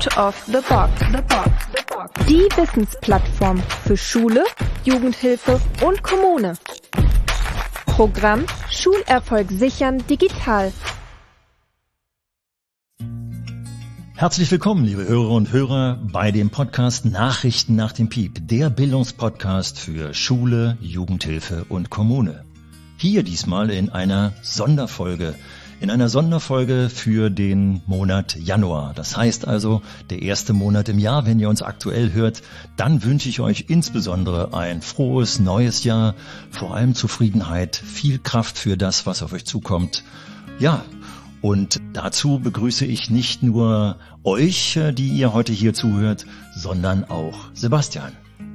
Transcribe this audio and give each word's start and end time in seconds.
Out 0.00 0.16
of 0.16 0.44
the 0.46 0.62
Box. 0.66 0.98
The 1.12 1.22
Box. 1.28 1.50
The 1.74 1.82
Box. 1.86 2.26
Die 2.26 2.48
Wissensplattform 2.56 3.62
für 3.84 3.98
Schule, 3.98 4.44
Jugendhilfe 4.82 5.60
und 5.84 6.02
Kommune. 6.02 6.54
Programm 7.84 8.46
Schulerfolg 8.70 9.50
sichern 9.50 10.02
digital. 10.06 10.72
Herzlich 14.14 14.50
willkommen, 14.50 14.86
liebe 14.86 15.06
Hörer 15.06 15.32
und 15.32 15.52
Hörer, 15.52 15.98
bei 16.10 16.30
dem 16.30 16.48
Podcast 16.48 17.04
Nachrichten 17.04 17.76
nach 17.76 17.92
dem 17.92 18.08
Piep, 18.08 18.48
der 18.48 18.70
Bildungspodcast 18.70 19.78
für 19.78 20.14
Schule, 20.14 20.78
Jugendhilfe 20.80 21.66
und 21.68 21.90
Kommune. 21.90 22.46
Hier 22.96 23.22
diesmal 23.22 23.68
in 23.68 23.90
einer 23.90 24.32
Sonderfolge 24.40 25.34
in 25.80 25.90
einer 25.90 26.10
Sonderfolge 26.10 26.90
für 26.90 27.30
den 27.30 27.80
Monat 27.86 28.36
Januar. 28.36 28.92
Das 28.94 29.16
heißt 29.16 29.48
also, 29.48 29.80
der 30.10 30.20
erste 30.20 30.52
Monat 30.52 30.88
im 30.90 30.98
Jahr, 30.98 31.24
wenn 31.24 31.40
ihr 31.40 31.48
uns 31.48 31.62
aktuell 31.62 32.12
hört, 32.12 32.42
dann 32.76 33.02
wünsche 33.02 33.28
ich 33.30 33.40
euch 33.40 33.64
insbesondere 33.68 34.52
ein 34.52 34.82
frohes 34.82 35.40
neues 35.40 35.82
Jahr, 35.84 36.14
vor 36.50 36.74
allem 36.74 36.94
Zufriedenheit, 36.94 37.76
viel 37.76 38.18
Kraft 38.18 38.58
für 38.58 38.76
das, 38.76 39.06
was 39.06 39.22
auf 39.22 39.32
euch 39.32 39.46
zukommt. 39.46 40.04
Ja, 40.58 40.84
und 41.40 41.80
dazu 41.94 42.38
begrüße 42.38 42.84
ich 42.84 43.08
nicht 43.08 43.42
nur 43.42 43.96
euch, 44.22 44.78
die 44.92 45.08
ihr 45.08 45.32
heute 45.32 45.54
hier 45.54 45.72
zuhört, 45.72 46.26
sondern 46.54 47.04
auch 47.04 47.36
Sebastian. 47.54 48.12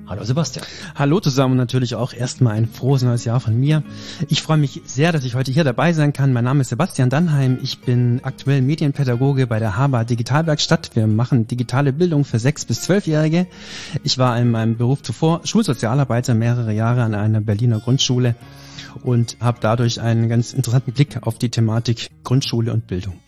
Hallo 0.07 0.23
Sebastian. 0.23 0.63
Hallo 0.93 1.19
zusammen 1.19 1.53
und 1.53 1.57
natürlich 1.57 1.95
auch 1.95 2.13
erstmal 2.13 2.53
ein 2.53 2.67
frohes 2.67 3.01
neues 3.01 3.25
Jahr 3.25 3.39
von 3.39 3.59
mir. 3.59 3.81
Ich 4.29 4.43
freue 4.43 4.57
mich 4.57 4.83
sehr, 4.85 5.11
dass 5.11 5.25
ich 5.25 5.33
heute 5.33 5.51
hier 5.51 5.63
dabei 5.63 5.93
sein 5.93 6.13
kann. 6.13 6.31
Mein 6.31 6.43
Name 6.43 6.61
ist 6.61 6.69
Sebastian 6.69 7.09
Dannheim. 7.09 7.57
Ich 7.63 7.79
bin 7.79 8.19
aktuell 8.21 8.61
Medienpädagoge 8.61 9.47
bei 9.47 9.57
der 9.57 9.77
Haber 9.77 10.05
Digitalwerkstatt. 10.05 10.91
Wir 10.93 11.07
machen 11.07 11.47
digitale 11.47 11.91
Bildung 11.91 12.23
für 12.23 12.37
sechs 12.37 12.65
bis 12.65 12.81
zwölfjährige. 12.81 13.47
Ich 14.03 14.19
war 14.19 14.37
in 14.37 14.51
meinem 14.51 14.77
Beruf 14.77 15.01
zuvor 15.01 15.41
Schulsozialarbeiter 15.43 16.35
mehrere 16.35 16.71
Jahre 16.71 17.01
an 17.01 17.15
einer 17.15 17.41
Berliner 17.41 17.79
Grundschule 17.79 18.35
und 19.01 19.37
habe 19.39 19.57
dadurch 19.59 20.01
einen 20.01 20.29
ganz 20.29 20.53
interessanten 20.53 20.91
Blick 20.91 21.17
auf 21.25 21.39
die 21.39 21.49
Thematik 21.49 22.11
Grundschule 22.23 22.71
und 22.71 22.85
Bildung. 22.85 23.24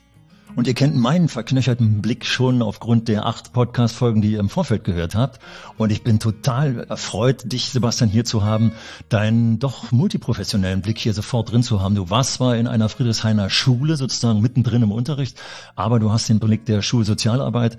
Und 0.58 0.66
ihr 0.66 0.74
kennt 0.74 0.96
meinen 0.96 1.30
verknöcherten 1.30 2.02
Blick 2.02 2.26
schon 2.26 2.64
aufgrund 2.64 3.10
der 3.10 3.28
acht 3.28 3.54
Podcast-Folgen, 3.54 4.24
die 4.24 4.32
ihr 4.32 4.40
im 4.40 4.50
Vorfeld 4.50 4.84
gehört 4.84 5.14
habt. 5.14 5.40
Und 5.78 5.92
ich 5.92 6.04
bin 6.04 6.18
total 6.18 6.80
erfreut, 6.90 7.54
dich, 7.54 7.70
Sebastian, 7.70 8.10
hier 8.10 8.26
zu 8.26 8.44
haben, 8.44 8.72
deinen 9.08 9.60
doch 9.60 9.92
multiprofessionellen 9.92 10.82
Blick 10.82 10.98
hier 10.98 11.14
sofort 11.14 11.52
drin 11.52 11.62
zu 11.62 11.80
haben. 11.80 11.94
Du 11.94 12.10
warst 12.10 12.34
zwar 12.34 12.58
in 12.58 12.66
einer 12.66 12.90
Friedrichshainer 12.90 13.52
Schule, 13.52 13.98
sozusagen 13.98 14.42
mittendrin 14.42 14.82
im 14.82 14.92
Unterricht, 14.92 15.40
aber 15.76 16.00
du 16.00 16.12
hast 16.12 16.28
den 16.28 16.40
Blick 16.40 16.66
der 16.66 16.82
Schulsozialarbeit 16.82 17.78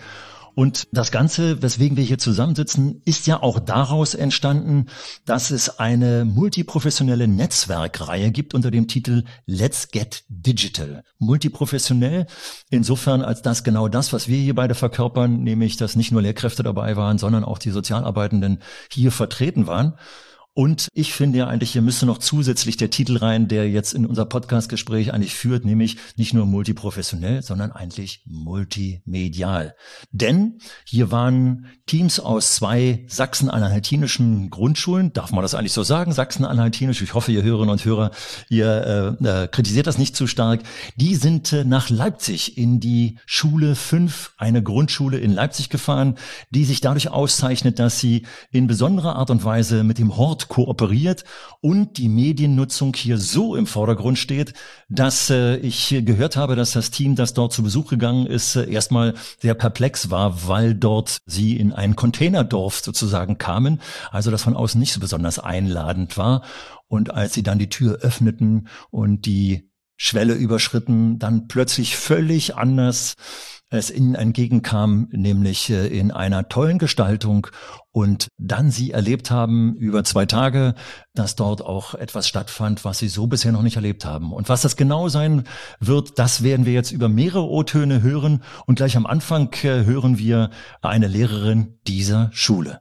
und 0.59 0.89
das 0.91 1.13
Ganze, 1.13 1.63
weswegen 1.63 1.97
wir 1.97 2.03
hier 2.03 2.19
zusammensitzen, 2.19 3.01
ist 3.05 3.29
ja 3.29 3.41
auch 3.45 3.61
daraus 3.61 4.15
entstanden, 4.15 4.87
dass 5.25 5.53
es 5.53 5.79
eine 5.79 6.25
multiprofessionelle 6.25 7.29
Netzwerkreihe 7.29 8.33
gibt 8.33 8.55
unter 8.55 8.73
dem 8.73 8.89
Titel 8.89 9.23
Let's 9.47 9.93
Get 9.93 10.25
Digital. 10.29 11.05
Multiprofessionell 11.21 12.27
insofern 12.71 13.23
als 13.23 13.41
das 13.41 13.63
genau 13.63 13.87
das, 13.87 14.13
was 14.13 14.27
wir 14.27 14.37
hier 14.37 14.57
beide 14.57 14.75
verkörpern, 14.75 15.45
nämlich 15.45 15.77
dass 15.77 15.95
nicht 15.95 16.11
nur 16.11 16.23
Lehrkräfte 16.23 16.65
dabei 16.65 16.97
waren, 16.97 17.19
sondern 17.19 17.45
auch 17.45 17.59
die 17.59 17.71
Sozialarbeitenden 17.71 18.59
hier 18.91 19.13
vertreten 19.13 19.69
waren. 19.69 19.95
Und 20.59 20.89
ich 20.93 21.13
finde 21.13 21.39
ja 21.39 21.47
eigentlich, 21.47 21.71
hier 21.71 21.83
müsste 21.83 22.05
noch 22.05 22.19
zusätzlich 22.19 22.77
der 22.77 22.91
Titel 22.91 23.17
rein, 23.19 23.47
der 23.47 23.71
jetzt 23.71 23.95
in 23.95 24.05
unser 24.05 24.25
Podcastgespräch 24.25 25.15
eigentlich 25.15 25.37
führt, 25.37 25.65
nämlich 25.65 25.99
nicht 26.17 26.35
nur 26.35 26.47
multiprofessionell, 26.47 27.43
sondern 27.43 27.71
eigentlich 27.71 28.25
multimedial. 28.27 29.77
Denn 30.11 30.59
hier 30.85 31.13
waren 31.13 31.67
Teams 31.87 32.19
aus 32.19 32.57
zwei 32.57 33.05
sachsen-anhaltinischen 33.07 34.51
Grundschulen, 34.51 35.13
darf 35.13 35.31
man 35.31 35.43
das 35.43 35.55
eigentlich 35.55 35.75
so 35.75 35.85
sagen, 35.85 36.11
sachsen-anhaltinisch, 36.13 37.03
ich 37.03 37.15
hoffe, 37.15 37.31
ihr 37.31 37.45
Hörerinnen 37.45 37.71
und 37.71 37.85
Hörer, 37.85 38.11
ihr 38.49 39.17
äh, 39.23 39.45
äh, 39.45 39.47
kritisiert 39.47 39.87
das 39.87 39.97
nicht 39.97 40.17
zu 40.17 40.27
stark, 40.27 40.65
die 40.97 41.15
sind 41.15 41.53
äh, 41.53 41.63
nach 41.63 41.89
Leipzig 41.89 42.59
in 42.59 42.81
die 42.81 43.21
Schule 43.27 43.77
5, 43.77 44.35
eine 44.39 44.61
Grundschule 44.61 45.19
in 45.19 45.31
Leipzig 45.31 45.71
gefahren, 45.71 46.17
die 46.51 46.65
sich 46.65 46.81
dadurch 46.81 47.11
auszeichnet, 47.11 47.79
dass 47.79 48.01
sie 48.01 48.27
in 48.51 48.67
besonderer 48.67 49.15
Art 49.15 49.31
und 49.31 49.45
Weise 49.45 49.85
mit 49.85 49.99
dem 49.99 50.17
Hort 50.17 50.48
kooperiert 50.49 51.25
und 51.61 51.99
die 51.99 52.09
Mediennutzung 52.09 52.95
hier 52.95 53.19
so 53.19 53.55
im 53.57 53.67
Vordergrund 53.67 54.19
steht, 54.19 54.55
dass 54.89 55.31
äh, 55.31 55.57
ich 55.57 55.95
gehört 56.05 56.37
habe, 56.37 56.57
dass 56.57 56.73
das 56.73 56.91
Team, 56.91 57.15
das 57.15 57.35
dort 57.35 57.53
zu 57.53 57.63
Besuch 57.63 57.89
gegangen 57.91 58.27
ist, 58.27 58.57
äh, 58.57 58.71
erstmal 58.71 59.15
sehr 59.41 59.55
perplex 59.55 60.11
war, 60.11 60.49
weil 60.49 60.75
dort 60.75 61.19
sie 61.27 61.57
in 61.57 61.73
ein 61.73 61.97
Containerdorf 61.97 62.81
sozusagen 62.81 63.39
kamen, 63.39 63.81
also 64.11 64.31
das 64.31 64.43
von 64.43 64.57
außen 64.57 64.81
nicht 64.81 64.93
so 64.93 65.01
besonders 65.01 65.39
einladend 65.39 66.17
war. 66.17 66.43
Und 66.87 67.13
als 67.13 67.35
sie 67.35 67.43
dann 67.43 67.59
die 67.59 67.69
Tür 67.69 67.99
öffneten 68.01 68.69
und 68.91 69.27
die 69.27 69.69
Schwelle 69.97 70.35
überschritten, 70.35 71.19
dann 71.19 71.49
plötzlich 71.49 71.97
völlig 71.97 72.57
anders 72.57 73.15
es 73.71 73.91
ihnen 73.91 74.15
entgegenkam, 74.15 75.09
nämlich 75.11 75.71
äh, 75.71 75.87
in 75.87 76.11
einer 76.11 76.49
tollen 76.49 76.79
Gestaltung 76.79 77.49
und 77.93 78.29
dann 78.39 78.71
sie 78.71 78.93
erlebt 78.93 79.31
haben 79.31 79.75
über 79.75 80.05
zwei 80.05 80.25
Tage, 80.25 80.75
dass 81.15 81.37
dort 81.37 81.63
auch 81.63 81.95
etwas 81.95 82.29
stattfand, 82.29 82.85
was 82.85 82.99
sie 82.99 83.09
so 83.09 83.27
bisher 83.27 83.53
noch 83.53 83.63
nicht 83.63 83.77
erlebt 83.77 84.05
haben. 84.05 84.33
Und 84.33 84.49
was 84.49 84.63
das 84.63 84.77
genau 84.77 85.09
sein 85.09 85.45
wird, 85.81 86.19
das 86.19 86.43
werden 86.43 86.65
wir 86.65 86.73
jetzt 86.73 86.93
über 86.93 87.09
mehrere 87.09 87.49
O-Töne 87.49 88.03
hören 88.03 88.43
und 88.67 88.77
gleich 88.77 88.97
am 88.97 89.07
Anfang 89.07 89.53
äh, 89.63 89.85
hören 89.85 90.19
wir 90.19 90.51
eine 90.81 91.09
Lehrerin 91.09 91.79
dieser 91.87 92.31
Schule. 92.33 92.81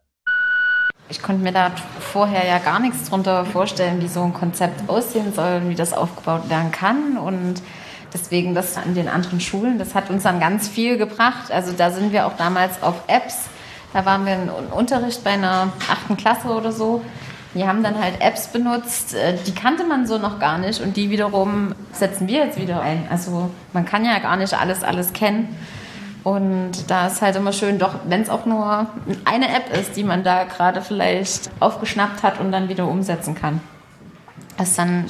Ich 1.10 1.22
konnte 1.22 1.42
mir 1.42 1.54
da 1.54 1.72
vorher 2.00 2.46
ja 2.46 2.60
gar 2.60 2.80
nichts 2.80 3.10
drunter 3.10 3.46
vorstellen, 3.46 4.02
wie 4.02 4.10
so 4.10 4.24
ein 4.24 4.34
Konzept 4.34 4.90
aussehen 4.90 5.34
soll, 5.34 5.70
wie 5.70 5.76
das 5.76 5.94
aufgebaut 5.94 6.50
werden 6.50 6.72
kann 6.72 7.18
und 7.18 7.62
Deswegen 8.20 8.56
das 8.56 8.78
an 8.78 8.96
den 8.96 9.08
anderen 9.08 9.40
Schulen, 9.40 9.78
das 9.78 9.94
hat 9.94 10.10
uns 10.10 10.24
dann 10.24 10.40
ganz 10.40 10.68
viel 10.68 10.98
gebracht. 10.98 11.52
Also 11.52 11.72
da 11.72 11.92
sind 11.92 12.12
wir 12.12 12.26
auch 12.26 12.36
damals 12.36 12.82
auf 12.82 12.96
Apps. 13.08 13.46
Da 13.94 14.06
waren 14.06 14.26
wir 14.26 14.34
in 14.34 14.50
Unterricht 14.50 15.24
bei 15.24 15.32
einer 15.32 15.72
achten 15.90 16.18
Klasse 16.18 16.48
oder 16.48 16.72
so. 16.72 17.04
Die 17.54 17.66
haben 17.68 17.84
dann 17.84 18.00
halt 18.00 18.22
Apps 18.22 18.48
benutzt, 18.48 19.14
äh, 19.16 19.36
die 19.48 19.54
kannte 19.54 19.84
man 19.84 20.06
so 20.06 20.18
noch 20.18 20.40
gar 20.40 20.58
nicht 20.58 20.82
und 20.82 20.98
die 20.98 21.10
wiederum 21.10 21.74
setzen 21.92 22.28
wir 22.28 22.46
jetzt 22.46 22.60
wieder 22.60 22.82
ein. 22.82 23.08
Also 23.10 23.50
man 23.74 23.86
kann 23.86 24.04
ja 24.04 24.20
gar 24.20 24.36
nicht 24.36 24.54
alles, 24.54 24.84
alles 24.84 25.14
kennen. 25.14 25.56
Und 26.24 26.90
da 26.90 27.08
ist 27.08 27.22
halt 27.22 27.36
immer 27.36 27.54
schön, 27.54 27.80
doch 27.80 27.96
wenn 28.08 28.22
es 28.22 28.30
auch 28.30 28.46
nur 28.46 28.88
eine 29.24 29.48
App 29.48 29.76
ist, 29.76 29.96
die 29.96 30.04
man 30.04 30.24
da 30.24 30.44
gerade 30.44 30.82
vielleicht 30.82 31.50
aufgeschnappt 31.60 32.22
hat 32.22 32.40
und 32.40 32.52
dann 32.52 32.68
wieder 32.68 32.88
umsetzen 32.88 33.34
kann. 33.34 33.62
Das 34.58 34.70
ist 34.70 34.80
dann 34.80 35.06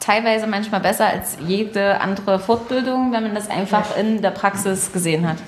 teilweise 0.00 0.46
manchmal 0.46 0.80
besser 0.80 1.06
als 1.06 1.36
jede 1.46 2.00
andere 2.00 2.38
Fortbildung, 2.38 3.12
wenn 3.12 3.22
man 3.22 3.34
das 3.34 3.48
einfach 3.48 3.96
in 3.96 4.22
der 4.22 4.30
Praxis 4.30 4.92
gesehen 4.92 5.28
hat. 5.28 5.38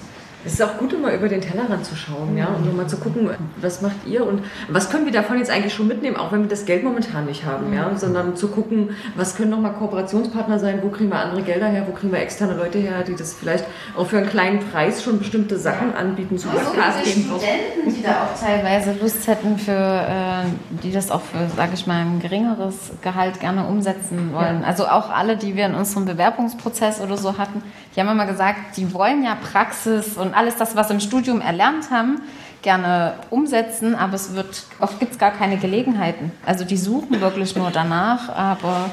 Es 0.46 0.54
ist 0.54 0.62
auch 0.62 0.78
gut, 0.78 0.92
immer 0.92 1.12
über 1.12 1.28
den 1.28 1.40
Tellerrand 1.40 1.84
zu 1.84 1.96
schauen, 1.96 2.36
ja, 2.36 2.46
und 2.46 2.76
mal 2.76 2.86
zu 2.86 2.98
gucken, 2.98 3.28
was 3.60 3.82
macht 3.82 4.06
ihr 4.06 4.24
und 4.24 4.42
was 4.68 4.90
können 4.90 5.04
wir 5.04 5.12
davon 5.12 5.38
jetzt 5.38 5.50
eigentlich 5.50 5.74
schon 5.74 5.88
mitnehmen, 5.88 6.16
auch 6.16 6.30
wenn 6.30 6.42
wir 6.42 6.48
das 6.48 6.64
Geld 6.64 6.84
momentan 6.84 7.26
nicht 7.26 7.44
haben, 7.44 7.72
ja, 7.74 7.88
mhm. 7.88 7.96
sondern 7.96 8.36
zu 8.36 8.48
gucken, 8.48 8.90
was 9.16 9.34
können 9.34 9.50
nochmal 9.50 9.72
Kooperationspartner 9.72 10.60
sein, 10.60 10.80
wo 10.82 10.88
kriegen 10.88 11.10
wir 11.10 11.18
andere 11.18 11.42
Gelder 11.42 11.66
her, 11.66 11.84
wo 11.88 11.92
kriegen 11.92 12.12
wir 12.12 12.20
externe 12.20 12.54
Leute 12.54 12.78
her, 12.78 13.02
die 13.02 13.16
das 13.16 13.34
vielleicht 13.34 13.64
auch 13.96 14.06
für 14.06 14.18
einen 14.18 14.28
kleinen 14.28 14.60
Preis 14.60 15.02
schon 15.02 15.18
bestimmte 15.18 15.58
Sachen 15.58 15.94
anbieten, 15.94 16.38
zu 16.38 16.48
also 16.48 16.70
Studenten, 16.70 17.94
die 17.94 18.02
da 18.02 18.24
auch 18.24 18.40
teilweise 18.40 18.94
Lust 19.00 19.26
hätten, 19.26 19.58
für, 19.58 19.72
äh, 19.72 20.44
die 20.84 20.92
das 20.92 21.10
auch 21.10 21.22
für, 21.22 21.48
sage 21.56 21.72
ich 21.74 21.88
mal, 21.88 22.02
ein 22.02 22.20
geringeres 22.20 22.92
Gehalt 23.02 23.40
gerne 23.40 23.66
umsetzen 23.66 24.32
wollen. 24.32 24.60
Ja. 24.60 24.66
Also 24.66 24.86
auch 24.86 25.10
alle, 25.10 25.36
die 25.36 25.56
wir 25.56 25.66
in 25.66 25.74
unserem 25.74 26.04
Bewerbungsprozess 26.04 27.00
oder 27.00 27.16
so 27.16 27.36
hatten, 27.36 27.62
die 27.96 28.00
haben 28.00 28.10
immer 28.10 28.26
gesagt, 28.26 28.76
die 28.76 28.92
wollen 28.92 29.24
ja 29.24 29.36
Praxis 29.36 30.18
und 30.18 30.34
alles 30.34 30.56
das, 30.56 30.76
was 30.76 30.88
sie 30.88 30.94
im 30.94 31.00
Studium 31.00 31.40
erlernt 31.40 31.90
haben, 31.90 32.20
gerne 32.60 33.14
umsetzen, 33.30 33.94
aber 33.94 34.14
es 34.14 34.34
wird, 34.34 34.64
oft 34.80 35.00
gibt 35.00 35.12
es 35.12 35.18
gar 35.18 35.30
keine 35.30 35.56
Gelegenheiten. 35.56 36.30
Also 36.44 36.64
die 36.64 36.76
suchen 36.76 37.20
wirklich 37.22 37.56
nur 37.56 37.70
danach, 37.70 38.28
aber 38.28 38.90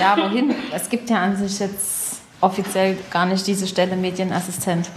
ja, 0.00 0.16
wohin? 0.16 0.54
Es 0.74 0.88
gibt 0.88 1.08
ja 1.10 1.22
an 1.22 1.36
sich 1.36 1.60
jetzt 1.60 2.22
offiziell 2.40 2.96
gar 3.10 3.26
nicht 3.26 3.46
diese 3.46 3.66
Stelle 3.66 3.96
Medienassistent. 3.96 4.90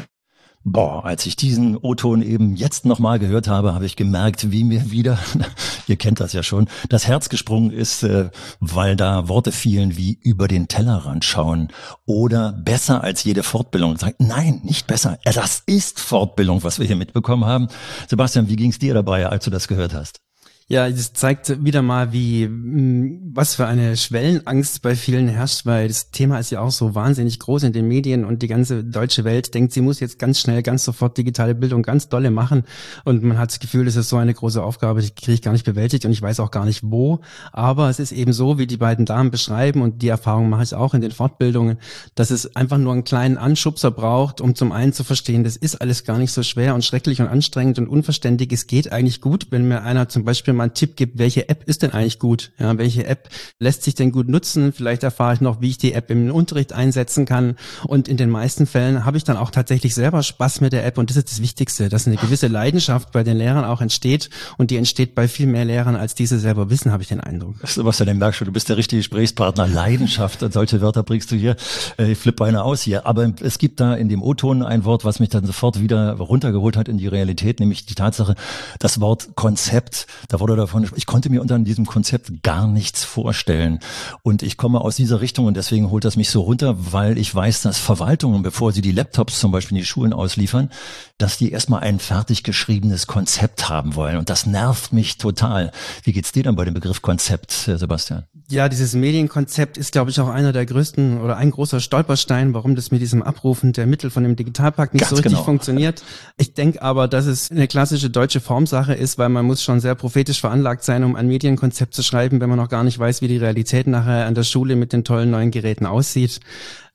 Boah, 0.66 1.04
als 1.04 1.26
ich 1.26 1.36
diesen 1.36 1.76
O-Ton 1.76 2.22
eben 2.22 2.56
jetzt 2.56 2.86
nochmal 2.86 3.20
gehört 3.20 3.50
habe, 3.50 3.74
habe 3.74 3.86
ich 3.86 3.98
gemerkt, 3.98 4.52
wie 4.52 4.64
mir 4.64 4.92
wieder, 4.92 5.20
ihr 5.88 5.98
kennt 5.98 6.22
das 6.22 6.32
ja 6.32 6.42
schon, 6.42 6.70
das 6.88 7.06
Herz 7.06 7.28
gesprungen 7.28 7.70
ist, 7.72 8.04
äh, 8.04 8.30
weil 8.62 8.96
da 8.96 9.28
Worte 9.28 9.52
fielen 9.52 9.98
wie 9.98 10.18
über 10.22 10.48
den 10.48 10.70
Tellerrand 10.70 11.26
schauen 11.26 11.68
oder 12.06 12.54
besser 12.54 13.04
als 13.04 13.26
jede 13.26 13.44
Fortbildung. 13.44 13.98
Sagt, 13.98 14.22
nein, 14.22 14.62
nicht 14.64 14.88
besser. 14.88 15.20
Das 15.26 15.64
ist 15.66 16.00
Fortbildung, 16.00 16.64
was 16.64 16.80
wir 16.80 16.88
hier 16.88 16.96
mitbekommen 16.96 17.44
haben. 17.44 17.68
Sebastian, 18.08 18.48
wie 18.48 18.56
ging 18.56 18.70
es 18.70 18.80
dir 18.80 18.94
dabei, 18.94 19.28
als 19.28 19.44
du 19.44 19.52
das 19.52 19.68
gehört 19.68 19.94
hast? 19.94 20.23
Ja, 20.70 20.90
das 20.90 21.12
zeigt 21.12 21.66
wieder 21.66 21.82
mal, 21.82 22.14
wie 22.14 22.48
mm, 22.48 23.32
was 23.36 23.56
für 23.56 23.66
eine 23.68 23.98
Schwellenangst 23.98 24.82
bei 24.82 24.96
vielen 24.96 25.28
herrscht, 25.28 25.66
weil 25.66 25.90
das 25.90 26.12
Thema 26.12 26.40
ist 26.40 26.52
ja 26.52 26.62
auch 26.62 26.72
so 26.72 26.96
wahnsinnig 26.96 27.40
groß 27.40 27.64
in 27.64 27.74
den 27.74 27.88
Medien 27.88 28.24
und 28.24 28.42
die 28.42 28.48
ganze 28.48 28.84
deutsche 28.84 29.26
Welt 29.26 29.54
denkt, 29.54 29.74
sie 29.74 29.82
muss 29.82 30.00
jetzt 30.00 30.20
ganz 30.20 30.40
schnell, 30.40 30.64
ganz 30.64 30.86
sofort 30.86 31.18
digitale 31.18 31.54
Bildung 31.54 31.84
ganz 31.84 32.08
dolle 32.08 32.32
machen 32.32 32.64
und 33.04 33.24
man 33.24 33.38
hat 33.38 33.52
das 33.52 33.60
Gefühl, 33.60 33.84
das 33.84 33.98
ist 33.98 34.08
so 34.08 34.16
eine 34.16 34.34
große 34.34 34.64
Aufgabe, 34.64 35.02
die 35.02 35.10
kriege 35.10 35.34
ich 35.34 35.42
gar 35.42 35.52
nicht 35.52 35.66
bewältigt 35.66 36.06
und 36.06 36.12
ich 36.12 36.22
weiß 36.22 36.40
auch 36.40 36.52
gar 36.52 36.64
nicht 36.64 36.82
wo. 36.84 37.20
Aber 37.52 37.90
es 37.90 38.00
ist 38.00 38.14
eben 38.14 38.32
so, 38.32 38.58
wie 38.58 38.68
die 38.68 38.78
beiden 38.78 39.06
Damen 39.06 39.32
beschreiben 39.32 39.82
und 39.82 40.02
die 40.02 40.08
Erfahrung 40.08 40.50
mache 40.50 40.64
ich 40.64 40.74
auch 40.76 40.94
in 40.94 41.02
den 41.02 41.12
Fortbildungen, 41.12 41.78
dass 42.16 42.32
es 42.32 42.56
einfach 42.56 42.78
nur 42.78 42.94
einen 42.94 43.04
kleinen 43.04 43.38
Anschubser 43.38 43.92
braucht, 43.92 44.40
um 44.40 44.56
zum 44.56 44.72
einen 44.72 44.94
zu 44.94 45.04
verstehen, 45.04 45.44
das 45.44 45.58
ist 45.58 45.82
alles 45.82 46.06
gar 46.06 46.18
nicht 46.18 46.32
so 46.32 46.42
schwer 46.42 46.74
und 46.74 46.86
schrecklich 46.86 47.20
und 47.20 47.28
anstrengend 47.28 47.80
und 47.80 47.88
unverständlich. 47.88 48.52
Es 48.54 48.68
geht 48.68 48.92
eigentlich 48.94 49.20
gut, 49.20 49.48
wenn 49.50 49.68
mir 49.68 49.84
einer 49.84 50.08
zum 50.08 50.24
Beispiel 50.24 50.53
mal 50.56 50.64
einen 50.64 50.74
Tipp 50.74 50.96
gibt, 50.96 51.18
welche 51.18 51.50
App 51.50 51.64
ist 51.66 51.84
denn 51.84 51.92
eigentlich 51.92 52.20
gut? 52.20 52.52
Ja, 52.60 52.78
welche 52.78 53.06
App 53.06 53.30
lässt 53.60 53.84
sich 53.84 53.96
denn 53.96 54.12
gut 54.12 54.28
nutzen? 54.28 54.74
Vielleicht 54.74 55.04
erfahre 55.04 55.34
ich 55.34 55.42
noch, 55.42 55.62
wie 55.62 55.70
ich 55.70 55.78
die 55.78 55.94
App 55.94 56.10
im 56.10 56.32
Unterricht 56.32 56.74
einsetzen 56.74 57.26
kann. 57.26 57.56
Und 57.86 58.08
in 58.08 58.18
den 58.18 58.30
meisten 58.30 58.66
Fällen 58.66 59.06
habe 59.06 59.18
ich 59.18 59.24
dann 59.24 59.38
auch 59.38 59.52
tatsächlich 59.52 59.96
selber 59.96 60.24
Spaß 60.24 60.62
mit 60.62 60.74
der 60.74 60.86
App. 60.86 60.98
Und 60.98 61.10
das 61.10 61.18
ist 61.18 61.32
das 61.32 61.42
Wichtigste, 61.42 61.90
dass 61.90 62.08
eine 62.08 62.18
gewisse 62.18 62.48
Leidenschaft 62.48 63.12
bei 63.12 63.24
den 63.24 63.38
Lehrern 63.38 63.66
auch 63.66 63.82
entsteht. 63.82 64.30
Und 64.58 64.72
die 64.72 64.78
entsteht 64.78 65.16
bei 65.16 65.28
viel 65.28 65.48
mehr 65.48 65.66
Lehrern, 65.66 65.96
als 65.96 66.16
diese 66.16 66.40
selber 66.40 66.70
wissen, 66.70 66.92
habe 66.92 67.04
ich 67.04 67.10
den 67.10 67.20
Eindruck. 67.20 67.56
Sebastian, 67.64 68.08
den 68.08 68.18
merkst 68.18 68.42
du, 68.42 68.46
du 68.46 68.52
bist 68.52 68.70
der 68.70 68.78
richtige 68.78 69.00
Gesprächspartner. 69.00 69.68
Leidenschaft, 69.68 70.46
solche 70.52 70.82
Wörter 70.82 71.04
bringst 71.04 71.32
du 71.32 71.36
hier. 71.36 71.56
Äh, 71.98 72.12
ich 72.12 72.18
flippe 72.18 72.46
eine 72.46 72.64
aus 72.64 72.82
hier. 72.82 73.06
Aber 73.06 73.32
es 73.42 73.58
gibt 73.58 73.80
da 73.80 73.94
in 73.96 74.10
dem 74.10 74.22
O-Ton 74.22 74.64
ein 74.64 74.86
Wort, 74.86 75.06
was 75.06 75.20
mich 75.20 75.30
dann 75.30 75.46
sofort 75.46 75.80
wieder 75.82 76.14
runtergeholt 76.14 76.78
hat 76.78 76.88
in 76.88 76.98
die 76.98 77.08
Realität, 77.08 77.60
nämlich 77.60 77.86
die 77.86 77.96
Tatsache, 77.96 78.36
das 78.80 79.00
Wort 79.00 79.36
Konzept. 79.36 80.08
Da 80.30 80.40
wurde 80.44 80.58
davon 80.58 80.86
ich 80.98 81.06
konnte 81.06 81.30
mir 81.30 81.42
unter 81.42 81.58
diesem 81.58 81.86
Konzept 81.86 82.44
gar 82.44 82.68
nichts 82.68 83.06
vorstellen. 83.06 83.80
Und 84.24 84.44
ich 84.44 84.58
komme 84.58 84.82
aus 84.82 84.98
dieser 84.98 85.22
Richtung 85.22 85.46
und 85.46 85.56
deswegen 85.56 85.90
holt 85.90 86.04
das 86.04 86.18
mich 86.18 86.30
so 86.30 86.42
runter, 86.42 86.76
weil 86.92 87.18
ich 87.18 87.34
weiß, 87.34 87.62
dass 87.62 87.78
Verwaltungen, 87.80 88.44
bevor 88.44 88.74
sie 88.74 88.82
die 88.82 88.92
Laptops 88.92 89.40
zum 89.40 89.54
Beispiel 89.54 89.78
in 89.78 89.84
die 89.84 89.88
Schulen 89.88 90.12
ausliefern, 90.12 90.70
dass 91.18 91.38
die 91.38 91.54
erstmal 91.54 91.80
ein 91.80 92.00
fertig 92.00 92.44
geschriebenes 92.44 93.08
Konzept 93.08 93.70
haben 93.70 93.96
wollen. 93.96 94.18
Und 94.18 94.30
das 94.30 94.46
nervt 94.46 94.92
mich 94.92 95.18
total. 95.18 95.72
Wie 96.04 96.12
geht's 96.12 96.34
dir 96.34 96.44
dann 96.44 96.58
bei 96.58 96.66
dem 96.66 96.74
Begriff 96.74 97.02
Konzept, 97.02 97.52
Sebastian? 97.52 98.26
Ja, 98.50 98.68
dieses 98.68 98.94
Medienkonzept 98.94 99.78
ist, 99.78 99.94
glaube 99.94 100.12
ich, 100.12 100.20
auch 100.20 100.28
einer 100.28 100.52
der 100.52 100.66
größten 100.66 101.22
oder 101.22 101.38
ein 101.38 101.50
großer 101.50 101.80
Stolperstein, 101.80 102.54
warum 102.54 102.76
das 102.76 102.92
mit 102.92 103.02
diesem 103.02 103.24
Abrufen 103.24 103.72
der 103.72 103.88
Mittel 103.88 104.10
von 104.10 104.24
dem 104.24 104.36
Digitalpakt 104.36 104.94
nicht 104.94 105.02
Ganz 105.02 105.10
so 105.12 105.16
richtig 105.16 105.32
genau. 105.32 105.44
funktioniert. 105.44 106.04
Ich 106.38 106.54
denke 106.54 106.82
aber, 106.82 107.08
dass 107.08 107.26
es 107.26 107.50
eine 107.50 107.68
klassische 107.68 108.10
deutsche 108.10 108.42
Formsache 108.42 108.94
ist, 108.94 109.18
weil 109.18 109.30
man 109.30 109.46
muss 109.46 109.64
schon 109.64 109.80
sehr 109.80 109.96
prophetisch 109.96 110.33
veranlagt 110.40 110.84
sein, 110.84 111.04
um 111.04 111.16
ein 111.16 111.28
Medienkonzept 111.28 111.94
zu 111.94 112.04
schreiben, 112.04 112.42
wenn 112.42 112.50
man 112.50 112.58
noch 112.58 112.70
gar 112.70 112.84
nicht 112.84 112.98
weiß, 112.98 113.22
wie 113.22 113.28
die 113.28 113.38
Realität 113.38 113.88
nachher 113.88 114.26
an 114.26 114.36
der 114.36 114.44
Schule 114.44 114.76
mit 114.76 114.94
den 114.94 115.04
tollen 115.04 115.32
neuen 115.32 115.52
Geräten 115.52 115.86
aussieht. 115.86 116.40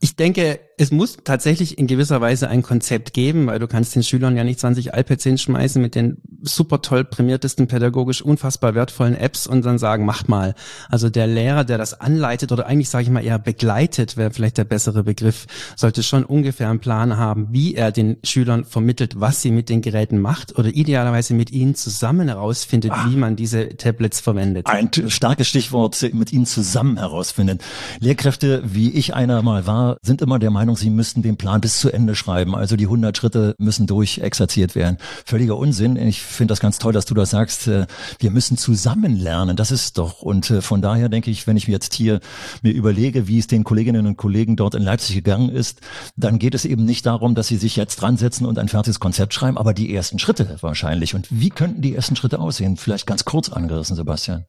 Ich 0.00 0.14
denke, 0.14 0.60
es 0.76 0.92
muss 0.92 1.16
tatsächlich 1.24 1.76
in 1.76 1.88
gewisser 1.88 2.20
Weise 2.20 2.48
ein 2.48 2.62
Konzept 2.62 3.12
geben, 3.12 3.48
weil 3.48 3.58
du 3.58 3.66
kannst 3.66 3.96
den 3.96 4.04
Schülern 4.04 4.36
ja 4.36 4.44
nicht 4.44 4.60
20 4.60 4.92
iPads 4.94 5.24
hinschmeißen 5.24 5.82
mit 5.82 5.96
den 5.96 6.18
super 6.40 6.82
toll 6.82 7.04
prämiertesten 7.04 7.66
pädagogisch 7.66 8.22
unfassbar 8.22 8.76
wertvollen 8.76 9.16
Apps 9.16 9.48
und 9.48 9.66
dann 9.66 9.78
sagen, 9.78 10.06
macht 10.06 10.28
mal. 10.28 10.54
Also 10.88 11.10
der 11.10 11.26
Lehrer, 11.26 11.64
der 11.64 11.78
das 11.78 12.00
anleitet 12.00 12.52
oder 12.52 12.66
eigentlich 12.66 12.90
sage 12.90 13.02
ich 13.02 13.10
mal 13.10 13.24
eher 13.24 13.40
begleitet, 13.40 14.16
wäre 14.16 14.30
vielleicht 14.30 14.56
der 14.58 14.64
bessere 14.64 15.02
Begriff, 15.02 15.46
sollte 15.74 16.04
schon 16.04 16.24
ungefähr 16.24 16.70
einen 16.70 16.78
Plan 16.78 17.16
haben, 17.16 17.48
wie 17.50 17.74
er 17.74 17.90
den 17.90 18.18
Schülern 18.22 18.64
vermittelt, 18.64 19.18
was 19.18 19.42
sie 19.42 19.50
mit 19.50 19.68
den 19.68 19.82
Geräten 19.82 20.20
macht 20.20 20.56
oder 20.56 20.68
idealerweise 20.68 21.34
mit 21.34 21.50
ihnen 21.50 21.74
zusammen 21.74 22.28
herausfindet, 22.28 22.92
Ach, 22.94 23.10
wie 23.10 23.16
man 23.16 23.34
diese 23.34 23.70
Tablets 23.76 24.20
verwendet. 24.20 24.68
Ein 24.68 24.90
starkes 25.08 25.48
Stichwort, 25.48 26.00
mit 26.12 26.32
ihnen 26.32 26.46
zusammen 26.46 26.98
herausfindet. 26.98 27.62
Lehrkräfte, 27.98 28.62
wie 28.64 28.90
ich 28.90 29.14
einer 29.14 29.42
mal 29.42 29.66
war, 29.66 29.87
sind 30.02 30.20
immer 30.22 30.38
der 30.38 30.50
Meinung, 30.50 30.76
sie 30.76 30.90
müssten 30.90 31.22
den 31.22 31.36
Plan 31.36 31.60
bis 31.60 31.80
zu 31.80 31.90
Ende 31.90 32.14
schreiben. 32.14 32.54
Also 32.54 32.76
die 32.76 32.84
100 32.84 33.16
Schritte 33.16 33.54
müssen 33.58 33.86
durchexerziert 33.86 34.74
werden. 34.74 34.98
Völliger 35.24 35.56
Unsinn. 35.56 35.96
Ich 35.96 36.22
finde 36.22 36.52
das 36.52 36.60
ganz 36.60 36.78
toll, 36.78 36.92
dass 36.92 37.06
du 37.06 37.14
das 37.14 37.30
sagst. 37.30 37.68
Äh, 37.68 37.86
wir 38.18 38.30
müssen 38.30 38.56
zusammen 38.56 39.16
lernen. 39.16 39.56
Das 39.56 39.70
ist 39.70 39.98
doch. 39.98 40.22
Und 40.22 40.50
äh, 40.50 40.60
von 40.60 40.82
daher 40.82 41.08
denke 41.08 41.30
ich, 41.30 41.46
wenn 41.46 41.56
ich 41.56 41.68
mir 41.68 41.74
jetzt 41.74 41.94
hier 41.94 42.20
mir 42.62 42.72
überlege, 42.72 43.28
wie 43.28 43.38
es 43.38 43.46
den 43.46 43.64
Kolleginnen 43.64 44.06
und 44.06 44.16
Kollegen 44.16 44.56
dort 44.56 44.74
in 44.74 44.82
Leipzig 44.82 45.14
gegangen 45.14 45.48
ist, 45.48 45.80
dann 46.16 46.38
geht 46.38 46.54
es 46.54 46.64
eben 46.64 46.84
nicht 46.84 47.06
darum, 47.06 47.34
dass 47.34 47.48
sie 47.48 47.56
sich 47.56 47.76
jetzt 47.76 47.96
dran 47.96 48.16
setzen 48.16 48.46
und 48.46 48.58
ein 48.58 48.68
fertiges 48.68 49.00
Konzept 49.00 49.34
schreiben, 49.34 49.58
aber 49.58 49.74
die 49.74 49.94
ersten 49.94 50.18
Schritte 50.18 50.56
wahrscheinlich. 50.60 51.14
Und 51.14 51.26
wie 51.30 51.50
könnten 51.50 51.82
die 51.82 51.94
ersten 51.94 52.16
Schritte 52.16 52.38
aussehen? 52.38 52.76
Vielleicht 52.76 53.06
ganz 53.06 53.24
kurz 53.24 53.48
angerissen, 53.48 53.96
Sebastian. 53.96 54.44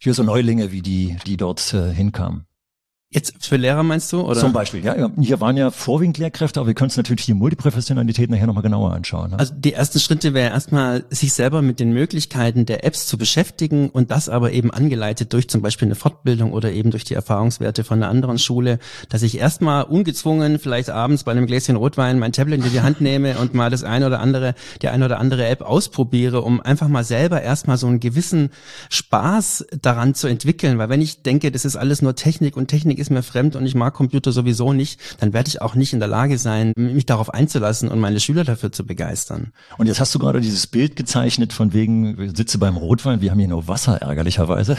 Für 0.00 0.12
so 0.12 0.22
Neulinge 0.22 0.70
wie 0.70 0.82
die, 0.82 1.16
die 1.26 1.36
dort 1.36 1.72
äh, 1.72 1.92
hinkamen. 1.92 2.46
Jetzt 3.14 3.46
für 3.46 3.56
Lehrer 3.56 3.84
meinst 3.84 4.12
du? 4.12 4.22
Oder? 4.22 4.40
Zum 4.40 4.52
Beispiel, 4.52 4.84
ja. 4.84 5.08
Hier 5.20 5.40
waren 5.40 5.56
ja 5.56 5.70
vorwiegend 5.70 6.18
Lehrkräfte, 6.18 6.58
aber 6.58 6.66
wir 6.66 6.74
können 6.74 6.86
uns 6.86 6.96
natürlich 6.96 7.26
die 7.26 7.34
Multiprofessionalität 7.34 8.28
nachher 8.28 8.48
nochmal 8.48 8.64
genauer 8.64 8.92
anschauen. 8.92 9.30
Ne? 9.30 9.38
Also 9.38 9.54
die 9.56 9.72
ersten 9.72 10.00
Schritte 10.00 10.34
wäre 10.34 10.50
erstmal, 10.50 11.04
sich 11.10 11.32
selber 11.32 11.62
mit 11.62 11.78
den 11.78 11.92
Möglichkeiten 11.92 12.66
der 12.66 12.84
Apps 12.84 13.06
zu 13.06 13.16
beschäftigen 13.16 13.88
und 13.88 14.10
das 14.10 14.28
aber 14.28 14.50
eben 14.50 14.72
angeleitet 14.72 15.32
durch 15.32 15.48
zum 15.48 15.62
Beispiel 15.62 15.86
eine 15.86 15.94
Fortbildung 15.94 16.52
oder 16.52 16.72
eben 16.72 16.90
durch 16.90 17.04
die 17.04 17.14
Erfahrungswerte 17.14 17.84
von 17.84 18.02
einer 18.02 18.10
anderen 18.10 18.40
Schule, 18.40 18.80
dass 19.10 19.22
ich 19.22 19.38
erstmal 19.38 19.84
ungezwungen 19.84 20.58
vielleicht 20.58 20.90
abends 20.90 21.22
bei 21.22 21.30
einem 21.30 21.46
Gläschen 21.46 21.76
Rotwein 21.76 22.18
mein 22.18 22.32
Tablet 22.32 22.64
in 22.64 22.72
die 22.72 22.80
Hand 22.80 23.00
nehme 23.00 23.38
und 23.38 23.54
mal 23.54 23.70
das 23.70 23.84
eine 23.84 24.08
oder 24.08 24.18
andere, 24.18 24.56
die 24.82 24.88
eine 24.88 25.04
oder 25.04 25.20
andere 25.20 25.46
App 25.46 25.62
ausprobiere, 25.62 26.42
um 26.42 26.60
einfach 26.60 26.88
mal 26.88 27.04
selber 27.04 27.42
erstmal 27.42 27.76
so 27.76 27.86
einen 27.86 28.00
gewissen 28.00 28.50
Spaß 28.90 29.66
daran 29.80 30.16
zu 30.16 30.26
entwickeln. 30.26 30.78
Weil 30.78 30.88
wenn 30.88 31.00
ich 31.00 31.22
denke, 31.22 31.52
das 31.52 31.64
ist 31.64 31.76
alles 31.76 32.02
nur 32.02 32.16
Technik 32.16 32.56
und 32.56 32.66
Technik 32.66 33.03
ist 33.04 33.10
mir 33.10 33.22
fremd 33.22 33.54
und 33.54 33.66
ich 33.66 33.74
mag 33.74 33.92
Computer 33.92 34.32
sowieso 34.32 34.72
nicht, 34.72 34.98
dann 35.20 35.32
werde 35.34 35.48
ich 35.48 35.60
auch 35.60 35.74
nicht 35.74 35.92
in 35.92 35.98
der 35.98 36.08
Lage 36.08 36.38
sein, 36.38 36.72
mich 36.76 37.04
darauf 37.04 37.32
einzulassen 37.32 37.90
und 37.90 38.00
meine 38.00 38.18
Schüler 38.18 38.44
dafür 38.44 38.72
zu 38.72 38.86
begeistern. 38.86 39.52
Und 39.76 39.88
jetzt 39.88 40.00
hast 40.00 40.14
du 40.14 40.18
gerade 40.18 40.40
dieses 40.40 40.66
Bild 40.66 40.96
gezeichnet 40.96 41.52
von 41.52 41.74
wegen, 41.74 42.34
sitze 42.34 42.58
beim 42.58 42.76
Rotwein, 42.78 43.20
wir 43.20 43.30
haben 43.30 43.38
hier 43.38 43.48
nur 43.48 43.68
Wasser, 43.68 44.00
ärgerlicherweise. 44.00 44.76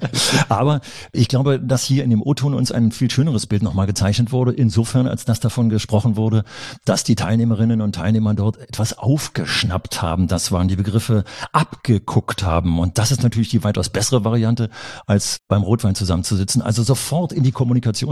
Aber 0.48 0.80
ich 1.12 1.28
glaube, 1.28 1.60
dass 1.60 1.84
hier 1.84 2.02
in 2.02 2.10
dem 2.10 2.22
O-Ton 2.22 2.54
uns 2.54 2.72
ein 2.72 2.92
viel 2.92 3.10
schöneres 3.10 3.46
Bild 3.46 3.62
nochmal 3.62 3.86
gezeichnet 3.86 4.32
wurde, 4.32 4.52
insofern, 4.52 5.06
als 5.06 5.26
dass 5.26 5.40
davon 5.40 5.68
gesprochen 5.68 6.16
wurde, 6.16 6.44
dass 6.86 7.04
die 7.04 7.14
Teilnehmerinnen 7.14 7.82
und 7.82 7.94
Teilnehmer 7.94 8.32
dort 8.32 8.56
etwas 8.56 8.96
aufgeschnappt 8.96 10.00
haben. 10.00 10.28
Das 10.28 10.50
waren 10.50 10.68
die 10.68 10.76
Begriffe 10.76 11.24
abgeguckt 11.52 12.42
haben. 12.42 12.78
Und 12.78 12.96
das 12.96 13.12
ist 13.12 13.22
natürlich 13.22 13.50
die 13.50 13.64
weitaus 13.64 13.90
bessere 13.90 14.24
Variante, 14.24 14.70
als 15.06 15.40
beim 15.48 15.62
Rotwein 15.62 15.94
zusammenzusitzen. 15.94 16.62
Also 16.62 16.82
sofort 16.82 17.32
in 17.32 17.42
die 17.42 17.52
Kommunikation 17.52 17.65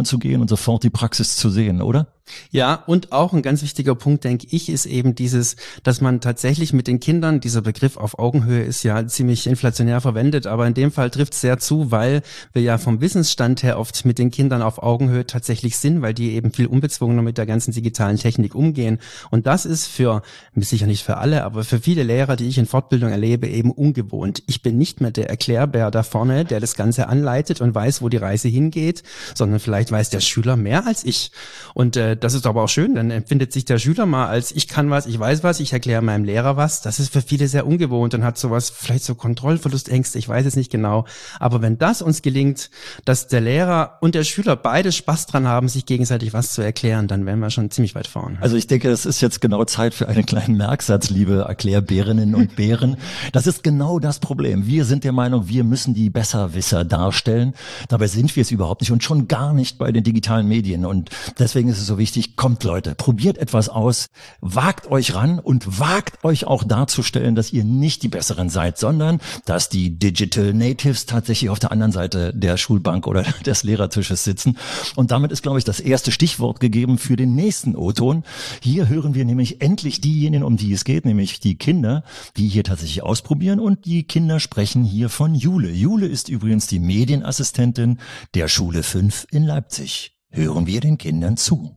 zu 0.05 0.19
gehen 0.19 0.41
und 0.41 0.49
sofort 0.49 0.83
die 0.83 0.91
Praxis 0.91 1.37
zu 1.37 1.51
sehen, 1.51 1.83
oder? 1.83 2.09
Ja, 2.51 2.83
und 2.87 3.13
auch 3.13 3.33
ein 3.33 3.43
ganz 3.43 3.63
wichtiger 3.63 3.95
Punkt, 3.95 4.25
denke 4.25 4.47
ich, 4.51 4.71
ist 4.71 4.87
eben 4.87 5.15
dieses, 5.15 5.57
dass 5.83 6.01
man 6.01 6.21
tatsächlich 6.21 6.73
mit 6.73 6.87
den 6.87 6.99
Kindern, 6.99 7.41
dieser 7.41 7.61
Begriff 7.61 7.97
auf 7.99 8.19
Augenhöhe 8.19 8.63
ist 8.63 8.83
ja 8.83 9.07
ziemlich 9.07 9.47
inflationär 9.47 10.01
verwendet, 10.01 10.47
aber 10.47 10.67
in 10.67 10.73
dem 10.73 10.91
Fall 10.91 11.11
trifft 11.11 11.35
es 11.35 11.43
sehr 11.43 11.59
zu, 11.59 11.91
weil 11.91 12.23
wir 12.53 12.63
ja 12.63 12.79
vom 12.79 13.01
Wissensstand 13.03 13.63
her 13.63 13.79
oft 13.79 14.05
mit 14.07 14.19
den 14.19 14.31
Kindern 14.31 14.63
auf 14.63 14.83
Augenhöhe 14.83 15.27
tatsächlich 15.27 15.77
sind, 15.77 16.01
weil 16.01 16.15
die 16.15 16.33
eben 16.33 16.53
viel 16.53 16.67
unbezwungener 16.67 17.23
mit 17.23 17.37
der 17.37 17.47
ganzen 17.47 17.73
digitalen 17.73 18.17
Technik 18.17 18.55
umgehen. 18.55 19.01
Und 19.31 19.47
das 19.47 19.67
ist 19.67 19.87
für, 19.87 20.23
sicher 20.57 20.87
nicht 20.87 21.05
für 21.05 21.19
alle, 21.19 21.45
aber 21.45 21.63
für 21.65 21.81
viele 21.81 22.05
Lehrer, 22.05 22.37
die 22.37 22.49
ich 22.49 22.57
in 22.57 22.67
Fortbildung 22.67 23.11
erlebe, 23.11 23.49
eben 23.49 23.71
ungewohnt. 23.71 24.43
Ich 24.47 24.63
bin 24.63 24.79
nicht 24.79 25.01
mehr 25.01 25.11
der 25.11 25.29
Erklärbär 25.29 25.91
da 25.91 26.03
vorne, 26.03 26.47
der 26.47 26.61
das 26.61 26.75
Ganze 26.75 27.09
anleitet 27.09 27.61
und 27.61 27.75
weiß, 27.75 28.01
wo 28.01 28.09
die 28.09 28.17
Reise 28.17 28.49
hingeht, 28.49 29.03
sondern 29.35 29.61
vielleicht 29.61 29.91
weiß 29.91 30.09
der 30.09 30.21
Schüler 30.21 30.57
mehr 30.57 30.87
als 30.87 31.05
ich. 31.05 31.31
Und 31.75 31.97
äh, 31.97 32.14
das 32.17 32.35
ist 32.35 32.47
aber 32.47 32.63
auch 32.63 32.69
schön, 32.69 32.95
dann 32.95 33.11
empfindet 33.11 33.53
sich 33.53 33.65
der 33.65 33.79
Schüler 33.79 34.07
mal 34.07 34.27
als 34.27 34.53
ich 34.53 34.69
kann 34.69 34.91
was, 34.91 35.07
ich 35.07 35.19
weiß 35.19 35.43
was, 35.43 35.61
ich 35.61 35.73
erkläre 35.73 36.03
meinem 36.03 36.25
Lehrer 36.25 36.57
was. 36.57 36.83
Das 36.83 37.01
ist 37.01 37.13
für 37.13 37.23
viele 37.23 37.49
sehr 37.49 37.67
ungewohnt 37.67 38.15
und 38.15 38.25
hat 38.25 38.39
sowas, 38.39 38.71
vielleicht 38.71 39.05
so 39.05 39.15
Kontrollverlustängste, 39.15 40.19
ich 40.19 40.29
weiß 40.29 40.47
es 40.47 40.57
nicht 40.57 40.71
genau. 40.71 41.05
Aber 41.39 41.63
wenn 41.63 41.79
das 41.79 42.03
uns 42.03 42.23
gelingt, 42.23 42.71
dass 43.05 43.29
der 43.29 43.41
Lehrer 43.41 43.99
und 44.01 44.15
der 44.15 44.25
Schüler 44.25 44.57
beide 44.57 44.93
Spaß 44.93 45.27
dran 45.27 45.47
haben, 45.47 45.69
sich 45.69 45.87
gegenseitig 45.87 46.33
was 46.33 46.53
zu 46.53 46.63
erklären, 46.63 47.09
dann 47.09 47.27
wären 47.27 47.41
wir 47.41 47.51
schon 47.51 47.71
ziemlich 47.71 47.95
weit 47.95 48.07
vorne. 48.07 48.39
Also 48.41 48.57
ich 48.57 48.67
denke, 48.67 48.91
es 48.91 49.07
ist 49.07 49.21
jetzt 49.21 49.41
genau 49.41 49.65
Zeit 49.65 49.95
für 49.95 50.09
einen 50.09 50.27
kleinen 50.27 50.57
Merksatz, 50.57 51.11
liebe 51.11 51.45
Erklärbärinnen 51.49 52.35
und 52.35 52.57
Bären. 52.57 52.97
Das 53.33 53.47
ist 53.47 53.63
genau 53.63 53.99
das 53.99 54.19
Problem. 54.19 54.67
Wir 54.67 54.85
sind 54.85 55.05
der 55.05 55.13
Meinung, 55.13 55.49
wir 55.49 55.65
müssen 55.65 55.95
die 55.95 56.11
Besserwisser 56.11 56.85
darstellen. 56.85 57.55
Dabei 57.89 58.07
sind 58.07 58.35
wir 58.37 58.43
es 58.43 58.51
überhaupt 58.51 58.81
nicht 58.81 58.93
und 58.93 59.03
schon 59.03 59.29
gar 59.29 59.53
nicht 59.53 59.79
bei 59.79 59.93
den 59.93 60.05
digitalen 60.05 60.49
Medien. 60.49 60.85
Und 60.85 61.11
deswegen 61.39 61.69
ist 61.69 61.79
es 61.79 61.87
so 61.87 61.99
wichtig, 61.99 62.04
wichtig, 62.05 62.37
kommt 62.37 62.65
Leute, 62.65 62.95
probiert 62.95 63.39
etwas 63.39 63.71
aus, 63.71 64.09
wagt 64.43 64.91
euch 64.91 65.15
ran 65.15 65.39
und 65.39 65.81
wagt 65.81 66.23
euch 66.23 66.47
auch 66.47 66.63
darzustellen, 66.63 67.35
dass 67.35 67.51
ihr 67.51 67.65
nicht 67.65 68.03
die 68.03 68.09
Besseren 68.09 68.51
seid, 68.51 68.77
sondern 68.77 69.21
dass 69.47 69.71
die 69.71 69.99
Digital 69.99 70.53
Natives 70.53 71.07
tatsächlich 71.07 71.49
auf 71.49 71.61
der 71.61 71.73
anderen 71.73 71.93
Seite 71.93 72.35
der 72.35 72.59
Schulbank 72.59 73.07
oder 73.07 73.23
des 73.47 73.63
Lehrertisches 73.63 74.23
sitzen. 74.23 74.59
Und 74.97 75.13
damit 75.13 75.33
ist, 75.33 75.43
glaube 75.43 75.57
ich, 75.57 75.65
das 75.65 75.81
erste 75.81 76.13
Stichwort 76.13 76.61
gegeben 76.61 76.99
für 76.99 77.17
den 77.17 77.35
nächsten 77.35 77.75
O-Ton. 77.75 78.23
Hier 78.61 78.91
hören 78.91 79.15
wir 79.15 79.25
nämlich 79.25 79.63
endlich 79.63 80.03
diejenigen, 80.03 80.45
um 80.45 80.59
die 80.59 80.75
es 80.75 80.85
geht, 80.85 81.07
nämlich 81.07 81.41
die 81.41 81.57
Kinder, 81.57 82.05
die 82.37 82.49
hier 82.49 82.65
tatsächlich 82.65 83.03
ausprobieren 83.03 83.61
und 83.61 83.87
die 83.87 84.03
Kinder 84.03 84.41
sprechen 84.41 84.85
hier 84.85 85.09
von 85.09 85.35
Jule. 85.35 85.71
Jule 85.71 86.07
ist 86.07 86.29
übrigens 86.29 86.67
die 86.67 86.81
Medienassistentin 86.81 87.99
der 88.35 88.49
Schule 88.49 88.83
5 88.83 89.27
in 89.31 89.45
Leipzig. 89.45 90.15
Hören 90.37 90.67
wir 90.67 90.81
den 90.81 90.99
Kindern 90.99 91.37
zu. 91.37 91.77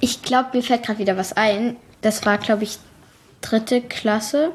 Ich 0.00 0.22
glaube, 0.22 0.50
mir 0.52 0.62
fällt 0.62 0.84
gerade 0.84 0.98
wieder 0.98 1.16
was 1.16 1.36
ein. 1.36 1.76
Das 2.00 2.24
war, 2.24 2.38
glaube 2.38 2.64
ich, 2.64 2.78
dritte 3.40 3.80
Klasse. 3.80 4.50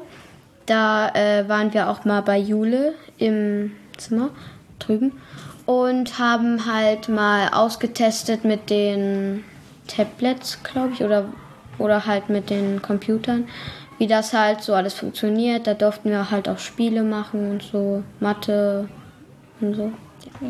Da 0.66 1.10
äh, 1.10 1.48
waren 1.48 1.74
wir 1.74 1.90
auch 1.90 2.04
mal 2.04 2.22
bei 2.22 2.38
Jule 2.38 2.94
im 3.18 3.72
Zimmer 3.98 4.30
drüben 4.78 5.12
und 5.66 6.18
haben 6.18 6.66
halt 6.66 7.08
mal 7.08 7.48
ausgetestet 7.48 8.44
mit 8.44 8.70
den 8.70 9.44
Tablets, 9.86 10.62
glaube 10.62 10.92
ich, 10.94 11.02
oder, 11.02 11.26
oder 11.78 12.06
halt 12.06 12.28
mit 12.28 12.50
den 12.50 12.80
Computern, 12.82 13.46
wie 13.98 14.06
das 14.06 14.32
halt 14.32 14.62
so 14.62 14.74
alles 14.74 14.94
funktioniert. 14.94 15.66
Da 15.66 15.74
durften 15.74 16.10
wir 16.10 16.30
halt 16.30 16.48
auch 16.48 16.58
Spiele 16.58 17.02
machen 17.02 17.50
und 17.50 17.62
so, 17.62 18.02
Mathe 18.20 18.88
und 19.60 19.74
so. 19.74 19.92
Ja. 20.40 20.48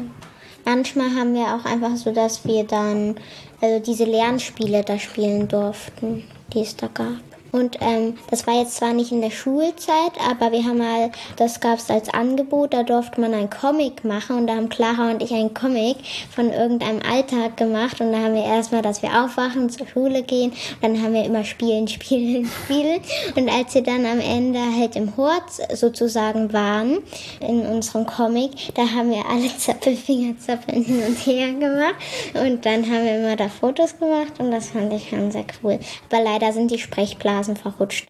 Manchmal 0.64 1.14
haben 1.14 1.34
wir 1.34 1.46
auch 1.54 1.64
einfach 1.66 1.94
so, 1.96 2.12
dass 2.12 2.46
wir 2.46 2.64
dann 2.64 3.16
also 3.64 3.78
diese 3.80 4.04
Lernspiele 4.04 4.82
da 4.84 4.98
spielen 4.98 5.48
durften, 5.48 6.22
die 6.52 6.60
es 6.60 6.76
da 6.76 6.88
gab. 6.88 7.33
Und 7.54 7.78
ähm, 7.80 8.18
das 8.32 8.48
war 8.48 8.58
jetzt 8.58 8.74
zwar 8.74 8.92
nicht 8.92 9.12
in 9.12 9.20
der 9.20 9.30
Schulzeit, 9.30 10.10
aber 10.28 10.50
wir 10.50 10.64
haben 10.64 10.78
mal, 10.78 11.12
das 11.36 11.60
gab 11.60 11.78
es 11.78 11.88
als 11.88 12.12
Angebot, 12.12 12.74
da 12.74 12.82
durfte 12.82 13.20
man 13.20 13.32
einen 13.32 13.48
Comic 13.48 14.04
machen 14.04 14.38
und 14.38 14.48
da 14.48 14.56
haben 14.56 14.68
Clara 14.68 15.12
und 15.12 15.22
ich 15.22 15.32
einen 15.32 15.54
Comic 15.54 15.98
von 16.34 16.50
irgendeinem 16.50 17.00
Alltag 17.08 17.56
gemacht 17.56 18.00
und 18.00 18.10
da 18.10 18.18
haben 18.18 18.34
wir 18.34 18.42
erstmal, 18.42 18.82
dass 18.82 19.02
wir 19.02 19.22
aufwachen, 19.22 19.70
zur 19.70 19.86
Schule 19.86 20.24
gehen 20.24 20.52
dann 20.80 21.00
haben 21.00 21.14
wir 21.14 21.24
immer 21.24 21.44
spielen, 21.44 21.86
spielen, 21.94 22.50
spielen 22.64 23.00
und 23.36 23.48
als 23.48 23.72
wir 23.72 23.84
dann 23.84 24.04
am 24.04 24.18
Ende 24.18 24.58
halt 24.76 24.96
im 24.96 25.16
Hort 25.16 25.44
sozusagen 25.72 26.52
waren, 26.52 26.98
in 27.38 27.60
unserem 27.66 28.04
Comic, 28.04 28.74
da 28.74 28.82
haben 28.82 29.10
wir 29.10 29.24
alle 29.30 29.46
Zappelfinger 29.56 30.36
zappeln 30.40 30.82
hin 30.82 31.04
und 31.06 31.16
her 31.24 31.52
gemacht 31.52 31.94
und 32.34 32.66
dann 32.66 32.82
haben 32.84 33.04
wir 33.04 33.16
immer 33.18 33.36
da 33.36 33.48
Fotos 33.48 33.96
gemacht 33.96 34.32
und 34.40 34.50
das 34.50 34.70
fand 34.70 34.92
ich 34.92 35.08
schon 35.08 35.30
sehr 35.30 35.44
cool. 35.62 35.78
Aber 36.10 36.20
leider 36.20 36.52
sind 36.52 36.72
die 36.72 36.80
Sprechblasen 36.80 37.43
Nasen 37.44 37.56
verrutscht. 37.56 38.08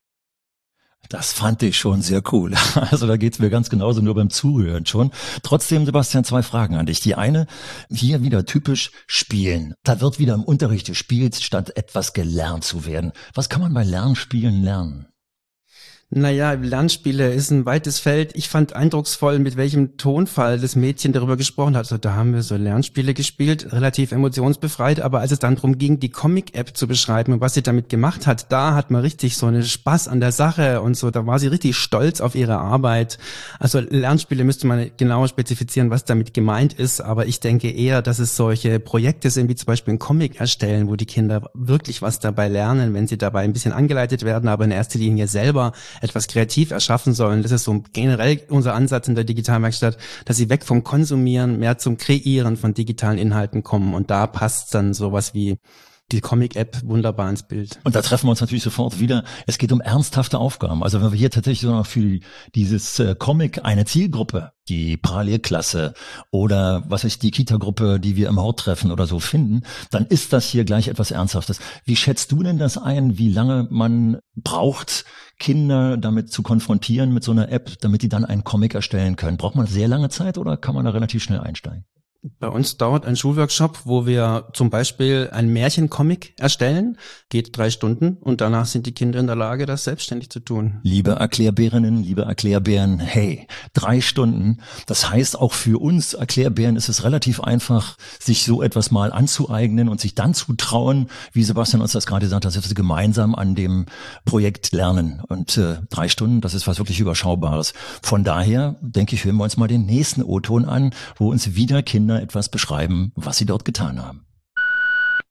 Das 1.11 1.33
fand 1.33 1.63
ich 1.63 1.77
schon 1.77 2.01
sehr 2.01 2.23
cool. 2.33 2.55
Also 2.75 3.07
da 3.07 3.17
geht's 3.17 3.39
mir 3.39 3.51
ganz 3.51 3.69
genauso 3.69 4.01
nur 4.01 4.15
beim 4.15 4.31
Zuhören 4.31 4.87
schon. 4.87 5.11
Trotzdem, 5.43 5.85
Sebastian, 5.85 6.25
zwei 6.25 6.43
Fragen 6.43 6.77
an 6.77 6.87
dich. 6.87 7.01
Die 7.01 7.15
eine, 7.15 7.47
hier 7.91 8.23
wieder 8.23 8.47
typisch 8.47 8.91
spielen. 9.07 9.75
Da 9.83 10.01
wird 10.01 10.19
wieder 10.19 10.35
im 10.35 10.45
Unterricht 10.45 10.87
gespielt, 10.87 11.37
statt 11.37 11.77
etwas 11.77 12.15
gelernt 12.15 12.65
zu 12.65 12.87
werden. 12.87 13.13
Was 13.35 13.49
kann 13.49 13.61
man 13.61 13.75
bei 13.75 13.85
Lernspielen 13.85 14.63
lernen? 14.63 15.07
Naja, 16.17 16.53
Lernspiele 16.53 17.33
ist 17.33 17.51
ein 17.51 17.67
weites 17.67 17.99
Feld. 17.99 18.37
Ich 18.37 18.49
fand 18.49 18.73
eindrucksvoll, 18.77 19.41
mit 19.41 19.57
welchem 19.57 19.97
Tonfall 19.97 20.61
das 20.61 20.77
Mädchen 20.77 21.13
darüber 21.13 21.37
gesprochen 21.37 21.75
hat. 21.75 21.87
Also 21.87 21.99
da 21.99 22.15
haben 22.15 22.35
wir 22.35 22.45
so 22.45 22.55
Lernspiele 22.55 23.15
gespielt, 23.15 23.73
relativ 23.73 24.13
emotionsbefreit, 24.13 25.01
aber 25.01 25.19
als 25.19 25.33
es 25.33 25.41
dann 25.41 25.57
darum 25.57 25.77
ging, 25.77 25.99
die 25.99 26.11
Comic-App 26.11 26.77
zu 26.77 26.87
beschreiben 26.87 27.33
und 27.33 27.41
was 27.41 27.55
sie 27.55 27.63
damit 27.63 27.89
gemacht 27.89 28.29
hat, 28.29 28.53
da 28.53 28.77
hat 28.77 28.93
man 28.93 29.01
richtig 29.01 29.37
so 29.37 29.47
einen 29.47 29.65
Spaß 29.65 30.07
an 30.07 30.21
der 30.21 30.31
Sache 30.31 30.83
und 30.83 30.97
so, 30.97 31.11
da 31.11 31.27
war 31.27 31.41
sie 31.41 31.49
richtig 31.49 31.77
stolz 31.77 32.21
auf 32.21 32.37
ihre 32.37 32.59
Arbeit. 32.59 33.19
Also 33.59 33.81
Lernspiele 33.81 34.45
müsste 34.45 34.69
man 34.69 34.93
genauer 34.97 35.27
spezifizieren, 35.27 35.91
was 35.91 36.05
damit 36.05 36.33
gemeint 36.33 36.75
ist, 36.75 37.01
aber 37.01 37.27
ich 37.27 37.41
denke 37.41 37.73
eher, 37.73 38.03
dass 38.03 38.21
es 38.21 38.37
solche 38.37 38.79
Projekte 38.79 39.31
sind, 39.31 39.49
wie 39.49 39.57
zum 39.57 39.67
Beispiel 39.67 39.95
ein 39.95 39.99
Comic 39.99 40.39
erstellen, 40.39 40.87
wo 40.87 40.95
die 40.95 41.07
Kinder 41.07 41.51
wirklich 41.55 42.03
was 42.03 42.21
dabei 42.21 42.47
lernen, 42.47 42.95
wenn 42.95 43.09
sie 43.09 43.19
dabei 43.19 43.41
ein 43.41 43.53
bisschen 43.53 43.73
angeleitet 43.73 44.23
werden, 44.23 44.49
aber 44.49 44.65
in 44.65 44.71
erster 44.71 45.01
Linie 45.01 45.27
selber 45.27 45.73
etwas 46.05 46.29
kreativ 46.29 46.71
erschaffen 46.71 47.15
sollen. 47.15 47.43
Das 47.43 47.53
ist 47.53 47.65
so 47.65 47.83
generell 47.93 48.41
unser 48.49 48.75
Ansatz 48.75 49.09
in 49.09 49.15
der 49.15 49.25
Digitalwerkstatt, 49.25 49.97
dass 50.25 50.37
sie 50.37 50.49
weg 50.49 50.65
vom 50.65 50.85
Konsumieren 50.85 51.59
mehr 51.59 51.79
zum 51.79 51.97
Kreieren 51.97 52.57
von 52.57 52.75
digitalen 52.75 53.19
Inhalten 53.19 53.63
kommen. 53.63 53.95
Und 53.95 54.11
da 54.11 54.27
passt 54.27 54.75
dann 54.75 54.95
sowas 54.95 55.35
wie 55.35 55.59
die 56.13 56.21
Comic-App 56.21 56.83
wunderbar 56.85 57.31
ins 57.31 57.43
Bild. 57.45 57.79
Und 57.83 57.95
da 57.95 58.03
treffen 58.03 58.27
wir 58.27 58.31
uns 58.31 58.41
natürlich 58.41 58.63
sofort 58.63 59.01
wieder. 59.01 59.25
Es 59.47 59.59
geht 59.59 59.73
um 59.73 59.81
ernsthafte 59.81 60.39
Aufgaben. 60.39 60.83
Also 60.83 61.01
wenn 61.01 61.11
wir 61.11 61.19
hier 61.19 61.31
tatsächlich 61.31 61.63
so 61.63 61.71
noch 61.71 61.87
für 61.87 62.21
dieses 62.55 62.99
äh, 62.99 63.15
Comic 63.19 63.65
eine 63.65 63.85
Zielgruppe, 63.87 64.53
die 64.69 64.97
Parallelklasse 64.97 65.95
oder 66.31 66.85
was 66.89 67.05
ist 67.05 67.23
die 67.23 67.31
Kita-Gruppe, 67.31 68.01
die 68.01 68.17
wir 68.17 68.29
im 68.29 68.41
Hort 68.41 68.61
treffen 68.61 68.93
oder 68.93 69.07
so 69.07 69.19
finden, 69.19 69.63
dann 69.91 70.07
ist 70.07 70.33
das 70.33 70.47
hier 70.47 70.65
gleich 70.65 70.89
etwas 70.89 71.11
Ernsthaftes. 71.11 71.59
Wie 71.85 71.97
schätzt 71.97 72.33
du 72.33 72.43
denn 72.43 72.59
das 72.59 72.77
ein, 72.77 73.19
wie 73.19 73.31
lange 73.31 73.67
man 73.71 74.19
braucht, 74.37 75.05
Kinder 75.39 75.97
damit 75.97 76.31
zu 76.33 76.43
konfrontieren 76.43 77.13
mit 77.13 77.25
so 77.25 77.33
einer 77.33 77.51
App, 77.51 77.79
damit 77.81 78.03
die 78.03 78.09
dann 78.09 78.25
einen 78.25 78.45
Comic 78.45 78.75
erstellen 78.75 79.17
können? 79.17 79.37
Braucht 79.37 79.57
man 79.57 79.67
sehr 79.67 79.89
lange 79.89 80.09
Zeit 80.09 80.39
oder 80.39 80.57
kann 80.57 80.75
man 80.75 80.85
da 80.85 80.91
relativ 80.93 81.23
schnell 81.23 81.41
einsteigen? 81.41 81.85
Bei 82.39 82.49
uns 82.49 82.79
dauert 82.79 83.05
ein 83.05 83.17
Schulworkshop, 83.17 83.81
wo 83.85 84.07
wir 84.07 84.49
zum 84.55 84.71
Beispiel 84.71 85.29
ein 85.31 85.53
Märchencomic 85.53 86.33
erstellen, 86.39 86.97
geht 87.29 87.55
drei 87.55 87.69
Stunden 87.69 88.17
und 88.19 88.41
danach 88.41 88.65
sind 88.65 88.87
die 88.87 88.93
Kinder 88.93 89.21
in 89.21 89.27
der 89.27 89.37
Lage, 89.37 89.67
das 89.67 89.85
selbstständig 89.85 90.31
zu 90.31 90.41
tun. 90.41 90.81
Liebe 90.85 91.11
Erklärbärinnen, 91.11 92.03
liebe 92.03 92.23
Erklärbären, 92.23 92.99
hey, 92.99 93.47
drei 93.75 94.01
Stunden. 94.01 94.61
Das 94.87 95.11
heißt, 95.11 95.39
auch 95.39 95.53
für 95.53 95.79
uns 95.79 96.15
Erklärbären 96.15 96.77
ist 96.77 96.89
es 96.89 97.05
relativ 97.05 97.41
einfach, 97.41 97.99
sich 98.19 98.45
so 98.45 98.63
etwas 98.63 98.91
mal 98.91 99.13
anzueignen 99.13 99.91
und 99.91 100.01
sich 100.01 100.15
dann 100.15 100.33
zu 100.33 100.55
trauen, 100.55 101.09
wie 101.35 101.45
Sebastian 101.45 101.83
uns 101.83 101.93
das 101.93 102.07
gerade 102.07 102.25
gesagt 102.25 102.47
hat, 102.47 102.57
dass 102.57 102.69
wir 102.69 102.75
gemeinsam 102.75 103.35
an 103.35 103.55
dem 103.55 103.85
Projekt 104.25 104.73
lernen. 104.73 105.21
Und 105.29 105.59
äh, 105.59 105.77
drei 105.91 106.09
Stunden, 106.09 106.41
das 106.41 106.55
ist 106.55 106.67
was 106.67 106.79
wirklich 106.79 107.01
Überschaubares. 107.01 107.75
Von 108.03 108.25
daher, 108.25 108.77
denke 108.81 109.15
ich, 109.15 109.27
hören 109.27 109.37
wir 109.37 109.45
uns 109.45 109.59
mal 109.59 109.69
den 109.69 109.85
nächsten 109.85 110.23
O-Ton 110.23 110.65
an, 110.65 110.95
wo 111.17 111.31
uns 111.31 111.55
wieder 111.55 111.83
Kinder 111.83 112.14
Kinder 112.15 112.23
etwas 112.23 112.49
beschreiben, 112.49 113.13
was 113.17 113.39
sie 113.39 113.47
dort 113.47 113.65
getan 113.65 114.05
haben. 114.05 114.25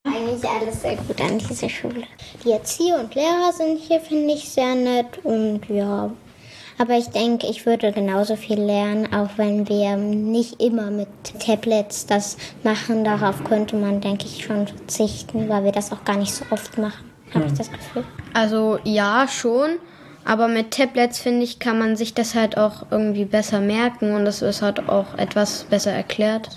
Eigentlich 0.04 0.48
alles 0.48 0.82
sehr 0.82 0.96
gut 0.96 1.20
an 1.20 1.38
dieser 1.38 1.68
Schule. 1.68 2.04
Die 2.44 2.50
Erzieher 2.50 3.00
und 3.00 3.14
Lehrer 3.14 3.52
sind 3.52 3.78
hier, 3.78 4.00
finde 4.00 4.34
ich, 4.34 4.48
sehr 4.48 4.74
nett 4.74 5.24
und 5.24 5.62
ja. 5.68 6.10
Aber 6.76 6.98
ich 6.98 7.06
denke, 7.06 7.46
ich 7.46 7.64
würde 7.66 7.92
genauso 7.92 8.36
viel 8.36 8.60
lernen, 8.60 9.12
auch 9.14 9.30
wenn 9.36 9.68
wir 9.68 9.96
nicht 9.96 10.60
immer 10.60 10.90
mit 10.90 11.08
Tablets 11.38 12.04
das 12.06 12.36
machen. 12.64 13.04
Darauf 13.04 13.44
könnte 13.44 13.76
man, 13.76 14.00
denke 14.00 14.26
ich, 14.26 14.44
schon 14.44 14.66
verzichten, 14.66 15.48
weil 15.48 15.64
wir 15.64 15.72
das 15.72 15.92
auch 15.92 16.04
gar 16.04 16.16
nicht 16.16 16.34
so 16.34 16.44
oft 16.50 16.76
machen. 16.76 17.10
Habe 17.32 17.46
ich 17.46 17.54
das 17.54 17.70
Gefühl. 17.70 18.04
Also 18.34 18.78
ja, 18.84 19.26
schon. 19.28 19.78
Aber 20.24 20.48
mit 20.48 20.72
Tablets, 20.72 21.20
finde 21.20 21.44
ich, 21.44 21.58
kann 21.58 21.78
man 21.78 21.96
sich 21.96 22.14
das 22.14 22.34
halt 22.34 22.56
auch 22.56 22.86
irgendwie 22.90 23.24
besser 23.24 23.60
merken 23.60 24.14
und 24.14 24.26
es 24.26 24.42
ist 24.42 24.62
halt 24.62 24.88
auch 24.88 25.14
etwas 25.16 25.64
besser 25.64 25.92
erklärt. 25.92 26.48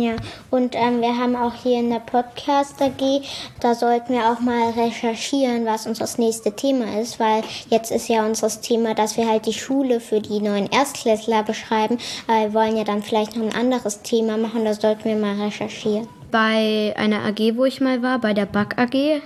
Ja, 0.00 0.14
und 0.50 0.76
ähm, 0.76 1.00
wir 1.00 1.16
haben 1.16 1.34
auch 1.34 1.54
hier 1.54 1.80
in 1.80 1.90
der 1.90 1.98
Podcast 1.98 2.80
AG, 2.80 3.22
da 3.58 3.74
sollten 3.74 4.12
wir 4.12 4.30
auch 4.30 4.38
mal 4.38 4.70
recherchieren, 4.70 5.66
was 5.66 5.88
unser 5.88 6.06
nächste 6.18 6.54
Thema 6.54 7.00
ist, 7.00 7.18
weil 7.18 7.42
jetzt 7.68 7.90
ist 7.90 8.08
ja 8.08 8.24
unser 8.24 8.48
Thema, 8.60 8.94
dass 8.94 9.16
wir 9.16 9.28
halt 9.28 9.46
die 9.46 9.52
Schule 9.52 9.98
für 9.98 10.20
die 10.20 10.40
neuen 10.40 10.70
Erstklässler 10.70 11.42
beschreiben. 11.42 11.98
Aber 12.28 12.42
wir 12.42 12.54
wollen 12.54 12.76
ja 12.76 12.84
dann 12.84 13.02
vielleicht 13.02 13.36
noch 13.36 13.44
ein 13.44 13.54
anderes 13.54 14.02
Thema 14.02 14.36
machen, 14.36 14.64
da 14.64 14.72
sollten 14.72 15.04
wir 15.04 15.16
mal 15.16 15.34
recherchieren. 15.40 16.06
Bei 16.30 16.94
einer 16.96 17.24
AG, 17.24 17.56
wo 17.56 17.64
ich 17.64 17.80
mal 17.80 18.00
war, 18.02 18.20
bei 18.20 18.34
der 18.34 18.46
Back 18.46 18.78
AG, 18.78 19.20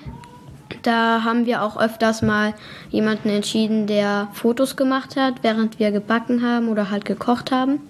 da 0.82 1.22
haben 1.22 1.44
wir 1.44 1.62
auch 1.62 1.76
öfters 1.76 2.22
mal 2.22 2.54
jemanden 2.90 3.28
entschieden, 3.28 3.86
der 3.86 4.28
Fotos 4.32 4.76
gemacht 4.76 5.16
hat, 5.16 5.42
während 5.42 5.78
wir 5.78 5.90
gebacken 5.90 6.42
haben 6.42 6.68
oder 6.68 6.90
halt 6.90 7.04
gekocht 7.04 7.52
haben. 7.52 7.80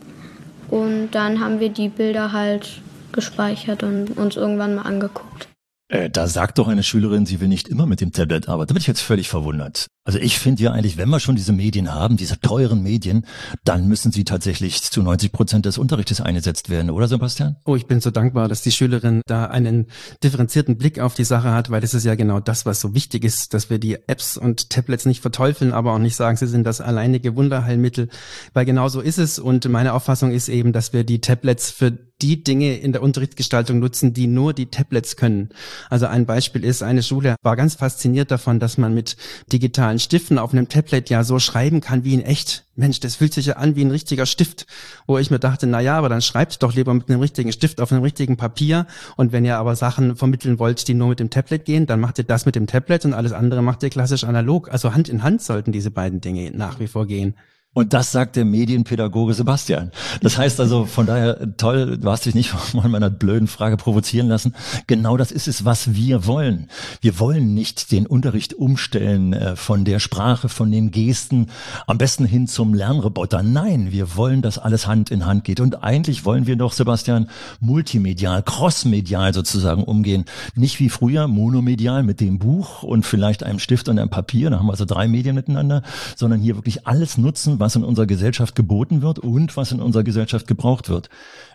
Und 0.72 1.10
dann 1.10 1.40
haben 1.40 1.60
wir 1.60 1.68
die 1.68 1.90
Bilder 1.90 2.32
halt 2.32 2.80
gespeichert 3.12 3.82
und 3.82 4.16
uns 4.16 4.36
irgendwann 4.36 4.76
mal 4.76 4.82
angeguckt. 4.82 5.46
Äh, 5.88 6.08
da 6.08 6.26
sagt 6.26 6.56
doch 6.56 6.66
eine 6.66 6.82
Schülerin, 6.82 7.26
sie 7.26 7.42
will 7.42 7.48
nicht 7.48 7.68
immer 7.68 7.84
mit 7.84 8.00
dem 8.00 8.12
Tablet 8.12 8.48
arbeiten. 8.48 8.68
Da 8.68 8.72
bin 8.72 8.80
ich 8.80 8.86
jetzt 8.86 9.02
völlig 9.02 9.28
verwundert. 9.28 9.88
Also 10.04 10.18
ich 10.18 10.40
finde 10.40 10.64
ja 10.64 10.72
eigentlich, 10.72 10.96
wenn 10.96 11.08
wir 11.10 11.20
schon 11.20 11.36
diese 11.36 11.52
Medien 11.52 11.94
haben, 11.94 12.16
diese 12.16 12.40
teuren 12.40 12.82
Medien, 12.82 13.24
dann 13.64 13.86
müssen 13.86 14.10
sie 14.10 14.24
tatsächlich 14.24 14.82
zu 14.82 15.00
90 15.00 15.30
Prozent 15.30 15.64
des 15.64 15.78
Unterrichtes 15.78 16.20
eingesetzt 16.20 16.70
werden, 16.70 16.90
oder 16.90 17.06
Sebastian? 17.06 17.56
Oh, 17.64 17.76
ich 17.76 17.86
bin 17.86 18.00
so 18.00 18.10
dankbar, 18.10 18.48
dass 18.48 18.62
die 18.62 18.72
Schülerin 18.72 19.22
da 19.26 19.44
einen 19.46 19.86
differenzierten 20.24 20.76
Blick 20.76 20.98
auf 20.98 21.14
die 21.14 21.24
Sache 21.24 21.52
hat, 21.52 21.70
weil 21.70 21.80
das 21.80 21.94
ist 21.94 22.04
ja 22.04 22.16
genau 22.16 22.40
das, 22.40 22.66
was 22.66 22.80
so 22.80 22.94
wichtig 22.94 23.24
ist, 23.24 23.54
dass 23.54 23.70
wir 23.70 23.78
die 23.78 23.96
Apps 24.08 24.36
und 24.36 24.70
Tablets 24.70 25.06
nicht 25.06 25.22
verteufeln, 25.22 25.72
aber 25.72 25.92
auch 25.92 25.98
nicht 25.98 26.16
sagen, 26.16 26.36
sie 26.36 26.48
sind 26.48 26.64
das 26.64 26.80
alleinige 26.80 27.36
Wunderheilmittel, 27.36 28.08
weil 28.54 28.64
genau 28.64 28.88
so 28.88 29.00
ist 29.00 29.18
es 29.18 29.38
und 29.38 29.68
meine 29.68 29.92
Auffassung 29.92 30.32
ist 30.32 30.48
eben, 30.48 30.72
dass 30.72 30.92
wir 30.92 31.04
die 31.04 31.20
Tablets 31.20 31.70
für 31.70 31.96
die 32.22 32.44
Dinge 32.44 32.76
in 32.76 32.92
der 32.92 33.02
Unterrichtsgestaltung 33.02 33.80
nutzen, 33.80 34.14
die 34.14 34.26
nur 34.26 34.54
die 34.54 34.66
Tablets 34.66 35.16
können. 35.16 35.50
Also 35.90 36.06
ein 36.06 36.24
Beispiel 36.24 36.64
ist, 36.64 36.82
eine 36.82 37.02
Schule 37.02 37.36
war 37.42 37.56
ganz 37.56 37.74
fasziniert 37.74 38.30
davon, 38.30 38.60
dass 38.60 38.78
man 38.78 38.94
mit 38.94 39.16
digitalen 39.52 39.91
Stiften 39.98 40.38
auf 40.38 40.52
einem 40.52 40.68
Tablet 40.68 41.10
ja 41.10 41.24
so 41.24 41.38
schreiben 41.38 41.80
kann 41.80 42.04
wie 42.04 42.14
in 42.14 42.22
echt. 42.22 42.64
Mensch, 42.74 43.00
das 43.00 43.16
fühlt 43.16 43.34
sich 43.34 43.46
ja 43.46 43.56
an 43.56 43.76
wie 43.76 43.84
ein 43.84 43.90
richtiger 43.90 44.26
Stift, 44.26 44.66
wo 45.06 45.18
ich 45.18 45.30
mir 45.30 45.38
dachte, 45.38 45.66
na 45.66 45.80
ja, 45.80 45.98
aber 45.98 46.08
dann 46.08 46.22
schreibt 46.22 46.62
doch 46.62 46.74
lieber 46.74 46.94
mit 46.94 47.08
einem 47.08 47.20
richtigen 47.20 47.52
Stift 47.52 47.80
auf 47.80 47.92
einem 47.92 48.02
richtigen 48.02 48.36
Papier. 48.36 48.86
Und 49.16 49.32
wenn 49.32 49.44
ihr 49.44 49.58
aber 49.58 49.76
Sachen 49.76 50.16
vermitteln 50.16 50.58
wollt, 50.58 50.88
die 50.88 50.94
nur 50.94 51.08
mit 51.08 51.20
dem 51.20 51.30
Tablet 51.30 51.64
gehen, 51.64 51.86
dann 51.86 52.00
macht 52.00 52.18
ihr 52.18 52.24
das 52.24 52.46
mit 52.46 52.54
dem 52.54 52.66
Tablet 52.66 53.04
und 53.04 53.14
alles 53.14 53.32
andere 53.32 53.62
macht 53.62 53.82
ihr 53.82 53.90
klassisch 53.90 54.24
analog. 54.24 54.70
Also 54.72 54.94
Hand 54.94 55.08
in 55.08 55.22
Hand 55.22 55.42
sollten 55.42 55.72
diese 55.72 55.90
beiden 55.90 56.20
Dinge 56.20 56.50
nach 56.50 56.80
wie 56.80 56.88
vor 56.88 57.06
gehen. 57.06 57.34
Und 57.74 57.94
das 57.94 58.12
sagt 58.12 58.36
der 58.36 58.44
Medienpädagoge 58.44 59.32
Sebastian. 59.32 59.92
Das 60.20 60.36
heißt 60.36 60.60
also, 60.60 60.84
von 60.84 61.06
daher, 61.06 61.56
toll, 61.56 61.96
du 61.96 62.10
hast 62.10 62.26
dich 62.26 62.34
nicht 62.34 62.50
von 62.50 62.90
meiner 62.90 63.08
blöden 63.08 63.48
Frage 63.48 63.78
provozieren 63.78 64.28
lassen. 64.28 64.54
Genau 64.86 65.16
das 65.16 65.32
ist 65.32 65.48
es, 65.48 65.64
was 65.64 65.94
wir 65.94 66.26
wollen. 66.26 66.68
Wir 67.00 67.18
wollen 67.18 67.54
nicht 67.54 67.90
den 67.90 68.06
Unterricht 68.06 68.52
umstellen 68.52 69.32
äh, 69.32 69.56
von 69.56 69.86
der 69.86 70.00
Sprache, 70.00 70.50
von 70.50 70.70
den 70.70 70.90
Gesten, 70.90 71.46
am 71.86 71.96
besten 71.96 72.26
hin 72.26 72.46
zum 72.46 72.74
Lernroboter. 72.74 73.42
Nein, 73.42 73.90
wir 73.90 74.16
wollen, 74.16 74.42
dass 74.42 74.58
alles 74.58 74.86
Hand 74.86 75.10
in 75.10 75.24
Hand 75.24 75.44
geht. 75.44 75.58
Und 75.58 75.82
eigentlich 75.82 76.26
wollen 76.26 76.46
wir 76.46 76.56
doch, 76.56 76.74
Sebastian, 76.74 77.30
multimedial, 77.60 78.42
crossmedial 78.42 79.32
sozusagen 79.32 79.84
umgehen. 79.84 80.26
Nicht 80.54 80.78
wie 80.78 80.90
früher 80.90 81.26
monomedial 81.26 82.02
mit 82.02 82.20
dem 82.20 82.38
Buch 82.38 82.82
und 82.82 83.06
vielleicht 83.06 83.42
einem 83.42 83.58
Stift 83.58 83.88
und 83.88 83.98
einem 83.98 84.10
Papier. 84.10 84.50
Da 84.50 84.58
haben 84.58 84.66
wir 84.66 84.72
also 84.72 84.84
drei 84.84 85.08
Medien 85.08 85.34
miteinander, 85.34 85.82
sondern 86.16 86.38
hier 86.38 86.56
wirklich 86.56 86.86
alles 86.86 87.16
nutzen, 87.16 87.61
was 87.62 87.76
in 87.76 87.84
unserer 87.84 88.06
Gesellschaft 88.06 88.56
geboten 88.56 89.02
wird 89.02 89.20
und 89.20 89.56
was 89.56 89.70
in 89.70 89.80
unserer 89.80 90.02
Gesellschaft 90.02 90.48
gebraucht 90.48 90.88
wird. 90.88 91.08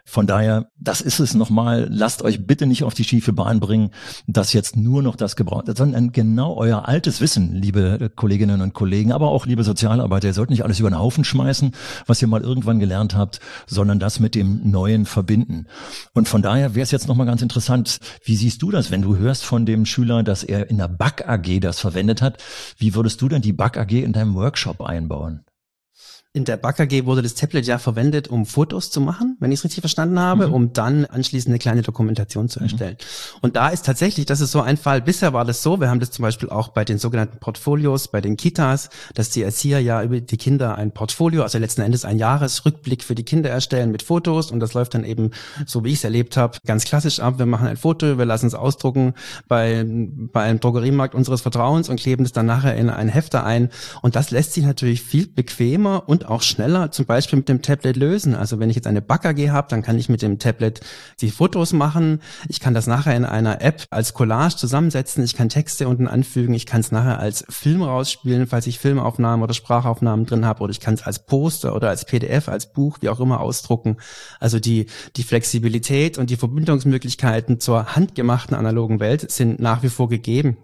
Von 0.06 0.26
daher, 0.26 0.70
das 0.80 1.02
ist 1.02 1.20
es 1.20 1.34
nochmal, 1.34 1.88
lasst 1.92 2.22
euch 2.22 2.48
bitte 2.48 2.66
nicht 2.66 2.86
auf 2.86 2.94
die 2.94 3.04
schiefe 3.04 3.34
Bahn 3.34 3.60
bringen, 3.60 3.92
dass 4.26 4.54
jetzt 4.54 4.78
nur 4.78 5.04
noch 5.04 5.18
das 5.18 5.36
gebraucht 5.36 5.68
wird, 5.68 5.78
sondern 5.78 6.14
genau 6.14 6.56
euer 6.56 6.88
altes 6.88 7.20
Wissen, 7.20 7.54
liebe 7.54 8.10
Kolleginnen 8.16 8.62
und 8.62 8.74
Kollegen, 8.74 9.12
aber 9.12 9.28
auch 9.28 9.46
liebe 9.46 9.66
Sozialarbeiter, 9.66 10.30
ihr 10.30 10.34
sollt 10.34 10.50
nicht 10.50 10.64
alles 10.64 10.80
über 10.80 10.90
den 10.90 10.98
Haufen 10.98 11.26
schmeißen, 11.26 11.72
was 12.06 12.22
ihr 12.22 12.30
mal 12.30 12.42
irgendwann 12.42 12.80
gelernt 12.80 13.16
habt, 13.16 13.42
sondern 13.66 14.00
das 14.00 14.22
mit 14.22 14.34
dem 14.34 14.72
Neuen 14.72 15.06
verbinden. 15.06 15.68
Und 16.14 16.30
von 16.30 16.42
daher 16.42 16.74
wäre 16.74 16.84
es 16.84 16.92
jetzt 16.92 17.10
nochmal 17.10 17.28
ganz 17.28 17.42
interessant, 17.42 18.00
wie 18.24 18.38
siehst 18.38 18.62
du 18.62 18.72
das, 18.72 18.92
wenn 18.92 19.02
du 19.02 19.18
hörst 19.18 19.44
von 19.44 19.66
dem 19.66 19.86
Schüler, 19.86 20.24
dass 20.24 20.44
er 20.44 20.70
in 20.70 20.78
der 20.78 20.88
Back 20.88 21.28
AG 21.28 21.60
das 21.60 21.82
verwendet 21.82 22.22
hat? 22.22 22.42
Wie 22.78 22.96
würdest 22.96 23.22
du 23.22 23.28
denn 23.28 23.42
die 23.42 23.52
Back 23.52 23.78
AG 23.78 23.92
in 23.92 24.14
deinem 24.14 24.36
Workshop 24.36 24.82
einbauen? 24.82 25.44
In 26.38 26.46
der 26.46 26.58
Back 26.58 26.80
AG 26.80 27.06
wurde 27.06 27.24
das 27.24 27.34
Tablet 27.34 27.66
ja 27.66 27.80
verwendet, 27.80 28.28
um 28.28 28.46
Fotos 28.46 28.92
zu 28.92 29.02
machen, 29.02 29.38
wenn 29.40 29.52
ich 29.52 29.60
es 29.60 29.64
richtig 29.64 29.82
verstanden 29.82 30.20
habe, 30.20 30.50
mhm. 30.50 30.54
um 30.54 30.72
dann 30.72 31.06
anschließend 31.06 31.50
eine 31.50 31.58
kleine 31.58 31.82
Dokumentation 31.82 32.48
zu 32.48 32.60
mhm. 32.60 32.66
erstellen. 32.66 32.98
Mhm. 33.00 33.40
Und 33.42 33.56
da 33.56 33.70
ist 33.70 33.88
tatsächlich, 33.88 34.28
das 34.28 34.40
ist 34.40 34.52
so 34.52 34.62
ein 34.62 34.78
Fall, 34.78 35.02
bisher 35.02 35.34
war 35.34 35.46
das 35.46 35.64
so, 35.64 35.80
wir 35.80 35.90
haben 35.90 36.00
das 36.00 36.12
zum 36.12 36.22
Beispiel 36.22 36.52
auch 36.52 36.68
bei 36.68 36.86
den 36.86 37.00
sogenannten 37.00 37.40
Portfolios, 37.40 38.10
bei 38.10 38.22
den 38.22 38.38
Kitas, 38.38 38.92
dass 39.16 39.32
die 39.32 39.42
Erzieher 39.42 39.80
ja 39.80 40.04
über 40.04 40.22
die 40.22 40.38
Kinder 40.38 40.76
ein 40.76 40.92
Portfolio, 40.92 41.42
also 41.42 41.58
letzten 41.58 41.82
Endes 41.82 42.06
ein 42.06 42.20
Jahresrückblick 42.20 43.04
für 43.04 43.16
die 43.16 43.24
Kinder 43.24 43.50
erstellen 43.50 43.92
mit 43.92 44.04
Fotos 44.04 44.52
und 44.52 44.60
das 44.60 44.76
läuft 44.76 44.94
dann 44.94 45.06
eben, 45.06 45.32
so 45.66 45.84
wie 45.84 45.90
ich 45.90 45.96
es 45.96 46.04
erlebt 46.04 46.38
habe, 46.38 46.60
ganz 46.68 46.86
klassisch 46.86 47.20
ab. 47.20 47.40
Wir 47.40 47.48
machen 47.48 47.68
ein 47.68 47.78
Foto, 47.78 48.20
wir 48.20 48.26
lassen 48.26 48.46
es 48.46 48.54
ausdrucken 48.54 49.16
bei, 49.48 49.84
bei 49.88 50.44
einem 50.44 50.60
Drogeriemarkt 50.60 51.16
unseres 51.16 51.42
Vertrauens 51.42 51.90
und 51.90 52.00
kleben 52.00 52.26
es 52.26 52.32
dann 52.32 52.46
nachher 52.46 52.76
in 52.76 52.92
einen 52.92 53.10
Hefter 53.10 53.44
ein. 53.44 53.72
Und 54.04 54.16
das 54.16 54.30
lässt 54.30 54.54
sich 54.54 54.64
natürlich 54.64 55.02
viel 55.02 55.26
bequemer 55.26 56.04
und 56.08 56.27
auch 56.30 56.42
schneller 56.42 56.92
zum 56.92 57.06
Beispiel 57.06 57.38
mit 57.38 57.50
dem 57.50 57.62
Tablet 57.62 57.96
lösen. 57.96 58.36
Also 58.36 58.60
wenn 58.60 58.70
ich 58.70 58.76
jetzt 58.76 58.88
eine 58.88 59.02
Back-AG 59.02 59.50
habe, 59.50 59.68
dann 59.70 59.82
kann 59.82 59.98
ich 59.98 60.10
mit 60.10 60.22
dem 60.22 60.40
Tablet 60.40 60.82
die 61.22 61.32
Fotos 61.32 61.74
machen. 61.74 62.22
Ich 62.50 62.60
kann 62.60 62.74
das 62.74 62.88
nachher 62.88 63.16
in 63.16 63.26
einer 63.26 63.62
App 63.62 63.86
als 63.90 64.14
Collage 64.14 64.56
zusammensetzen. 64.56 65.24
Ich 65.24 65.36
kann 65.36 65.50
Texte 65.50 65.88
unten 65.88 66.08
anfügen. 66.08 66.54
Ich 66.54 66.66
kann 66.66 66.82
es 66.82 66.92
nachher 66.92 67.20
als 67.20 67.46
Film 67.50 67.82
rausspielen, 67.82 68.48
falls 68.48 68.68
ich 68.68 68.80
Filmaufnahmen 68.80 69.44
oder 69.44 69.54
Sprachaufnahmen 69.54 70.26
drin 70.26 70.46
habe. 70.46 70.64
Oder 70.64 70.72
ich 70.72 70.80
kann 70.80 70.94
es 70.94 71.04
als 71.04 71.26
Poster 71.26 71.76
oder 71.76 71.90
als 71.90 72.06
PDF, 72.06 72.50
als 72.50 72.72
Buch, 72.72 72.98
wie 73.02 73.10
auch 73.10 73.20
immer 73.20 73.40
ausdrucken. 73.40 73.98
Also 74.40 74.60
die, 74.60 74.88
die 75.16 75.24
Flexibilität 75.24 76.18
und 76.18 76.30
die 76.30 76.38
Verbindungsmöglichkeiten 76.38 77.60
zur 77.60 77.96
handgemachten 77.96 78.56
analogen 78.56 79.00
Welt 79.00 79.30
sind 79.32 79.60
nach 79.60 79.84
wie 79.84 79.90
vor 79.90 80.10
gegeben. 80.10 80.58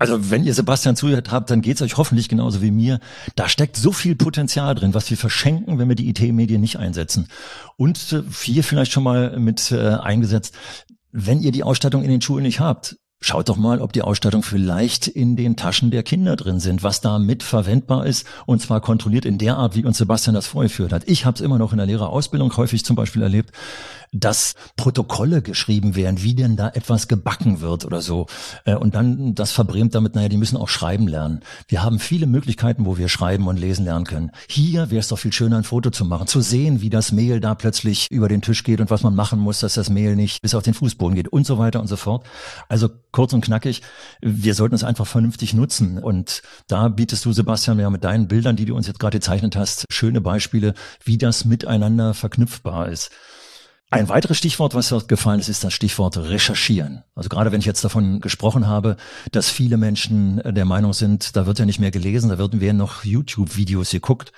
Also 0.00 0.30
wenn 0.30 0.44
ihr 0.44 0.54
Sebastian 0.54 0.96
zuhört 0.96 1.30
habt, 1.30 1.50
dann 1.50 1.60
geht's 1.60 1.82
euch 1.82 1.98
hoffentlich 1.98 2.30
genauso 2.30 2.62
wie 2.62 2.70
mir. 2.70 3.00
Da 3.36 3.50
steckt 3.50 3.76
so 3.76 3.92
viel 3.92 4.16
Potenzial 4.16 4.74
drin, 4.74 4.94
was 4.94 5.10
wir 5.10 5.18
verschenken, 5.18 5.78
wenn 5.78 5.88
wir 5.88 5.94
die 5.94 6.08
IT-Medien 6.08 6.62
nicht 6.62 6.78
einsetzen. 6.78 7.28
Und 7.76 8.12
äh, 8.14 8.22
hier 8.42 8.64
vielleicht 8.64 8.92
schon 8.92 9.02
mal 9.02 9.38
mit 9.38 9.70
äh, 9.72 9.78
eingesetzt, 9.78 10.54
wenn 11.12 11.40
ihr 11.40 11.52
die 11.52 11.64
Ausstattung 11.64 12.02
in 12.02 12.10
den 12.10 12.22
Schulen 12.22 12.44
nicht 12.44 12.60
habt, 12.60 12.96
Schaut 13.22 13.50
doch 13.50 13.58
mal, 13.58 13.82
ob 13.82 13.92
die 13.92 14.00
Ausstattung 14.00 14.42
vielleicht 14.42 15.06
in 15.06 15.36
den 15.36 15.54
Taschen 15.54 15.90
der 15.90 16.02
Kinder 16.02 16.36
drin 16.36 16.58
sind, 16.58 16.82
was 16.82 17.02
da 17.02 17.18
mit 17.18 17.42
verwendbar 17.42 18.06
ist 18.06 18.26
und 18.46 18.62
zwar 18.62 18.80
kontrolliert 18.80 19.26
in 19.26 19.36
der 19.36 19.58
Art, 19.58 19.76
wie 19.76 19.84
uns 19.84 19.98
Sebastian 19.98 20.34
das 20.34 20.46
vorgeführt 20.46 20.90
hat. 20.90 21.02
Ich 21.06 21.26
habe 21.26 21.34
es 21.34 21.42
immer 21.42 21.58
noch 21.58 21.72
in 21.72 21.76
der 21.76 21.86
Lehrerausbildung 21.86 22.56
häufig 22.56 22.82
zum 22.82 22.96
Beispiel 22.96 23.20
erlebt, 23.20 23.52
dass 24.12 24.54
Protokolle 24.76 25.42
geschrieben 25.42 25.94
werden, 25.94 26.22
wie 26.22 26.34
denn 26.34 26.56
da 26.56 26.68
etwas 26.68 27.08
gebacken 27.08 27.60
wird 27.60 27.84
oder 27.84 28.00
so. 28.00 28.26
Äh, 28.64 28.74
und 28.74 28.94
dann 28.94 29.34
das 29.34 29.52
verbrämt 29.52 29.94
damit, 29.94 30.14
naja, 30.14 30.28
die 30.28 30.36
müssen 30.36 30.56
auch 30.56 30.68
schreiben 30.68 31.06
lernen. 31.06 31.40
Wir 31.68 31.82
haben 31.82 31.98
viele 31.98 32.26
Möglichkeiten, 32.26 32.86
wo 32.86 32.98
wir 32.98 33.08
schreiben 33.08 33.46
und 33.46 33.58
lesen 33.58 33.84
lernen 33.84 34.04
können. 34.04 34.32
Hier 34.48 34.90
wäre 34.90 35.00
es 35.00 35.08
doch 35.08 35.18
viel 35.18 35.32
schöner, 35.32 35.58
ein 35.58 35.64
Foto 35.64 35.90
zu 35.90 36.04
machen, 36.04 36.26
zu 36.26 36.40
sehen, 36.40 36.80
wie 36.80 36.90
das 36.90 37.12
Mehl 37.12 37.40
da 37.40 37.54
plötzlich 37.54 38.10
über 38.10 38.28
den 38.28 38.42
Tisch 38.42 38.64
geht 38.64 38.80
und 38.80 38.90
was 38.90 39.02
man 39.02 39.14
machen 39.14 39.38
muss, 39.38 39.60
dass 39.60 39.74
das 39.74 39.90
Mehl 39.90 40.16
nicht 40.16 40.42
bis 40.42 40.54
auf 40.54 40.62
den 40.62 40.74
Fußboden 40.74 41.14
geht 41.14 41.28
und 41.28 41.46
so 41.46 41.58
weiter 41.58 41.80
und 41.80 41.86
so 41.86 41.96
fort. 41.96 42.26
Also 42.68 42.88
kurz 43.12 43.32
und 43.32 43.44
knackig, 43.44 43.82
wir 44.20 44.54
sollten 44.54 44.74
es 44.74 44.84
einfach 44.84 45.06
vernünftig 45.06 45.54
nutzen. 45.54 45.98
Und 45.98 46.42
da 46.68 46.88
bietest 46.88 47.24
du, 47.24 47.32
Sebastian, 47.32 47.78
ja 47.78 47.90
mit 47.90 48.04
deinen 48.04 48.28
Bildern, 48.28 48.56
die 48.56 48.64
du 48.64 48.74
uns 48.74 48.86
jetzt 48.86 49.00
gerade 49.00 49.18
gezeichnet 49.18 49.56
hast, 49.56 49.86
schöne 49.90 50.20
Beispiele, 50.20 50.74
wie 51.04 51.18
das 51.18 51.44
miteinander 51.44 52.14
verknüpfbar 52.14 52.88
ist. 52.88 53.10
Ein 53.92 54.08
weiteres 54.08 54.38
Stichwort, 54.38 54.76
was 54.76 54.90
dort 54.90 55.08
gefallen 55.08 55.40
ist, 55.40 55.48
ist 55.48 55.64
das 55.64 55.72
Stichwort 55.72 56.16
recherchieren. 56.16 57.02
Also 57.16 57.28
gerade 57.28 57.50
wenn 57.50 57.58
ich 57.58 57.66
jetzt 57.66 57.82
davon 57.82 58.20
gesprochen 58.20 58.68
habe, 58.68 58.96
dass 59.32 59.50
viele 59.50 59.76
Menschen 59.78 60.40
der 60.44 60.64
Meinung 60.64 60.92
sind, 60.92 61.34
da 61.34 61.44
wird 61.44 61.58
ja 61.58 61.66
nicht 61.66 61.80
mehr 61.80 61.90
gelesen, 61.90 62.30
da 62.30 62.38
werden 62.38 62.76
noch 62.76 63.04
YouTube-Videos 63.04 63.90
geguckt. 63.90 64.30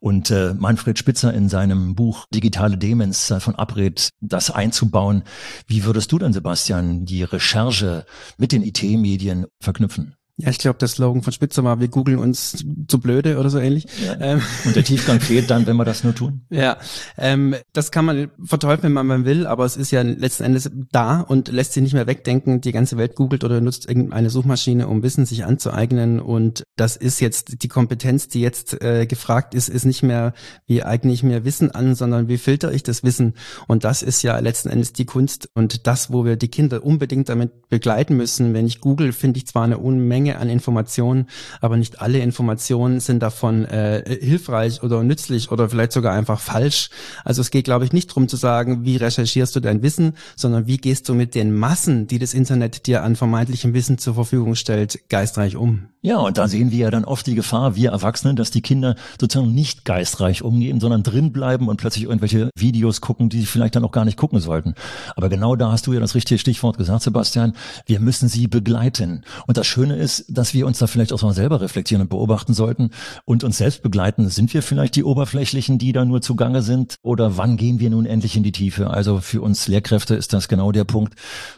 Und 0.00 0.32
äh, 0.32 0.54
Manfred 0.54 0.98
Spitzer 0.98 1.32
in 1.32 1.48
seinem 1.48 1.94
Buch 1.94 2.26
Digitale 2.34 2.78
Demenz 2.78 3.28
davon 3.28 3.54
abrät, 3.54 4.10
das 4.20 4.50
einzubauen. 4.50 5.22
Wie 5.68 5.84
würdest 5.84 6.10
du 6.10 6.18
denn, 6.18 6.32
Sebastian, 6.32 7.04
die 7.04 7.22
Recherche 7.22 8.06
mit 8.38 8.50
den 8.50 8.64
IT-Medien 8.64 9.46
verknüpfen? 9.60 10.16
Ja, 10.38 10.50
ich 10.50 10.58
glaube, 10.58 10.78
der 10.78 10.88
Slogan 10.88 11.22
von 11.22 11.32
Spitzer 11.32 11.64
war, 11.64 11.80
wir 11.80 11.88
googeln 11.88 12.18
uns 12.18 12.62
zu 12.88 13.00
blöde 13.00 13.38
oder 13.38 13.48
so 13.48 13.58
ähnlich. 13.58 13.86
Ja. 14.04 14.18
Ähm, 14.20 14.42
und 14.66 14.76
der 14.76 14.84
Tiefgang 14.84 15.18
fehlt 15.18 15.48
dann, 15.48 15.66
wenn 15.66 15.76
wir 15.76 15.86
das 15.86 16.04
nur 16.04 16.14
tun. 16.14 16.42
Ja, 16.50 16.76
ähm, 17.16 17.54
das 17.72 17.90
kann 17.90 18.04
man 18.04 18.30
verteufeln, 18.44 18.94
wenn 18.94 19.06
man 19.06 19.24
will, 19.24 19.46
aber 19.46 19.64
es 19.64 19.78
ist 19.78 19.92
ja 19.92 20.02
letzten 20.02 20.44
Endes 20.44 20.70
da 20.92 21.22
und 21.22 21.48
lässt 21.48 21.72
sich 21.72 21.82
nicht 21.82 21.94
mehr 21.94 22.06
wegdenken. 22.06 22.60
Die 22.60 22.72
ganze 22.72 22.98
Welt 22.98 23.14
googelt 23.14 23.44
oder 23.44 23.62
nutzt 23.62 23.88
irgendeine 23.88 24.28
Suchmaschine, 24.28 24.88
um 24.88 25.02
Wissen 25.02 25.24
sich 25.24 25.46
anzueignen. 25.46 26.20
Und 26.20 26.64
das 26.76 26.96
ist 26.96 27.20
jetzt 27.20 27.62
die 27.62 27.68
Kompetenz, 27.68 28.28
die 28.28 28.42
jetzt 28.42 28.82
äh, 28.82 29.06
gefragt 29.06 29.54
ist, 29.54 29.70
ist 29.70 29.86
nicht 29.86 30.02
mehr, 30.02 30.34
wie 30.66 30.82
eigne 30.82 31.14
ich 31.14 31.22
mir 31.22 31.46
Wissen 31.46 31.70
an, 31.70 31.94
sondern 31.94 32.28
wie 32.28 32.36
filter 32.36 32.72
ich 32.72 32.82
das 32.82 33.02
Wissen. 33.02 33.32
Und 33.68 33.84
das 33.84 34.02
ist 34.02 34.20
ja 34.20 34.38
letzten 34.40 34.68
Endes 34.68 34.92
die 34.92 35.06
Kunst 35.06 35.48
und 35.54 35.86
das, 35.86 36.12
wo 36.12 36.26
wir 36.26 36.36
die 36.36 36.48
Kinder 36.48 36.84
unbedingt 36.84 37.30
damit 37.30 37.70
begleiten 37.70 38.18
müssen. 38.18 38.52
Wenn 38.52 38.66
ich 38.66 38.82
google, 38.82 39.14
finde 39.14 39.38
ich 39.38 39.46
zwar 39.46 39.64
eine 39.64 39.78
Unmenge 39.78 40.25
Menge 40.26 40.38
an 40.38 40.48
Informationen, 40.48 41.26
aber 41.60 41.76
nicht 41.76 42.00
alle 42.00 42.18
Informationen 42.18 43.00
sind 43.00 43.22
davon 43.22 43.64
äh, 43.66 44.18
hilfreich 44.20 44.82
oder 44.82 45.02
nützlich 45.02 45.50
oder 45.50 45.68
vielleicht 45.68 45.92
sogar 45.92 46.14
einfach 46.14 46.40
falsch. 46.40 46.90
Also 47.24 47.40
es 47.40 47.50
geht, 47.50 47.64
glaube 47.64 47.84
ich, 47.84 47.92
nicht 47.92 48.10
darum 48.10 48.28
zu 48.28 48.36
sagen, 48.36 48.84
wie 48.84 48.96
recherchierst 48.96 49.54
du 49.54 49.60
dein 49.60 49.82
Wissen, 49.82 50.14
sondern 50.34 50.66
wie 50.66 50.78
gehst 50.78 51.08
du 51.08 51.14
mit 51.14 51.34
den 51.34 51.54
Massen, 51.54 52.06
die 52.06 52.18
das 52.18 52.34
Internet 52.34 52.86
dir 52.86 53.02
an 53.02 53.14
vermeintlichem 53.16 53.72
Wissen 53.72 53.98
zur 53.98 54.14
Verfügung 54.14 54.56
stellt, 54.56 55.08
geistreich 55.08 55.56
um. 55.56 55.88
Ja, 56.06 56.18
und 56.18 56.38
da 56.38 56.46
sehen 56.46 56.70
wir 56.70 56.78
ja 56.78 56.90
dann 56.92 57.04
oft 57.04 57.26
die 57.26 57.34
Gefahr, 57.34 57.74
wir 57.74 57.90
Erwachsenen, 57.90 58.36
dass 58.36 58.52
die 58.52 58.60
Kinder 58.60 58.94
sozusagen 59.20 59.52
nicht 59.52 59.84
geistreich 59.84 60.42
umgehen, 60.42 60.78
sondern 60.78 61.02
drin 61.02 61.32
bleiben 61.32 61.66
und 61.66 61.78
plötzlich 61.78 62.04
irgendwelche 62.04 62.50
Videos 62.56 63.00
gucken, 63.00 63.28
die 63.28 63.40
sie 63.40 63.46
vielleicht 63.46 63.74
dann 63.74 63.84
auch 63.84 63.90
gar 63.90 64.04
nicht 64.04 64.16
gucken 64.16 64.38
sollten. 64.38 64.76
Aber 65.16 65.28
genau 65.28 65.56
da 65.56 65.72
hast 65.72 65.88
du 65.88 65.92
ja 65.92 65.98
das 65.98 66.14
richtige 66.14 66.38
Stichwort 66.38 66.78
gesagt, 66.78 67.02
Sebastian. 67.02 67.54
Wir 67.86 67.98
müssen 67.98 68.28
sie 68.28 68.46
begleiten. 68.46 69.24
Und 69.48 69.56
das 69.56 69.66
Schöne 69.66 69.96
ist, 69.96 70.26
dass 70.28 70.54
wir 70.54 70.68
uns 70.68 70.78
da 70.78 70.86
vielleicht 70.86 71.12
auch 71.12 71.20
mal 71.22 71.34
selber 71.34 71.60
reflektieren 71.60 72.02
und 72.02 72.08
beobachten 72.08 72.54
sollten 72.54 72.90
und 73.24 73.42
uns 73.42 73.58
selbst 73.58 73.82
begleiten. 73.82 74.28
Sind 74.28 74.54
wir 74.54 74.62
vielleicht 74.62 74.94
die 74.94 75.02
Oberflächlichen, 75.02 75.76
die 75.78 75.90
da 75.90 76.04
nur 76.04 76.22
zugange 76.22 76.62
sind? 76.62 76.94
Oder 77.02 77.36
wann 77.36 77.56
gehen 77.56 77.80
wir 77.80 77.90
nun 77.90 78.06
endlich 78.06 78.36
in 78.36 78.44
die 78.44 78.52
Tiefe? 78.52 78.90
Also 78.90 79.18
für 79.18 79.42
uns 79.42 79.66
Lehrkräfte 79.66 80.14
ist 80.14 80.32
das 80.32 80.46
genau 80.46 80.70
der 80.70 80.84
Punkt, 80.84 81.14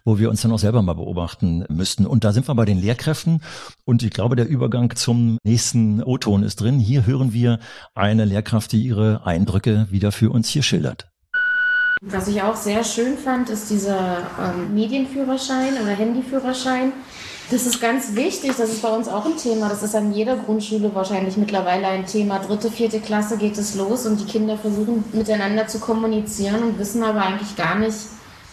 wo 0.06 0.18
wir 0.18 0.30
uns 0.30 0.40
dann 0.40 0.52
auch 0.52 0.58
selber 0.58 0.80
mal 0.80 0.94
beobachten 0.94 1.66
müssten. 1.68 2.06
Und 2.06 2.24
da 2.24 2.32
sind 2.32 2.48
wir 2.48 2.54
bei 2.54 2.64
den 2.64 2.80
Lehrkräften. 2.80 3.42
Und 3.84 4.02
ich 4.02 4.10
glaube, 4.10 4.37
der 4.38 4.48
Übergang 4.48 4.94
zum 4.96 5.38
nächsten 5.44 6.02
O-Ton 6.02 6.42
ist 6.42 6.60
drin. 6.60 6.78
Hier 6.78 7.04
hören 7.04 7.32
wir 7.32 7.58
eine 7.94 8.24
Lehrkraft, 8.24 8.72
die 8.72 8.82
ihre 8.82 9.26
Eindrücke 9.26 9.88
wieder 9.90 10.12
für 10.12 10.30
uns 10.30 10.48
hier 10.48 10.62
schildert. 10.62 11.08
Was 12.00 12.28
ich 12.28 12.40
auch 12.42 12.54
sehr 12.54 12.84
schön 12.84 13.18
fand, 13.18 13.50
ist 13.50 13.70
dieser 13.70 14.18
ähm, 14.40 14.72
Medienführerschein 14.72 15.74
oder 15.82 15.90
Handyführerschein. 15.90 16.92
Das 17.50 17.66
ist 17.66 17.80
ganz 17.80 18.14
wichtig, 18.14 18.52
das 18.56 18.70
ist 18.70 18.82
bei 18.82 18.90
uns 18.90 19.08
auch 19.08 19.24
ein 19.24 19.36
Thema. 19.36 19.68
Das 19.68 19.82
ist 19.82 19.96
an 19.96 20.12
jeder 20.12 20.36
Grundschule 20.36 20.94
wahrscheinlich 20.94 21.36
mittlerweile 21.36 21.88
ein 21.88 22.06
Thema. 22.06 22.38
Dritte, 22.38 22.70
vierte 22.70 23.00
Klasse 23.00 23.38
geht 23.38 23.58
es 23.58 23.74
los 23.74 24.06
und 24.06 24.20
die 24.20 24.26
Kinder 24.26 24.56
versuchen 24.56 25.02
miteinander 25.12 25.66
zu 25.66 25.80
kommunizieren 25.80 26.62
und 26.62 26.78
wissen 26.78 27.02
aber 27.02 27.22
eigentlich 27.22 27.56
gar 27.56 27.76
nicht 27.76 27.96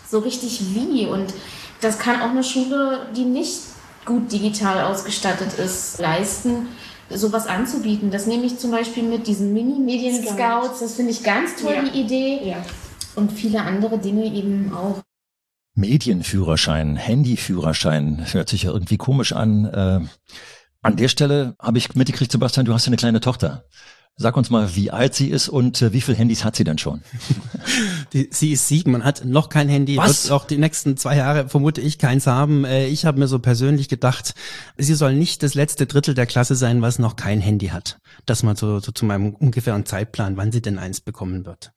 so 0.09 0.19
richtig 0.19 0.73
wie. 0.73 1.05
Und 1.05 1.33
das 1.81 1.99
kann 1.99 2.21
auch 2.21 2.29
eine 2.29 2.43
Schule, 2.43 3.07
die 3.15 3.25
nicht 3.25 3.59
gut 4.05 4.31
digital 4.31 4.81
ausgestattet 4.83 5.53
ist, 5.53 5.99
leisten, 5.99 6.67
sowas 7.09 7.47
anzubieten. 7.47 8.11
Das 8.11 8.27
nehme 8.27 8.45
ich 8.45 8.57
zum 8.57 8.71
Beispiel 8.71 9.03
mit 9.03 9.27
diesen 9.27 9.53
Mini-Medien-Scouts. 9.53 10.79
Das 10.79 10.95
finde 10.95 11.11
ich 11.11 11.23
ganz 11.23 11.61
toll, 11.61 11.73
ja. 11.73 11.83
die 11.83 11.99
Idee. 11.99 12.49
Ja. 12.49 12.57
Und 13.15 13.31
viele 13.31 13.61
andere 13.61 13.97
Dinge 13.97 14.25
eben 14.25 14.73
auch. 14.73 15.01
Medienführerschein, 15.75 16.95
Handyführerschein, 16.95 18.25
hört 18.31 18.49
sich 18.49 18.63
ja 18.63 18.71
irgendwie 18.71 18.97
komisch 18.97 19.33
an. 19.33 19.65
Äh, 19.65 19.99
an 20.81 20.95
der 20.95 21.09
Stelle 21.09 21.55
habe 21.59 21.77
ich 21.77 21.95
mitgekriegt, 21.95 22.31
Sebastian, 22.31 22.65
du 22.65 22.73
hast 22.73 22.85
ja 22.85 22.89
eine 22.89 22.97
kleine 22.97 23.19
Tochter. 23.19 23.65
Sag 24.17 24.37
uns 24.37 24.49
mal, 24.49 24.73
wie 24.75 24.91
alt 24.91 25.13
sie 25.13 25.29
ist 25.29 25.49
und 25.49 25.81
äh, 25.81 25.91
wie 25.91 25.99
viele 25.99 26.17
Handys 26.17 26.45
hat 26.45 26.55
sie 26.55 26.63
denn 26.63 26.77
schon? 26.77 27.01
Die, 28.13 28.29
sie 28.31 28.53
ist 28.53 28.69
sieben 28.69 28.95
und 28.95 29.03
hat 29.03 29.25
noch 29.25 29.49
kein 29.49 29.67
Handy. 29.67 29.97
Was? 29.97 30.25
Wird 30.25 30.31
auch 30.31 30.45
die 30.45 30.57
nächsten 30.57 30.95
zwei 30.95 31.17
Jahre 31.17 31.49
vermute 31.49 31.81
ich 31.81 31.97
keins 31.97 32.25
haben. 32.25 32.63
Äh, 32.63 32.87
ich 32.87 33.05
habe 33.05 33.19
mir 33.19 33.27
so 33.27 33.39
persönlich 33.39 33.89
gedacht, 33.89 34.33
sie 34.77 34.93
soll 34.93 35.15
nicht 35.15 35.43
das 35.43 35.53
letzte 35.53 35.85
Drittel 35.85 36.13
der 36.13 36.27
Klasse 36.27 36.55
sein, 36.55 36.81
was 36.81 36.97
noch 36.97 37.17
kein 37.17 37.41
Handy 37.41 37.67
hat. 37.67 37.97
Das 38.25 38.41
mal 38.41 38.55
so, 38.55 38.79
so 38.79 38.93
zu 38.93 39.03
meinem 39.03 39.35
ungefähren 39.35 39.85
Zeitplan, 39.85 40.37
wann 40.37 40.53
sie 40.53 40.61
denn 40.61 40.79
eins 40.79 41.01
bekommen 41.01 41.45
wird. 41.45 41.74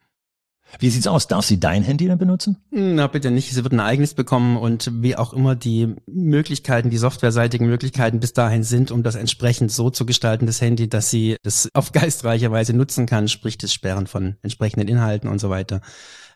Wie 0.78 0.90
sieht's 0.90 1.06
aus? 1.06 1.26
Darf 1.26 1.44
sie 1.44 1.58
dein 1.58 1.82
Handy 1.82 2.06
denn 2.06 2.18
benutzen? 2.18 2.58
Na, 2.70 3.06
bitte 3.06 3.30
nicht. 3.30 3.52
Sie 3.52 3.62
wird 3.62 3.72
ein 3.72 3.80
eigenes 3.80 4.14
bekommen 4.14 4.56
und 4.56 4.90
wie 5.02 5.16
auch 5.16 5.32
immer 5.32 5.54
die 5.54 5.94
Möglichkeiten, 6.06 6.90
die 6.90 6.98
softwareseitigen 6.98 7.68
Möglichkeiten 7.68 8.20
bis 8.20 8.32
dahin 8.32 8.62
sind, 8.62 8.90
um 8.90 9.02
das 9.02 9.14
entsprechend 9.14 9.72
so 9.72 9.90
zu 9.90 10.06
gestalten, 10.06 10.46
das 10.46 10.60
Handy, 10.60 10.88
dass 10.88 11.10
sie 11.10 11.36
das 11.42 11.68
auf 11.74 11.92
geistreiche 11.92 12.50
Weise 12.50 12.74
nutzen 12.74 13.06
kann, 13.06 13.28
sprich 13.28 13.58
das 13.58 13.72
Sperren 13.72 14.06
von 14.06 14.36
entsprechenden 14.42 14.88
Inhalten 14.88 15.28
und 15.28 15.38
so 15.38 15.50
weiter 15.50 15.80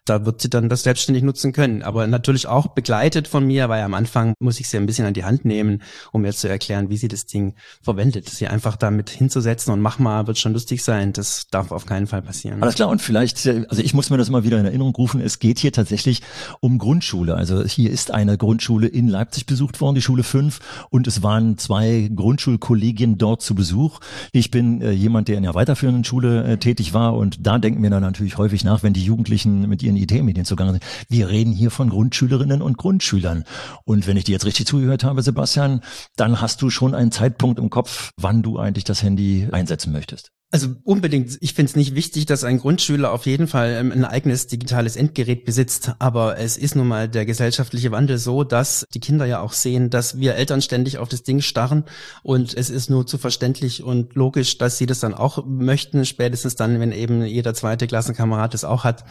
da 0.04 0.26
wird 0.26 0.40
sie 0.40 0.50
dann 0.50 0.68
das 0.68 0.82
selbstständig 0.82 1.22
nutzen 1.22 1.52
können. 1.52 1.82
Aber 1.82 2.06
natürlich 2.06 2.46
auch 2.46 2.68
begleitet 2.68 3.28
von 3.28 3.46
mir, 3.46 3.68
weil 3.68 3.82
am 3.82 3.94
Anfang 3.94 4.34
muss 4.40 4.58
ich 4.58 4.68
sie 4.68 4.76
ein 4.76 4.86
bisschen 4.86 5.06
an 5.06 5.14
die 5.14 5.24
Hand 5.24 5.44
nehmen, 5.44 5.82
um 6.10 6.24
ihr 6.24 6.32
zu 6.32 6.48
erklären, 6.48 6.90
wie 6.90 6.96
sie 6.96 7.08
das 7.08 7.26
Ding 7.26 7.54
verwendet. 7.82 8.28
Sie 8.28 8.48
einfach 8.48 8.76
damit 8.76 9.10
hinzusetzen 9.10 9.72
und 9.72 9.80
mach 9.80 9.98
mal, 9.98 10.26
wird 10.26 10.38
schon 10.38 10.52
lustig 10.52 10.82
sein. 10.82 11.12
Das 11.12 11.46
darf 11.50 11.70
auf 11.70 11.86
keinen 11.86 12.06
Fall 12.06 12.22
passieren. 12.22 12.62
Alles 12.62 12.74
klar. 12.74 12.88
Und 12.88 13.00
vielleicht, 13.00 13.46
also 13.46 13.82
ich 13.82 13.94
muss 13.94 14.10
mir 14.10 14.16
das 14.16 14.28
immer 14.28 14.44
wieder 14.44 14.58
in 14.58 14.66
Erinnerung 14.66 14.94
rufen. 14.94 15.20
Es 15.20 15.38
geht 15.38 15.58
hier 15.58 15.72
tatsächlich 15.72 16.22
um 16.60 16.78
Grundschule. 16.78 17.36
Also 17.36 17.64
hier 17.64 17.90
ist 17.90 18.10
eine 18.10 18.36
Grundschule 18.36 18.88
in 18.88 19.08
Leipzig 19.08 19.46
besucht 19.46 19.80
worden, 19.80 19.94
die 19.94 20.02
Schule 20.02 20.24
5. 20.24 20.58
Und 20.90 21.06
es 21.06 21.22
waren 21.22 21.58
zwei 21.58 22.10
Grundschulkollegien 22.14 23.18
dort 23.18 23.42
zu 23.42 23.54
Besuch. 23.54 24.00
Ich 24.32 24.50
bin 24.50 24.82
äh, 24.82 24.90
jemand, 24.90 25.28
der 25.28 25.36
in 25.36 25.44
der 25.44 25.54
weiterführenden 25.54 26.04
Schule 26.04 26.44
äh, 26.44 26.56
tätig 26.58 26.92
war. 26.92 27.14
Und 27.14 27.46
da 27.46 27.58
denken 27.58 27.82
wir 27.82 27.90
dann 27.90 28.02
natürlich 28.02 28.36
häufig 28.36 28.64
nach, 28.64 28.82
wenn 28.82 28.92
die 28.92 29.04
Jugendlichen 29.04 29.68
mit 29.68 29.82
ihren 29.82 29.91
in 29.96 30.02
IT-Medien 30.02 30.44
zugange 30.44 30.72
sind. 30.72 30.84
Wir 31.08 31.28
reden 31.28 31.52
hier 31.52 31.70
von 31.70 31.90
Grundschülerinnen 31.90 32.62
und 32.62 32.76
Grundschülern. 32.76 33.44
Und 33.84 34.06
wenn 34.06 34.16
ich 34.16 34.24
dir 34.24 34.32
jetzt 34.32 34.46
richtig 34.46 34.66
zugehört 34.66 35.04
habe, 35.04 35.22
Sebastian, 35.22 35.80
dann 36.16 36.40
hast 36.40 36.62
du 36.62 36.70
schon 36.70 36.94
einen 36.94 37.12
Zeitpunkt 37.12 37.58
im 37.58 37.70
Kopf, 37.70 38.10
wann 38.16 38.42
du 38.42 38.58
eigentlich 38.58 38.84
das 38.84 39.02
Handy 39.02 39.48
einsetzen 39.50 39.92
möchtest. 39.92 40.32
Also 40.54 40.68
unbedingt. 40.84 41.38
Ich 41.40 41.54
finde 41.54 41.70
es 41.70 41.76
nicht 41.76 41.94
wichtig, 41.94 42.26
dass 42.26 42.44
ein 42.44 42.58
Grundschüler 42.58 43.10
auf 43.10 43.24
jeden 43.24 43.48
Fall 43.48 43.70
ähm, 43.70 43.90
ein 43.90 44.04
eigenes 44.04 44.48
digitales 44.48 44.96
Endgerät 44.96 45.46
besitzt. 45.46 45.92
Aber 45.98 46.38
es 46.38 46.58
ist 46.58 46.76
nun 46.76 46.88
mal 46.88 47.08
der 47.08 47.24
gesellschaftliche 47.24 47.90
Wandel 47.90 48.18
so, 48.18 48.44
dass 48.44 48.84
die 48.92 49.00
Kinder 49.00 49.24
ja 49.24 49.40
auch 49.40 49.54
sehen, 49.54 49.88
dass 49.88 50.18
wir 50.18 50.34
Eltern 50.34 50.60
ständig 50.60 50.98
auf 50.98 51.08
das 51.08 51.22
Ding 51.22 51.40
starren. 51.40 51.84
Und 52.22 52.54
es 52.54 52.68
ist 52.68 52.90
nur 52.90 53.06
zu 53.06 53.16
verständlich 53.16 53.82
und 53.82 54.14
logisch, 54.14 54.58
dass 54.58 54.76
sie 54.76 54.84
das 54.84 55.00
dann 55.00 55.14
auch 55.14 55.42
möchten. 55.46 56.04
Spätestens 56.04 56.54
dann, 56.54 56.78
wenn 56.80 56.92
eben 56.92 57.24
jeder 57.24 57.54
zweite 57.54 57.86
Klassenkamerad 57.86 58.52
das 58.52 58.64
auch 58.64 58.84
hat 58.84 59.04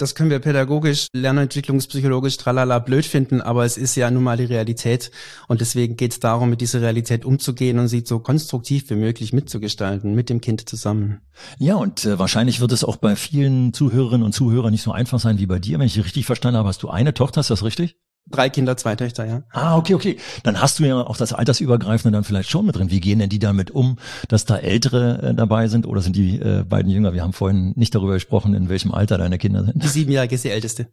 das 0.00 0.14
können 0.14 0.30
wir 0.30 0.38
pädagogisch, 0.38 1.08
lernentwicklungspsychologisch 1.12 2.36
tralala 2.36 2.78
blöd 2.78 3.04
finden, 3.04 3.40
aber 3.40 3.64
es 3.64 3.76
ist 3.76 3.96
ja 3.96 4.10
nun 4.10 4.22
mal 4.22 4.36
die 4.36 4.44
Realität 4.44 5.10
und 5.48 5.60
deswegen 5.60 5.96
geht 5.96 6.12
es 6.12 6.20
darum, 6.20 6.50
mit 6.50 6.60
dieser 6.60 6.80
Realität 6.80 7.24
umzugehen 7.24 7.78
und 7.78 7.88
sie 7.88 8.04
so 8.06 8.18
konstruktiv 8.18 8.88
wie 8.90 8.94
möglich 8.94 9.32
mitzugestalten, 9.32 10.14
mit 10.14 10.30
dem 10.30 10.40
Kind 10.40 10.68
zusammen. 10.68 11.20
Ja, 11.58 11.76
und 11.76 12.04
äh, 12.04 12.18
wahrscheinlich 12.18 12.60
wird 12.60 12.72
es 12.72 12.84
auch 12.84 12.96
bei 12.96 13.16
vielen 13.16 13.72
Zuhörerinnen 13.72 14.24
und 14.24 14.32
Zuhörern 14.32 14.72
nicht 14.72 14.82
so 14.82 14.92
einfach 14.92 15.20
sein 15.20 15.38
wie 15.38 15.46
bei 15.46 15.58
dir. 15.58 15.78
Wenn 15.78 15.86
ich 15.86 16.02
richtig 16.02 16.26
verstanden 16.26 16.58
habe, 16.58 16.68
hast 16.68 16.82
du 16.82 16.88
eine 16.88 17.14
Tochter, 17.14 17.40
ist 17.40 17.50
das 17.50 17.62
richtig? 17.62 17.96
Drei 18.28 18.48
Kinder, 18.48 18.76
zwei 18.76 18.94
Töchter, 18.94 19.26
ja. 19.26 19.42
Ah, 19.50 19.76
okay, 19.76 19.94
okay. 19.94 20.16
Dann 20.44 20.60
hast 20.60 20.78
du 20.78 20.84
ja 20.84 21.00
auch 21.00 21.16
das 21.16 21.32
Altersübergreifende 21.32 22.16
dann 22.16 22.24
vielleicht 22.24 22.48
schon 22.48 22.64
mit 22.64 22.76
drin. 22.76 22.90
Wie 22.90 23.00
gehen 23.00 23.18
denn 23.18 23.28
die 23.28 23.40
damit 23.40 23.72
um, 23.72 23.98
dass 24.28 24.44
da 24.44 24.56
Ältere 24.56 25.30
äh, 25.30 25.34
dabei 25.34 25.66
sind 25.66 25.86
oder 25.86 26.00
sind 26.00 26.14
die 26.14 26.38
äh, 26.38 26.62
beiden 26.62 26.92
jünger? 26.92 27.12
Wir 27.12 27.22
haben 27.22 27.32
vorhin 27.32 27.72
nicht 27.74 27.94
darüber 27.94 28.14
gesprochen, 28.14 28.54
in 28.54 28.68
welchem 28.68 28.92
Alter 28.92 29.18
deine 29.18 29.38
Kinder 29.38 29.64
sind. 29.64 29.82
Die 29.82 29.88
siebenjährige 29.88 30.36
ist 30.36 30.44
die 30.44 30.50
älteste. 30.50 30.86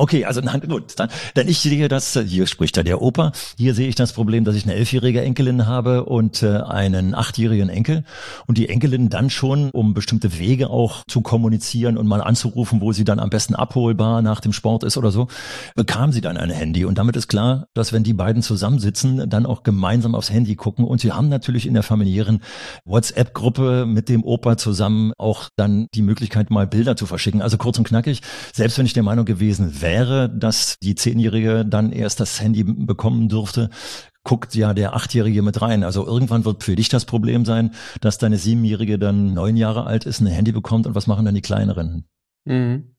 Okay, 0.00 0.24
also 0.24 0.40
nein, 0.40 0.62
gut, 0.66 0.94
dann, 0.96 1.10
denn 1.36 1.46
ich 1.46 1.58
sehe 1.58 1.86
das, 1.88 2.18
hier 2.24 2.46
spricht 2.46 2.74
da 2.78 2.82
der 2.82 3.02
Opa, 3.02 3.32
hier 3.58 3.74
sehe 3.74 3.86
ich 3.86 3.96
das 3.96 4.14
Problem, 4.14 4.44
dass 4.44 4.56
ich 4.56 4.64
eine 4.64 4.72
elfjährige 4.72 5.20
Enkelin 5.20 5.66
habe 5.66 6.06
und 6.06 6.42
äh, 6.42 6.56
einen 6.56 7.14
achtjährigen 7.14 7.68
Enkel 7.68 8.04
und 8.46 8.56
die 8.56 8.70
Enkelin 8.70 9.10
dann 9.10 9.28
schon, 9.28 9.68
um 9.72 9.92
bestimmte 9.92 10.38
Wege 10.38 10.70
auch 10.70 11.02
zu 11.06 11.20
kommunizieren 11.20 11.98
und 11.98 12.06
mal 12.06 12.22
anzurufen, 12.22 12.80
wo 12.80 12.92
sie 12.92 13.04
dann 13.04 13.18
am 13.18 13.28
besten 13.28 13.54
abholbar 13.54 14.22
nach 14.22 14.40
dem 14.40 14.54
Sport 14.54 14.84
ist 14.84 14.96
oder 14.96 15.10
so, 15.10 15.28
bekam 15.76 16.12
sie 16.12 16.22
dann 16.22 16.38
ein 16.38 16.48
Handy 16.48 16.86
und 16.86 16.96
damit 16.96 17.14
ist 17.16 17.28
klar, 17.28 17.66
dass 17.74 17.92
wenn 17.92 18.02
die 18.02 18.14
beiden 18.14 18.40
zusammensitzen, 18.40 19.28
dann 19.28 19.44
auch 19.44 19.64
gemeinsam 19.64 20.14
aufs 20.14 20.30
Handy 20.30 20.56
gucken 20.56 20.86
und 20.86 21.02
sie 21.02 21.12
haben 21.12 21.28
natürlich 21.28 21.66
in 21.66 21.74
der 21.74 21.82
familiären 21.82 22.42
WhatsApp-Gruppe 22.86 23.84
mit 23.84 24.08
dem 24.08 24.24
Opa 24.24 24.56
zusammen 24.56 25.12
auch 25.18 25.50
dann 25.56 25.88
die 25.92 26.00
Möglichkeit, 26.00 26.48
mal 26.48 26.66
Bilder 26.66 26.96
zu 26.96 27.04
verschicken. 27.04 27.42
Also 27.42 27.58
kurz 27.58 27.76
und 27.76 27.86
knackig, 27.86 28.22
selbst 28.54 28.78
wenn 28.78 28.86
ich 28.86 28.94
der 28.94 29.02
Meinung 29.02 29.26
gewesen 29.26 29.82
wäre, 29.82 29.89
wäre, 29.90 30.28
dass 30.28 30.78
die 30.78 30.94
Zehnjährige 30.94 31.66
dann 31.66 31.90
erst 31.90 32.20
das 32.20 32.40
Handy 32.40 32.62
bekommen 32.64 33.28
dürfte, 33.28 33.70
guckt 34.22 34.54
ja 34.54 34.72
der 34.72 34.94
Achtjährige 34.94 35.42
mit 35.42 35.60
rein. 35.60 35.82
Also 35.82 36.06
irgendwann 36.06 36.44
wird 36.44 36.62
für 36.62 36.76
dich 36.76 36.88
das 36.88 37.04
Problem 37.04 37.44
sein, 37.44 37.72
dass 38.00 38.18
deine 38.18 38.36
Siebenjährige 38.36 38.98
dann 38.98 39.34
neun 39.34 39.56
Jahre 39.56 39.86
alt 39.86 40.06
ist, 40.06 40.20
ein 40.20 40.26
Handy 40.26 40.52
bekommt 40.52 40.86
und 40.86 40.94
was 40.94 41.06
machen 41.06 41.24
dann 41.24 41.34
die 41.34 41.40
Kleineren? 41.40 42.04
Mhm. 42.44 42.94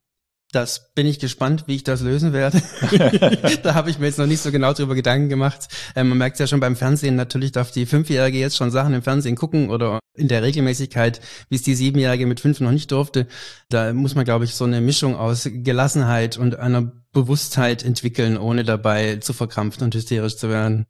Das 0.52 0.94
bin 0.94 1.08
ich 1.08 1.20
gespannt, 1.20 1.64
wie 1.68 1.76
ich 1.76 1.84
das 1.84 2.02
lösen 2.02 2.34
werde. 2.34 2.62
da 3.64 3.74
habe 3.74 3.90
ich 3.90 4.00
mir 4.00 4.08
jetzt 4.08 4.20
noch 4.20 4.28
nicht 4.28 4.42
so 4.42 4.52
genau 4.52 4.74
drüber 4.74 4.96
Gedanken 4.96 5.30
gemacht. 5.30 5.68
Ähm, 5.96 6.10
man 6.10 6.18
merkt 6.18 6.36
es 6.36 6.40
ja 6.40 6.48
schon 6.48 6.60
beim 6.60 6.76
Fernsehen, 6.76 7.16
natürlich 7.16 7.52
darf 7.52 7.72
die 7.72 7.86
Fünfjährige 7.86 8.38
jetzt 8.38 8.58
schon 8.58 8.72
Sachen 8.72 8.94
im 8.94 9.02
Fernsehen 9.02 9.36
gucken 9.36 9.70
oder 9.70 10.00
in 10.18 10.28
der 10.28 10.44
Regelmäßigkeit, 10.44 11.22
wie 11.50 11.56
es 11.56 11.62
die 11.62 11.76
Siebenjährige 11.76 12.26
mit 12.26 12.42
fünf 12.42 12.60
noch 12.60 12.72
nicht 12.72 12.92
durfte. 12.92 13.28
Da 13.70 13.94
muss 13.94 14.16
man, 14.16 14.26
glaube 14.26 14.46
ich, 14.46 14.56
so 14.56 14.66
eine 14.66 14.82
Mischung 14.82 15.16
aus 15.16 15.50
Gelassenheit 15.52 16.38
und 16.38 16.60
einer 16.60 16.92
Bewusstheit 17.14 17.84
entwickeln, 17.84 18.38
ohne 18.38 18.64
dabei 18.64 19.18
zu 19.18 19.34
verkrampft 19.34 19.82
und 19.82 19.96
hysterisch 19.96 20.38
zu 20.38 20.50
werden. 20.50 20.86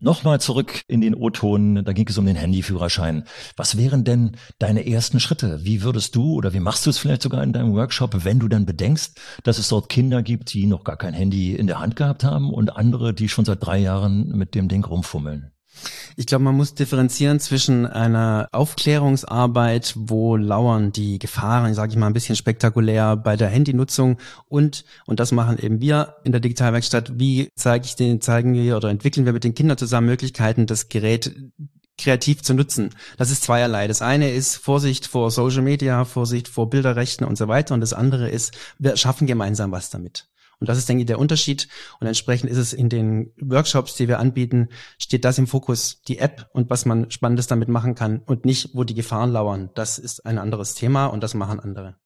Nochmal 0.00 0.40
zurück 0.40 0.82
in 0.86 1.00
den 1.00 1.14
O-Ton, 1.14 1.84
da 1.84 1.92
ging 1.92 2.06
es 2.08 2.18
um 2.18 2.26
den 2.26 2.36
Handyführerschein. 2.36 3.24
Was 3.56 3.76
wären 3.78 4.04
denn 4.04 4.36
deine 4.58 4.86
ersten 4.86 5.20
Schritte? 5.20 5.64
Wie 5.64 5.82
würdest 5.82 6.14
du 6.14 6.34
oder 6.34 6.52
wie 6.52 6.60
machst 6.60 6.84
du 6.84 6.90
es 6.90 6.98
vielleicht 6.98 7.22
sogar 7.22 7.42
in 7.42 7.52
deinem 7.52 7.72
Workshop, 7.72 8.24
wenn 8.24 8.38
du 8.38 8.48
dann 8.48 8.66
bedenkst, 8.66 9.18
dass 9.44 9.58
es 9.58 9.68
dort 9.68 9.88
Kinder 9.88 10.22
gibt, 10.22 10.52
die 10.52 10.66
noch 10.66 10.84
gar 10.84 10.96
kein 10.96 11.14
Handy 11.14 11.54
in 11.54 11.66
der 11.66 11.80
Hand 11.80 11.96
gehabt 11.96 12.24
haben 12.24 12.52
und 12.52 12.76
andere, 12.76 13.14
die 13.14 13.28
schon 13.28 13.44
seit 13.44 13.64
drei 13.64 13.78
Jahren 13.78 14.28
mit 14.36 14.54
dem 14.54 14.68
Ding 14.68 14.84
rumfummeln? 14.84 15.53
Ich 16.16 16.26
glaube, 16.26 16.44
man 16.44 16.56
muss 16.56 16.74
differenzieren 16.74 17.40
zwischen 17.40 17.86
einer 17.86 18.48
Aufklärungsarbeit, 18.52 19.94
wo 19.96 20.36
lauern 20.36 20.92
die 20.92 21.18
Gefahren, 21.18 21.74
sage 21.74 21.92
ich 21.92 21.98
mal, 21.98 22.06
ein 22.06 22.12
bisschen 22.12 22.36
spektakulär 22.36 23.16
bei 23.16 23.36
der 23.36 23.48
Handynutzung 23.48 24.18
und, 24.48 24.84
und 25.06 25.20
das 25.20 25.32
machen 25.32 25.58
eben 25.58 25.80
wir 25.80 26.16
in 26.24 26.32
der 26.32 26.40
Digitalwerkstatt, 26.40 27.18
wie 27.18 27.50
zeige 27.56 27.86
ich 27.86 27.96
den, 27.96 28.20
zeigen 28.20 28.54
wir 28.54 28.76
oder 28.76 28.90
entwickeln 28.90 29.26
wir 29.26 29.32
mit 29.32 29.44
den 29.44 29.54
Kindern 29.54 29.78
zusammen 29.78 30.06
Möglichkeiten, 30.06 30.66
das 30.66 30.88
Gerät 30.88 31.34
kreativ 31.98 32.42
zu 32.42 32.54
nutzen. 32.54 32.90
Das 33.18 33.30
ist 33.30 33.44
zweierlei. 33.44 33.86
Das 33.86 34.02
eine 34.02 34.30
ist 34.30 34.56
Vorsicht 34.56 35.06
vor 35.06 35.30
Social 35.30 35.62
Media, 35.62 36.04
Vorsicht 36.04 36.48
vor 36.48 36.68
Bilderrechten 36.70 37.26
und 37.26 37.36
so 37.36 37.48
weiter. 37.48 37.74
Und 37.74 37.80
das 37.80 37.92
andere 37.92 38.28
ist, 38.28 38.52
wir 38.78 38.96
schaffen 38.96 39.26
gemeinsam 39.26 39.70
was 39.70 39.90
damit. 39.90 40.28
Und 40.64 40.68
das 40.70 40.78
ist, 40.78 40.88
denke 40.88 41.02
ich, 41.02 41.06
der 41.06 41.18
Unterschied. 41.18 41.68
Und 42.00 42.06
entsprechend 42.06 42.48
ist 42.48 42.56
es 42.56 42.72
in 42.72 42.88
den 42.88 43.34
Workshops, 43.38 43.96
die 43.96 44.08
wir 44.08 44.18
anbieten, 44.18 44.70
steht 44.96 45.26
das 45.26 45.36
im 45.36 45.46
Fokus, 45.46 46.00
die 46.08 46.20
App 46.20 46.48
und 46.54 46.70
was 46.70 46.86
man 46.86 47.10
Spannendes 47.10 47.48
damit 47.48 47.68
machen 47.68 47.94
kann 47.94 48.22
und 48.24 48.46
nicht, 48.46 48.70
wo 48.72 48.82
die 48.82 48.94
Gefahren 48.94 49.30
lauern. 49.30 49.68
Das 49.74 49.98
ist 49.98 50.24
ein 50.24 50.38
anderes 50.38 50.74
Thema 50.74 51.04
und 51.04 51.22
das 51.22 51.34
machen 51.34 51.60
andere. 51.60 51.96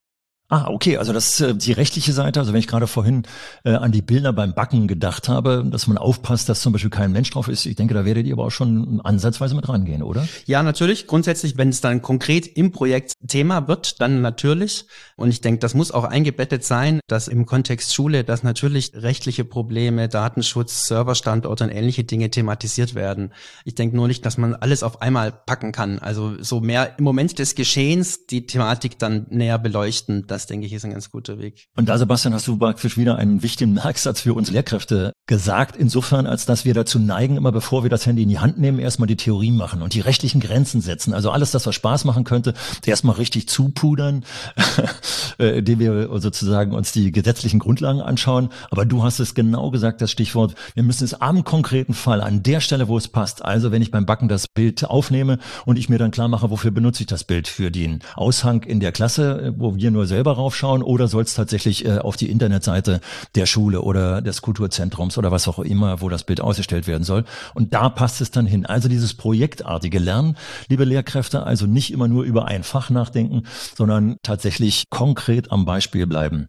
Ah, 0.50 0.68
okay, 0.70 0.96
also 0.96 1.12
das 1.12 1.40
äh, 1.40 1.54
die 1.54 1.72
rechtliche 1.72 2.14
Seite, 2.14 2.40
also 2.40 2.54
wenn 2.54 2.60
ich 2.60 2.66
gerade 2.66 2.86
vorhin 2.86 3.24
äh, 3.64 3.74
an 3.74 3.92
die 3.92 4.00
Bilder 4.00 4.32
beim 4.32 4.54
Backen 4.54 4.88
gedacht 4.88 5.28
habe, 5.28 5.62
dass 5.70 5.86
man 5.86 5.98
aufpasst, 5.98 6.48
dass 6.48 6.62
zum 6.62 6.72
Beispiel 6.72 6.90
kein 6.90 7.12
Mensch 7.12 7.30
drauf 7.30 7.48
ist, 7.48 7.66
ich 7.66 7.76
denke, 7.76 7.92
da 7.92 8.06
werdet 8.06 8.26
ihr 8.26 8.32
aber 8.32 8.46
auch 8.46 8.50
schon 8.50 9.02
ansatzweise 9.02 9.54
mit 9.54 9.68
rangehen, 9.68 10.02
oder? 10.02 10.26
Ja, 10.46 10.62
natürlich. 10.62 11.06
Grundsätzlich, 11.06 11.58
wenn 11.58 11.68
es 11.68 11.82
dann 11.82 12.00
konkret 12.00 12.46
im 12.46 12.72
Projekt 12.72 13.12
Thema 13.26 13.68
wird, 13.68 14.00
dann 14.00 14.22
natürlich. 14.22 14.86
Und 15.16 15.28
ich 15.28 15.42
denke, 15.42 15.58
das 15.58 15.74
muss 15.74 15.92
auch 15.92 16.04
eingebettet 16.04 16.64
sein, 16.64 17.00
dass 17.08 17.28
im 17.28 17.44
Kontext 17.44 17.92
Schule, 17.92 18.24
dass 18.24 18.42
natürlich 18.42 18.92
rechtliche 18.94 19.44
Probleme, 19.44 20.08
Datenschutz, 20.08 20.86
Serverstandorte 20.86 21.64
und 21.64 21.70
ähnliche 21.70 22.04
Dinge 22.04 22.30
thematisiert 22.30 22.94
werden. 22.94 23.34
Ich 23.66 23.74
denke 23.74 23.96
nur 23.96 24.08
nicht, 24.08 24.24
dass 24.24 24.38
man 24.38 24.54
alles 24.54 24.82
auf 24.82 25.02
einmal 25.02 25.30
packen 25.30 25.72
kann. 25.72 25.98
Also 25.98 26.42
so 26.42 26.60
mehr 26.60 26.98
im 26.98 27.04
Moment 27.04 27.38
des 27.38 27.54
Geschehens 27.54 28.26
die 28.26 28.46
Thematik 28.46 28.98
dann 28.98 29.26
näher 29.28 29.58
beleuchten 29.58 30.26
das 30.38 30.46
denke 30.46 30.66
ich 30.66 30.72
ist 30.72 30.84
ein 30.84 30.92
ganz 30.92 31.10
guter 31.10 31.38
Weg. 31.38 31.66
Und 31.76 31.88
da, 31.88 31.98
Sebastian, 31.98 32.32
hast 32.32 32.46
du 32.46 32.56
praktisch 32.56 32.96
wieder 32.96 33.16
einen 33.16 33.42
wichtigen 33.42 33.72
Merksatz 33.72 34.20
für 34.20 34.34
uns 34.34 34.50
Lehrkräfte 34.52 35.12
gesagt, 35.26 35.74
insofern, 35.76 36.26
als 36.28 36.46
dass 36.46 36.64
wir 36.64 36.74
dazu 36.74 37.00
neigen, 37.00 37.36
immer 37.36 37.50
bevor 37.50 37.82
wir 37.82 37.90
das 37.90 38.06
Handy 38.06 38.22
in 38.22 38.28
die 38.28 38.38
Hand 38.38 38.58
nehmen, 38.58 38.78
erstmal 38.78 39.08
die 39.08 39.16
Theorie 39.16 39.50
machen 39.50 39.82
und 39.82 39.94
die 39.94 40.00
rechtlichen 40.00 40.40
Grenzen 40.40 40.80
setzen. 40.80 41.12
Also 41.12 41.32
alles 41.32 41.50
das, 41.50 41.66
was 41.66 41.74
Spaß 41.74 42.04
machen 42.04 42.22
könnte, 42.22 42.54
erstmal 42.86 43.16
richtig 43.16 43.48
zupudern, 43.48 44.24
äh, 45.40 45.58
indem 45.58 45.80
wir 45.80 46.20
sozusagen 46.20 46.72
uns 46.72 46.92
die 46.92 47.10
gesetzlichen 47.10 47.58
Grundlagen 47.58 48.00
anschauen. 48.00 48.50
Aber 48.70 48.86
du 48.86 49.02
hast 49.02 49.18
es 49.18 49.34
genau 49.34 49.70
gesagt, 49.72 50.00
das 50.00 50.12
Stichwort, 50.12 50.54
wir 50.74 50.84
müssen 50.84 51.04
es 51.04 51.14
am 51.14 51.42
konkreten 51.42 51.94
Fall, 51.94 52.20
an 52.20 52.44
der 52.44 52.60
Stelle, 52.60 52.86
wo 52.86 52.96
es 52.96 53.08
passt. 53.08 53.44
Also 53.44 53.72
wenn 53.72 53.82
ich 53.82 53.90
beim 53.90 54.06
Backen 54.06 54.28
das 54.28 54.46
Bild 54.46 54.84
aufnehme 54.84 55.38
und 55.66 55.78
ich 55.78 55.88
mir 55.88 55.98
dann 55.98 56.12
klar 56.12 56.28
mache, 56.28 56.48
wofür 56.50 56.70
benutze 56.70 57.02
ich 57.02 57.08
das 57.08 57.24
Bild? 57.24 57.48
Für 57.48 57.72
den 57.72 58.00
Aushang 58.14 58.62
in 58.62 58.78
der 58.78 58.92
Klasse, 58.92 59.52
wo 59.56 59.74
wir 59.74 59.90
nur 59.90 60.06
selber 60.06 60.27
selber 60.28 60.34
raufschauen 60.34 60.82
oder 60.82 61.08
soll 61.08 61.22
es 61.22 61.34
tatsächlich 61.34 61.86
äh, 61.86 61.98
auf 61.98 62.16
die 62.16 62.30
Internetseite 62.30 63.00
der 63.34 63.46
Schule 63.46 63.80
oder 63.80 64.20
des 64.20 64.42
Kulturzentrums 64.42 65.16
oder 65.16 65.30
was 65.30 65.48
auch 65.48 65.58
immer, 65.58 66.02
wo 66.02 66.08
das 66.08 66.24
Bild 66.24 66.40
ausgestellt 66.40 66.86
werden 66.86 67.04
soll. 67.04 67.24
Und 67.54 67.72
da 67.72 67.88
passt 67.88 68.20
es 68.20 68.30
dann 68.30 68.46
hin. 68.46 68.66
Also 68.66 68.88
dieses 68.88 69.14
projektartige 69.14 69.98
Lernen, 69.98 70.36
liebe 70.68 70.84
Lehrkräfte, 70.84 71.44
also 71.44 71.66
nicht 71.66 71.92
immer 71.92 72.08
nur 72.08 72.24
über 72.24 72.46
ein 72.46 72.62
Fach 72.62 72.90
nachdenken, 72.90 73.44
sondern 73.74 74.16
tatsächlich 74.22 74.84
konkret 74.90 75.50
am 75.50 75.64
Beispiel 75.64 76.06
bleiben. 76.06 76.48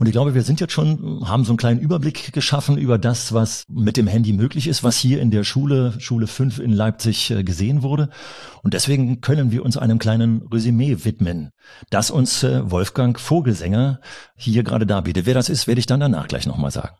Und 0.00 0.06
ich 0.06 0.12
glaube, 0.12 0.34
wir 0.34 0.42
sind 0.42 0.60
jetzt 0.60 0.72
schon, 0.72 1.28
haben 1.28 1.44
so 1.44 1.52
einen 1.52 1.58
kleinen 1.58 1.78
Überblick 1.78 2.32
geschaffen 2.32 2.78
über 2.78 2.98
das, 2.98 3.32
was 3.32 3.64
mit 3.68 3.96
dem 3.96 4.06
Handy 4.06 4.32
möglich 4.32 4.66
ist, 4.66 4.82
was 4.82 4.96
hier 4.96 5.20
in 5.20 5.30
der 5.30 5.44
Schule, 5.44 5.94
Schule 5.98 6.26
5 6.26 6.58
in 6.58 6.72
Leipzig 6.72 7.30
äh, 7.30 7.44
gesehen 7.44 7.82
wurde. 7.82 8.08
Und 8.62 8.74
deswegen 8.74 9.20
können 9.20 9.52
wir 9.52 9.64
uns 9.64 9.76
einem 9.76 9.98
kleinen 9.98 10.42
Resümee 10.52 11.04
widmen, 11.04 11.50
das 11.90 12.10
uns 12.10 12.42
äh, 12.42 12.62
Vogelsänger 13.20 14.00
hier 14.36 14.62
gerade 14.62 14.86
darbietet. 14.86 15.26
Wer 15.26 15.34
das 15.34 15.48
ist, 15.48 15.66
werde 15.66 15.78
ich 15.78 15.86
dann 15.86 16.00
danach 16.00 16.28
gleich 16.28 16.46
nochmal 16.46 16.70
sagen. 16.70 16.96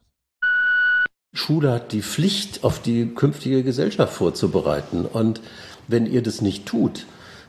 Schule 1.33 1.73
hat 1.73 1.93
die 1.93 2.03
Pflicht, 2.03 2.65
auf 2.65 2.81
die 2.81 3.07
künftige 3.15 3.63
Gesellschaft 3.63 4.13
vorzubereiten. 4.13 5.05
Und 5.05 5.41
wenn 5.89 6.07
ihr 6.07 6.23
das 6.23 6.41
nicht 6.41 6.67
tut, 6.67 7.07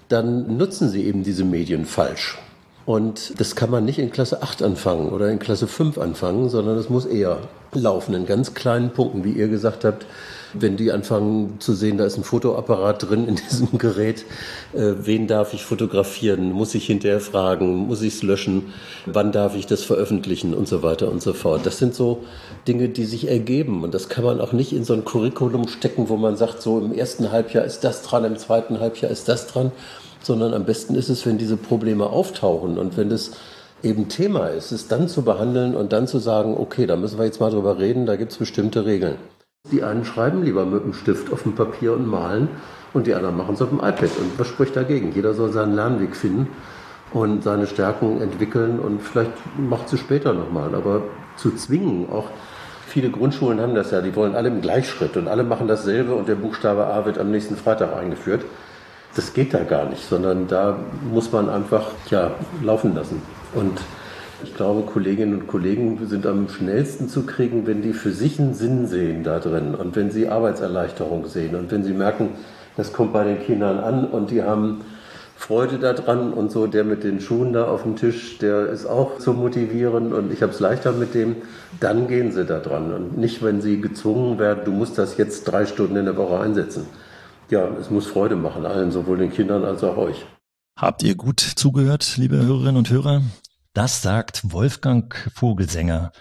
dann 0.07 0.57
nutzen 0.57 0.89
sie 0.89 1.03
eben 1.03 1.23
diese 1.23 1.45
Medien 1.45 1.85
falsch. 1.85 2.37
Und 2.85 3.39
das 3.39 3.55
kann 3.55 3.69
man 3.69 3.85
nicht 3.85 3.99
in 3.99 4.11
Klasse 4.11 4.41
8 4.41 4.63
anfangen 4.63 5.09
oder 5.09 5.29
in 5.29 5.39
Klasse 5.39 5.67
5 5.67 5.97
anfangen, 5.97 6.49
sondern 6.49 6.77
es 6.77 6.89
muss 6.89 7.05
eher 7.05 7.39
laufen 7.73 8.13
in 8.13 8.25
ganz 8.25 8.53
kleinen 8.53 8.91
Punkten, 8.91 9.23
wie 9.23 9.31
ihr 9.31 9.47
gesagt 9.47 9.85
habt. 9.85 10.05
Wenn 10.53 10.77
die 10.77 10.91
anfangen 10.91 11.59
zu 11.59 11.73
sehen, 11.73 11.97
da 11.97 12.05
ist 12.05 12.17
ein 12.17 12.23
Fotoapparat 12.23 13.09
drin 13.09 13.27
in 13.27 13.35
diesem 13.35 13.77
Gerät, 13.77 14.25
äh, 14.73 14.93
wen 15.03 15.27
darf 15.27 15.53
ich 15.53 15.63
fotografieren? 15.63 16.51
Muss 16.51 16.75
ich 16.75 16.85
hinterher 16.85 17.19
fragen? 17.19 17.87
Muss 17.87 18.01
ich 18.01 18.15
es 18.15 18.23
löschen? 18.23 18.73
Wann 19.05 19.31
darf 19.31 19.55
ich 19.55 19.65
das 19.65 19.83
veröffentlichen? 19.83 20.53
Und 20.53 20.67
so 20.67 20.83
weiter 20.83 21.11
und 21.11 21.21
so 21.21 21.33
fort. 21.33 21.65
Das 21.65 21.77
sind 21.77 21.95
so 21.95 22.23
Dinge, 22.67 22.89
die 22.89 23.05
sich 23.05 23.27
ergeben. 23.27 23.83
Und 23.83 23.93
das 23.93 24.09
kann 24.09 24.23
man 24.23 24.41
auch 24.41 24.53
nicht 24.53 24.73
in 24.73 24.83
so 24.83 24.93
ein 24.93 25.05
Curriculum 25.05 25.67
stecken, 25.67 26.09
wo 26.09 26.17
man 26.17 26.35
sagt, 26.35 26.61
so 26.61 26.79
im 26.79 26.93
ersten 26.93 27.31
Halbjahr 27.31 27.65
ist 27.65 27.83
das 27.83 28.01
dran, 28.01 28.25
im 28.25 28.37
zweiten 28.37 28.79
Halbjahr 28.79 29.11
ist 29.11 29.27
das 29.27 29.47
dran, 29.47 29.71
sondern 30.21 30.53
am 30.53 30.65
besten 30.65 30.95
ist 30.95 31.09
es, 31.09 31.25
wenn 31.25 31.37
diese 31.37 31.57
Probleme 31.57 32.07
auftauchen 32.07 32.77
und 32.77 32.97
wenn 32.97 33.09
das 33.09 33.31
eben 33.83 34.09
Thema 34.09 34.47
ist, 34.47 34.71
es 34.71 34.87
dann 34.87 35.07
zu 35.07 35.23
behandeln 35.23 35.75
und 35.75 35.93
dann 35.93 36.07
zu 36.07 36.19
sagen, 36.19 36.55
okay, 36.57 36.85
da 36.85 36.95
müssen 36.95 37.17
wir 37.17 37.25
jetzt 37.25 37.39
mal 37.39 37.51
drüber 37.51 37.79
reden, 37.79 38.05
da 38.05 38.15
gibt 38.15 38.31
es 38.31 38.37
bestimmte 38.37 38.85
Regeln. 38.85 39.15
Die 39.69 39.83
einen 39.83 40.03
schreiben 40.03 40.43
lieber 40.43 40.65
mit 40.65 40.83
dem 40.83 40.93
Stift 40.93 41.31
auf 41.31 41.43
dem 41.43 41.55
Papier 41.55 41.93
und 41.93 42.07
malen 42.07 42.49
und 42.93 43.07
die 43.07 43.13
anderen 43.13 43.37
machen 43.37 43.53
es 43.53 43.61
auf 43.61 43.69
dem 43.69 43.77
iPad. 43.77 44.09
Und 44.19 44.37
was 44.37 44.47
spricht 44.47 44.75
dagegen? 44.75 45.13
Jeder 45.13 45.33
soll 45.33 45.51
seinen 45.51 45.75
Lernweg 45.75 46.15
finden 46.15 46.47
und 47.13 47.43
seine 47.43 47.67
Stärken 47.67 48.21
entwickeln 48.21 48.79
und 48.79 49.01
vielleicht 49.01 49.31
macht 49.57 49.87
sie 49.87 49.97
später 49.97 50.33
nochmal. 50.33 50.75
Aber 50.75 51.03
zu 51.37 51.51
zwingen, 51.51 52.09
auch 52.11 52.25
viele 52.85 53.11
Grundschulen 53.11 53.61
haben 53.61 53.73
das 53.73 53.91
ja, 53.91 54.01
die 54.01 54.15
wollen 54.15 54.35
alle 54.35 54.49
im 54.49 54.61
Gleichschritt 54.61 55.15
und 55.15 55.29
alle 55.29 55.43
machen 55.43 55.67
dasselbe 55.67 56.15
und 56.15 56.27
der 56.27 56.35
Buchstabe 56.35 56.87
A 56.87 57.05
wird 57.05 57.17
am 57.17 57.31
nächsten 57.31 57.55
Freitag 57.55 57.95
eingeführt. 57.95 58.43
Das 59.15 59.33
geht 59.33 59.53
da 59.53 59.63
gar 59.63 59.85
nicht, 59.85 60.03
sondern 60.03 60.47
da 60.47 60.79
muss 61.11 61.31
man 61.31 61.49
einfach 61.49 61.91
ja, 62.09 62.31
laufen 62.61 62.93
lassen. 62.93 63.21
Und 63.53 63.79
ich 64.43 64.55
glaube, 64.55 64.83
Kolleginnen 64.83 65.41
und 65.41 65.47
Kollegen 65.47 65.99
sind 66.07 66.25
am 66.25 66.49
schnellsten 66.49 67.09
zu 67.09 67.25
kriegen, 67.25 67.67
wenn 67.67 67.81
die 67.81 67.93
für 67.93 68.11
sich 68.11 68.39
einen 68.39 68.53
Sinn 68.53 68.87
sehen 68.87 69.23
da 69.23 69.39
drin 69.39 69.75
und 69.75 69.95
wenn 69.95 70.11
sie 70.11 70.29
Arbeitserleichterung 70.29 71.27
sehen 71.27 71.55
und 71.55 71.71
wenn 71.71 71.83
sie 71.83 71.93
merken, 71.93 72.29
das 72.77 72.93
kommt 72.93 73.13
bei 73.13 73.23
den 73.23 73.39
Kindern 73.41 73.79
an 73.79 74.05
und 74.05 74.31
die 74.31 74.43
haben 74.43 74.81
Freude 75.35 75.79
daran 75.79 76.33
und 76.33 76.51
so, 76.51 76.67
der 76.67 76.83
mit 76.83 77.03
den 77.03 77.19
Schuhen 77.19 77.51
da 77.51 77.65
auf 77.65 77.83
dem 77.83 77.95
Tisch, 77.95 78.37
der 78.37 78.67
ist 78.67 78.85
auch 78.85 79.17
zu 79.17 79.33
motivieren 79.33 80.13
und 80.13 80.31
ich 80.31 80.43
habe 80.43 80.51
es 80.51 80.59
leichter 80.59 80.91
mit 80.91 81.15
dem, 81.15 81.37
dann 81.79 82.07
gehen 82.07 82.31
sie 82.31 82.45
da 82.45 82.59
dran 82.59 82.93
und 82.93 83.17
nicht, 83.17 83.43
wenn 83.43 83.59
sie 83.59 83.81
gezwungen 83.81 84.37
werden, 84.37 84.61
du 84.65 84.71
musst 84.71 84.97
das 84.97 85.17
jetzt 85.17 85.45
drei 85.45 85.65
Stunden 85.65 85.95
in 85.95 86.05
der 86.05 86.15
Woche 86.15 86.39
einsetzen. 86.39 86.85
Ja, 87.49 87.67
es 87.79 87.89
muss 87.89 88.05
Freude 88.07 88.35
machen 88.35 88.65
allen, 88.65 88.91
sowohl 88.91 89.17
den 89.17 89.31
Kindern 89.31 89.65
als 89.65 89.83
auch 89.83 89.97
euch. 89.97 90.25
Habt 90.79 91.03
ihr 91.03 91.15
gut 91.15 91.39
zugehört, 91.39 92.17
liebe 92.17 92.37
Hörerinnen 92.37 92.77
und 92.77 92.89
Hörer? 92.89 93.21
Das 93.73 94.01
sagt 94.01 94.51
Wolfgang 94.51 95.15
Vogelsänger, 95.33 96.11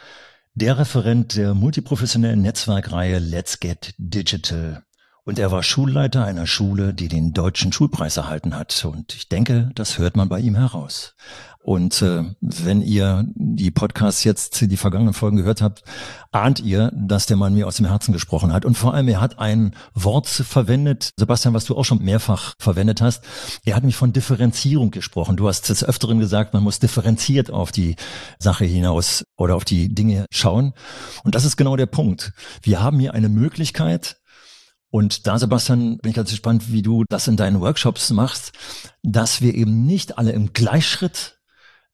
der 0.54 0.78
Referent 0.78 1.34
der 1.34 1.52
multiprofessionellen 1.52 2.42
Netzwerkreihe 2.42 3.18
Let's 3.18 3.58
Get 3.58 3.92
Digital. 3.98 4.84
Und 5.30 5.38
er 5.38 5.52
war 5.52 5.62
Schulleiter 5.62 6.24
einer 6.24 6.48
Schule, 6.48 6.92
die 6.92 7.06
den 7.06 7.32
deutschen 7.32 7.72
Schulpreis 7.72 8.16
erhalten 8.16 8.56
hat. 8.56 8.84
Und 8.84 9.14
ich 9.14 9.28
denke, 9.28 9.70
das 9.76 9.96
hört 9.96 10.16
man 10.16 10.28
bei 10.28 10.40
ihm 10.40 10.56
heraus. 10.56 11.14
Und 11.62 12.02
äh, 12.02 12.24
wenn 12.40 12.82
ihr 12.82 13.26
die 13.36 13.70
Podcasts 13.70 14.24
jetzt, 14.24 14.60
die 14.62 14.76
vergangenen 14.76 15.14
Folgen 15.14 15.36
gehört 15.36 15.62
habt, 15.62 15.84
ahnt 16.32 16.58
ihr, 16.58 16.90
dass 16.96 17.26
der 17.26 17.36
Mann 17.36 17.54
mir 17.54 17.68
aus 17.68 17.76
dem 17.76 17.86
Herzen 17.86 18.12
gesprochen 18.12 18.52
hat. 18.52 18.64
Und 18.64 18.76
vor 18.76 18.92
allem, 18.92 19.06
er 19.06 19.20
hat 19.20 19.38
ein 19.38 19.76
Wort 19.94 20.26
verwendet, 20.26 21.10
Sebastian, 21.16 21.54
was 21.54 21.64
du 21.64 21.76
auch 21.76 21.84
schon 21.84 22.02
mehrfach 22.02 22.54
verwendet 22.58 23.00
hast. 23.00 23.22
Er 23.64 23.76
hat 23.76 23.84
mich 23.84 23.94
von 23.94 24.12
Differenzierung 24.12 24.90
gesprochen. 24.90 25.36
Du 25.36 25.46
hast 25.46 25.68
des 25.68 25.84
Öfteren 25.84 26.18
gesagt, 26.18 26.54
man 26.54 26.64
muss 26.64 26.80
differenziert 26.80 27.52
auf 27.52 27.70
die 27.70 27.94
Sache 28.40 28.64
hinaus 28.64 29.22
oder 29.36 29.54
auf 29.54 29.64
die 29.64 29.94
Dinge 29.94 30.26
schauen. 30.32 30.72
Und 31.22 31.36
das 31.36 31.44
ist 31.44 31.56
genau 31.56 31.76
der 31.76 31.86
Punkt. 31.86 32.32
Wir 32.62 32.82
haben 32.82 32.98
hier 32.98 33.14
eine 33.14 33.28
Möglichkeit, 33.28 34.16
und 34.90 35.26
da, 35.26 35.38
Sebastian, 35.38 35.98
bin 35.98 36.10
ich 36.10 36.16
ganz 36.16 36.30
gespannt, 36.30 36.72
wie 36.72 36.82
du 36.82 37.04
das 37.08 37.28
in 37.28 37.36
deinen 37.36 37.60
Workshops 37.60 38.10
machst, 38.10 38.52
dass 39.02 39.40
wir 39.40 39.54
eben 39.54 39.86
nicht 39.86 40.18
alle 40.18 40.32
im 40.32 40.52
Gleichschritt 40.52 41.38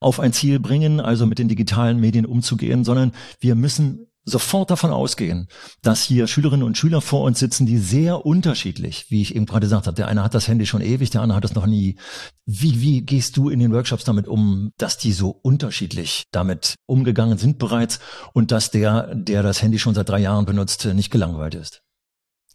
auf 0.00 0.20
ein 0.20 0.32
Ziel 0.32 0.60
bringen, 0.60 1.00
also 1.00 1.26
mit 1.26 1.38
den 1.38 1.48
digitalen 1.48 2.00
Medien 2.00 2.26
umzugehen, 2.26 2.84
sondern 2.84 3.12
wir 3.40 3.54
müssen 3.54 4.06
sofort 4.28 4.70
davon 4.70 4.90
ausgehen, 4.90 5.46
dass 5.82 6.02
hier 6.02 6.26
Schülerinnen 6.26 6.66
und 6.66 6.76
Schüler 6.76 7.00
vor 7.00 7.22
uns 7.22 7.38
sitzen, 7.38 7.64
die 7.64 7.78
sehr 7.78 8.26
unterschiedlich, 8.26 9.06
wie 9.08 9.22
ich 9.22 9.36
eben 9.36 9.46
gerade 9.46 9.66
gesagt 9.66 9.86
habe, 9.86 9.94
der 9.94 10.08
eine 10.08 10.24
hat 10.24 10.34
das 10.34 10.48
Handy 10.48 10.66
schon 10.66 10.82
ewig, 10.82 11.10
der 11.10 11.22
andere 11.22 11.36
hat 11.36 11.44
es 11.44 11.54
noch 11.54 11.66
nie. 11.66 11.96
Wie, 12.44 12.80
wie 12.80 13.02
gehst 13.02 13.36
du 13.36 13.48
in 13.48 13.60
den 13.60 13.72
Workshops 13.72 14.04
damit 14.04 14.26
um, 14.26 14.72
dass 14.78 14.98
die 14.98 15.12
so 15.12 15.30
unterschiedlich 15.30 16.24
damit 16.32 16.74
umgegangen 16.86 17.38
sind 17.38 17.58
bereits 17.58 18.00
und 18.32 18.50
dass 18.50 18.72
der, 18.72 19.14
der 19.14 19.44
das 19.44 19.62
Handy 19.62 19.78
schon 19.78 19.94
seit 19.94 20.08
drei 20.08 20.18
Jahren 20.18 20.44
benutzt, 20.44 20.84
nicht 20.86 21.10
gelangweilt 21.10 21.54
ist? 21.54 21.82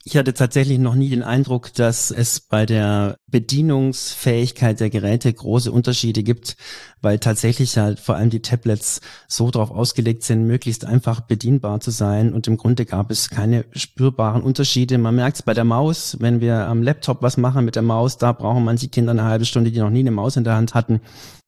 Ich 0.03 0.17
hatte 0.17 0.33
tatsächlich 0.33 0.79
noch 0.79 0.95
nie 0.95 1.09
den 1.09 1.21
Eindruck, 1.21 1.75
dass 1.75 2.09
es 2.09 2.39
bei 2.39 2.65
der 2.65 3.17
Bedienungsfähigkeit 3.27 4.79
der 4.79 4.89
Geräte 4.89 5.31
große 5.31 5.71
Unterschiede 5.71 6.23
gibt, 6.23 6.57
weil 7.03 7.19
tatsächlich 7.19 7.77
halt 7.77 7.99
vor 7.99 8.15
allem 8.15 8.31
die 8.31 8.41
Tablets 8.41 9.01
so 9.27 9.51
darauf 9.51 9.69
ausgelegt 9.69 10.23
sind, 10.23 10.47
möglichst 10.47 10.85
einfach 10.85 11.21
bedienbar 11.21 11.81
zu 11.81 11.91
sein 11.91 12.33
und 12.33 12.47
im 12.47 12.57
Grunde 12.57 12.85
gab 12.85 13.11
es 13.11 13.29
keine 13.29 13.65
spürbaren 13.73 14.41
Unterschiede. 14.41 14.97
Man 14.97 15.15
merkt 15.15 15.37
es 15.37 15.43
bei 15.43 15.53
der 15.53 15.65
Maus, 15.65 16.17
wenn 16.19 16.41
wir 16.41 16.67
am 16.67 16.81
Laptop 16.81 17.21
was 17.21 17.37
machen 17.37 17.63
mit 17.63 17.75
der 17.75 17.83
Maus, 17.83 18.17
da 18.17 18.31
brauchen 18.31 18.63
manche 18.63 18.87
Kinder 18.87 19.11
eine 19.11 19.25
halbe 19.25 19.45
Stunde, 19.45 19.71
die 19.71 19.79
noch 19.79 19.91
nie 19.91 19.99
eine 19.99 20.09
Maus 20.09 20.35
in 20.35 20.43
der 20.43 20.55
Hand 20.55 20.73
hatten. 20.73 20.99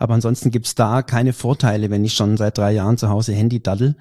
Aber 0.04 0.16
ansonsten 0.16 0.52
gibt's 0.52 0.76
da 0.76 1.02
keine 1.02 1.32
Vorteile, 1.32 1.90
wenn 1.90 2.04
ich 2.04 2.14
schon 2.14 2.36
seit 2.36 2.58
drei 2.58 2.74
Jahren 2.74 2.98
zu 2.98 3.08
Hause 3.08 3.32
Handy 3.32 3.64
daddel. 3.64 3.96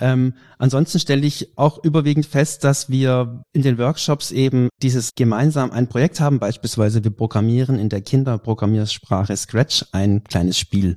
Ähm, 0.00 0.32
ansonsten 0.56 0.98
stelle 0.98 1.26
ich 1.26 1.58
auch 1.58 1.84
überwiegend 1.84 2.24
fest, 2.24 2.64
dass 2.64 2.88
wir 2.88 3.44
in 3.52 3.60
den 3.60 3.76
Workshops 3.76 4.30
eben 4.30 4.70
dieses 4.80 5.14
gemeinsam 5.14 5.72
ein 5.72 5.88
Projekt 5.88 6.20
haben. 6.20 6.38
Beispielsweise 6.38 7.04
wir 7.04 7.10
programmieren 7.10 7.78
in 7.78 7.90
der 7.90 8.00
Kinderprogrammiersprache 8.00 9.36
Scratch 9.36 9.84
ein 9.92 10.24
kleines 10.24 10.58
Spiel. 10.58 10.96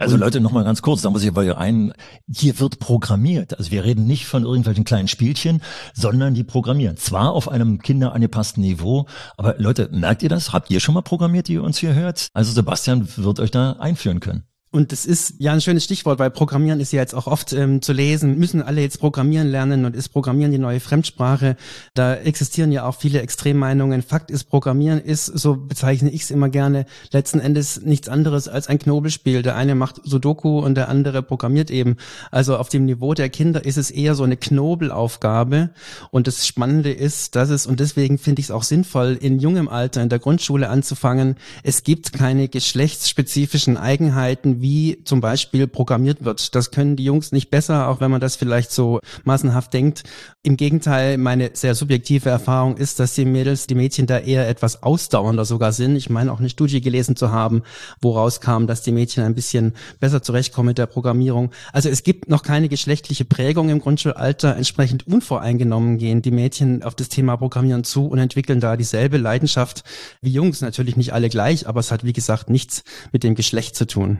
Also 0.00 0.16
Leute, 0.16 0.40
noch 0.40 0.52
mal 0.52 0.62
ganz 0.62 0.80
kurz, 0.80 1.02
da 1.02 1.10
muss 1.10 1.24
ich 1.24 1.28
aber 1.28 1.58
ein, 1.58 1.92
hier 2.32 2.60
wird 2.60 2.78
programmiert. 2.78 3.58
Also 3.58 3.72
wir 3.72 3.82
reden 3.82 4.06
nicht 4.06 4.26
von 4.26 4.44
irgendwelchen 4.44 4.84
kleinen 4.84 5.08
Spielchen, 5.08 5.60
sondern 5.92 6.34
die 6.34 6.44
programmieren. 6.44 6.96
Zwar 6.96 7.32
auf 7.32 7.48
einem 7.48 7.80
kinderangepassten 7.80 8.62
Niveau, 8.62 9.06
aber 9.36 9.56
Leute, 9.58 9.88
merkt 9.90 10.22
ihr 10.22 10.28
das? 10.28 10.52
Habt 10.52 10.70
ihr 10.70 10.78
schon 10.78 10.94
mal 10.94 11.02
programmiert, 11.02 11.48
die 11.48 11.54
ihr 11.54 11.64
uns 11.64 11.78
hier 11.78 11.94
hört? 11.94 12.28
Also 12.32 12.52
Sebastian 12.52 13.08
wird 13.16 13.40
euch 13.40 13.50
da 13.50 13.72
einführen 13.72 14.20
können. 14.20 14.44
Und 14.70 14.92
das 14.92 15.06
ist 15.06 15.34
ja 15.38 15.54
ein 15.54 15.62
schönes 15.62 15.84
Stichwort, 15.84 16.18
weil 16.18 16.30
Programmieren 16.30 16.78
ist 16.78 16.92
ja 16.92 17.00
jetzt 17.00 17.14
auch 17.14 17.26
oft 17.26 17.54
ähm, 17.54 17.80
zu 17.80 17.94
lesen. 17.94 18.38
Müssen 18.38 18.60
alle 18.60 18.82
jetzt 18.82 19.00
Programmieren 19.00 19.48
lernen 19.48 19.86
und 19.86 19.96
ist 19.96 20.10
Programmieren 20.10 20.52
die 20.52 20.58
neue 20.58 20.78
Fremdsprache? 20.78 21.56
Da 21.94 22.14
existieren 22.14 22.70
ja 22.70 22.84
auch 22.84 22.94
viele 22.94 23.22
Extremmeinungen. 23.22 24.02
Fakt 24.02 24.30
ist, 24.30 24.44
Programmieren 24.44 25.00
ist, 25.00 25.24
so 25.24 25.56
bezeichne 25.56 26.10
ich 26.10 26.24
es 26.24 26.30
immer 26.30 26.50
gerne, 26.50 26.84
letzten 27.12 27.40
Endes 27.40 27.80
nichts 27.80 28.10
anderes 28.10 28.46
als 28.46 28.66
ein 28.66 28.78
Knobelspiel. 28.78 29.40
Der 29.40 29.56
eine 29.56 29.74
macht 29.74 30.02
Sudoku 30.04 30.58
und 30.58 30.74
der 30.74 30.90
andere 30.90 31.22
programmiert 31.22 31.70
eben. 31.70 31.96
Also 32.30 32.58
auf 32.58 32.68
dem 32.68 32.84
Niveau 32.84 33.14
der 33.14 33.30
Kinder 33.30 33.64
ist 33.64 33.78
es 33.78 33.90
eher 33.90 34.14
so 34.14 34.24
eine 34.24 34.36
Knobelaufgabe. 34.36 35.70
Und 36.10 36.26
das 36.26 36.46
Spannende 36.46 36.92
ist, 36.92 37.36
dass 37.36 37.48
es, 37.48 37.66
und 37.66 37.80
deswegen 37.80 38.18
finde 38.18 38.40
ich 38.40 38.46
es 38.46 38.50
auch 38.50 38.64
sinnvoll, 38.64 39.16
in 39.18 39.38
jungem 39.38 39.68
Alter 39.68 40.02
in 40.02 40.10
der 40.10 40.18
Grundschule 40.18 40.68
anzufangen. 40.68 41.36
Es 41.62 41.84
gibt 41.84 42.12
keine 42.12 42.48
geschlechtsspezifischen 42.48 43.78
Eigenheiten 43.78 44.57
wie 44.60 45.02
zum 45.04 45.20
Beispiel 45.20 45.66
programmiert 45.66 46.24
wird. 46.24 46.54
Das 46.54 46.70
können 46.70 46.96
die 46.96 47.04
Jungs 47.04 47.32
nicht 47.32 47.50
besser, 47.50 47.88
auch 47.88 48.00
wenn 48.00 48.10
man 48.10 48.20
das 48.20 48.36
vielleicht 48.36 48.70
so 48.72 49.00
massenhaft 49.24 49.72
denkt. 49.72 50.02
Im 50.42 50.56
Gegenteil, 50.56 51.18
meine 51.18 51.50
sehr 51.54 51.74
subjektive 51.74 52.28
Erfahrung 52.28 52.76
ist, 52.76 53.00
dass 53.00 53.14
die 53.14 53.24
Mädels, 53.24 53.66
die 53.66 53.74
Mädchen 53.74 54.06
da 54.06 54.18
eher 54.18 54.48
etwas 54.48 54.82
ausdauernder 54.82 55.44
sogar 55.44 55.72
sind. 55.72 55.96
Ich 55.96 56.10
meine 56.10 56.32
auch 56.32 56.40
eine 56.40 56.50
Studie 56.50 56.80
gelesen 56.80 57.16
zu 57.16 57.30
haben, 57.30 57.62
woraus 58.00 58.40
kam, 58.40 58.66
dass 58.66 58.82
die 58.82 58.92
Mädchen 58.92 59.24
ein 59.24 59.34
bisschen 59.34 59.74
besser 60.00 60.22
zurechtkommen 60.22 60.68
mit 60.68 60.78
der 60.78 60.86
Programmierung. 60.86 61.50
Also 61.72 61.88
es 61.88 62.02
gibt 62.02 62.28
noch 62.28 62.42
keine 62.42 62.68
geschlechtliche 62.68 63.24
Prägung 63.24 63.68
im 63.68 63.80
Grundschulalter. 63.80 64.56
Entsprechend 64.56 65.06
unvoreingenommen 65.06 65.98
gehen 65.98 66.22
die 66.22 66.30
Mädchen 66.30 66.82
auf 66.82 66.94
das 66.94 67.08
Thema 67.08 67.36
Programmieren 67.36 67.84
zu 67.84 68.06
und 68.06 68.18
entwickeln 68.18 68.60
da 68.60 68.76
dieselbe 68.76 69.18
Leidenschaft 69.18 69.84
wie 70.20 70.30
Jungs. 70.30 70.60
Natürlich 70.60 70.96
nicht 70.96 71.12
alle 71.12 71.28
gleich, 71.28 71.66
aber 71.66 71.80
es 71.80 71.90
hat 71.90 72.04
wie 72.04 72.12
gesagt 72.12 72.50
nichts 72.50 72.82
mit 73.12 73.24
dem 73.24 73.34
Geschlecht 73.34 73.76
zu 73.76 73.86
tun. 73.86 74.18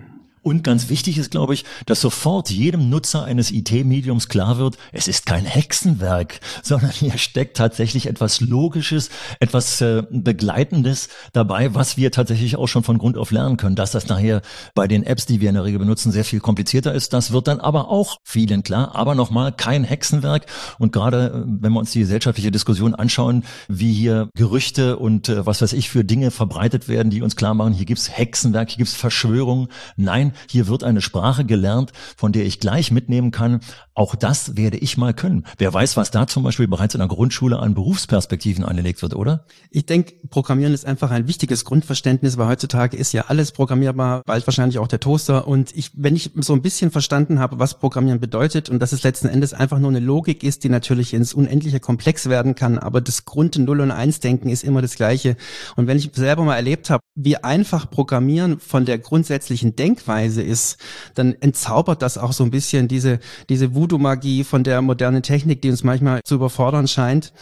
Und 0.49 0.65
ganz 0.65 0.89
wichtig 0.89 1.19
ist, 1.19 1.31
glaube 1.31 1.53
ich, 1.53 1.67
dass 1.85 2.01
sofort 2.01 2.49
jedem 2.49 2.89
Nutzer 2.89 3.23
eines 3.23 3.51
IT-Mediums 3.51 4.31
klar 4.31 4.57
wird, 4.57 4.79
es 4.93 5.07
ist 5.07 5.27
kein 5.27 5.45
Hexenwerk, 5.45 6.41
sondern 6.63 6.91
hier 6.91 7.19
steckt 7.19 7.59
tatsächlich 7.59 8.07
etwas 8.07 8.41
Logisches, 8.41 9.11
etwas 9.41 9.83
äh, 9.83 10.05
Begleitendes 10.11 11.11
dabei, 11.35 11.75
was 11.75 11.99
wir 11.99 12.11
tatsächlich 12.13 12.57
auch 12.57 12.67
schon 12.67 12.83
von 12.83 12.97
Grund 12.97 13.19
auf 13.19 13.31
lernen 13.31 13.59
können. 13.59 13.77
Dass 13.77 13.91
das 13.91 14.09
nachher 14.09 14.41
bei 14.75 14.89
den 14.89 15.03
Apps, 15.03 15.27
die 15.27 15.43
wir 15.43 15.51
in 15.51 15.55
der 15.55 15.65
Regel 15.65 15.81
benutzen, 15.81 16.13
sehr 16.13 16.25
viel 16.25 16.41
komplizierter 16.41 16.95
ist, 16.95 17.13
das 17.13 17.31
wird 17.31 17.47
dann 17.47 17.61
aber 17.61 17.91
auch 17.91 18.17
vielen 18.25 18.63
klar. 18.63 18.95
Aber 18.95 19.15
nochmal, 19.15 19.53
kein 19.53 19.85
Hexenwerk. 19.85 20.47
Und 20.79 20.93
gerade, 20.93 21.27
äh, 21.27 21.43
wenn 21.61 21.75
wir 21.75 21.81
uns 21.81 21.91
die 21.91 22.01
gesellschaftliche 22.01 22.51
Diskussion 22.51 22.95
anschauen, 22.95 23.45
wie 23.69 23.93
hier 23.93 24.31
Gerüchte 24.35 24.97
und 24.97 25.29
äh, 25.29 25.45
was 25.45 25.61
weiß 25.61 25.75
ich 25.75 25.91
für 25.91 26.07
Dinge 26.07 26.31
verbreitet 26.31 26.89
werden, 26.89 27.11
die 27.11 27.21
uns 27.21 27.37
klar 27.37 27.53
machen, 27.53 27.75
hier 27.75 27.85
gibt's 27.85 28.09
Hexenwerk, 28.09 28.71
hier 28.71 28.79
gibt's 28.79 28.95
Verschwörungen. 28.95 29.69
Nein, 29.99 30.33
hier 30.49 30.69
wird 30.69 30.85
eine 30.85 31.01
Sprache 31.01 31.45
gelernt, 31.45 31.93
von 32.17 32.33
der 32.33 32.45
ich 32.45 32.61
gleich 32.61 32.91
mitnehmen 32.91 33.31
kann, 33.31 33.61
auch 33.95 34.15
das 34.15 34.57
werde 34.57 34.77
ich 34.77 34.97
mal 34.97 35.13
können. 35.13 35.45
Wer 35.59 35.75
weiß, 35.75 35.97
was 35.97 36.13
da 36.13 36.27
zum 36.29 36.45
Beispiel 36.45 36.69
bereits 36.69 36.95
in 36.95 37.01
der 37.01 37.09
Grundschule 37.09 37.59
an 37.59 37.75
Berufsperspektiven 37.75 38.65
angelegt 38.65 39.03
wird, 39.03 39.15
oder? 39.15 39.45
Ich 39.71 39.87
denke, 39.87 40.15
Programmieren 40.31 40.73
ist 40.73 40.87
einfach 40.87 41.11
ein 41.11 41.27
wichtiges 41.27 41.65
Grundverständnis, 41.65 42.39
weil 42.39 42.47
heutzutage 42.47 42.97
ist 42.97 43.13
ja 43.13 43.25
alles 43.27 43.51
programmierbar, 43.51 44.23
bald 44.25 44.47
wahrscheinlich 44.47 44.79
auch 44.79 44.87
der 44.87 45.01
Toaster. 45.01 45.49
Und 45.49 45.77
ich, 45.77 45.91
wenn 45.95 46.15
ich 46.15 46.31
so 46.37 46.53
ein 46.53 46.63
bisschen 46.63 46.91
verstanden 46.91 47.41
habe, 47.41 47.59
was 47.59 47.79
Programmieren 47.79 48.21
bedeutet 48.21 48.69
und 48.69 48.79
dass 48.79 48.93
es 48.93 49.03
letzten 49.03 49.29
Endes 49.29 49.53
einfach 49.53 49.81
nur 49.81 49.91
eine 49.91 50.01
Logik 50.01 50.45
ist, 50.45 50.63
die 50.63 50.69
natürlich 50.69 51.13
ins 51.13 51.35
Unendliche 51.35 51.81
komplex 51.81 52.29
werden 52.29 52.55
kann, 52.55 52.79
aber 52.79 53.01
das 53.01 53.25
Grund 53.25 53.59
Null 53.59 53.81
und 53.81 53.91
Eins 53.91 54.21
Denken 54.21 54.49
ist 54.49 54.63
immer 54.63 54.83
das 54.83 54.95
Gleiche. 54.95 55.37
Und 55.75 55.89
wenn 55.89 55.99
ich 55.99 56.11
selber 56.15 56.45
mal 56.45 56.55
erlebt 56.55 56.91
habe, 56.91 57.03
wie 57.17 57.37
einfach 57.37 57.91
Programmieren 57.91 58.61
von 58.61 58.85
der 58.85 58.99
grundsätzlichen 58.99 59.75
Denkweise 59.75 60.18
ist, 60.27 60.79
dann 61.15 61.35
entzaubert 61.41 62.03
das 62.03 62.19
auch 62.19 62.33
so 62.33 62.45
ein 62.45 62.51
bisschen 62.51 62.89
diese, 62.89 63.21
diese 63.49 63.75
Voodoo-Magie 63.75 64.45
von 64.45 64.65
der 64.65 64.83
modernen 64.83 65.23
Technik, 65.23 65.63
die 65.63 65.71
uns 65.71 65.85
manchmal 65.85 66.21
zu 66.25 66.37
überfordern 66.37 66.89
scheint. 66.89 67.33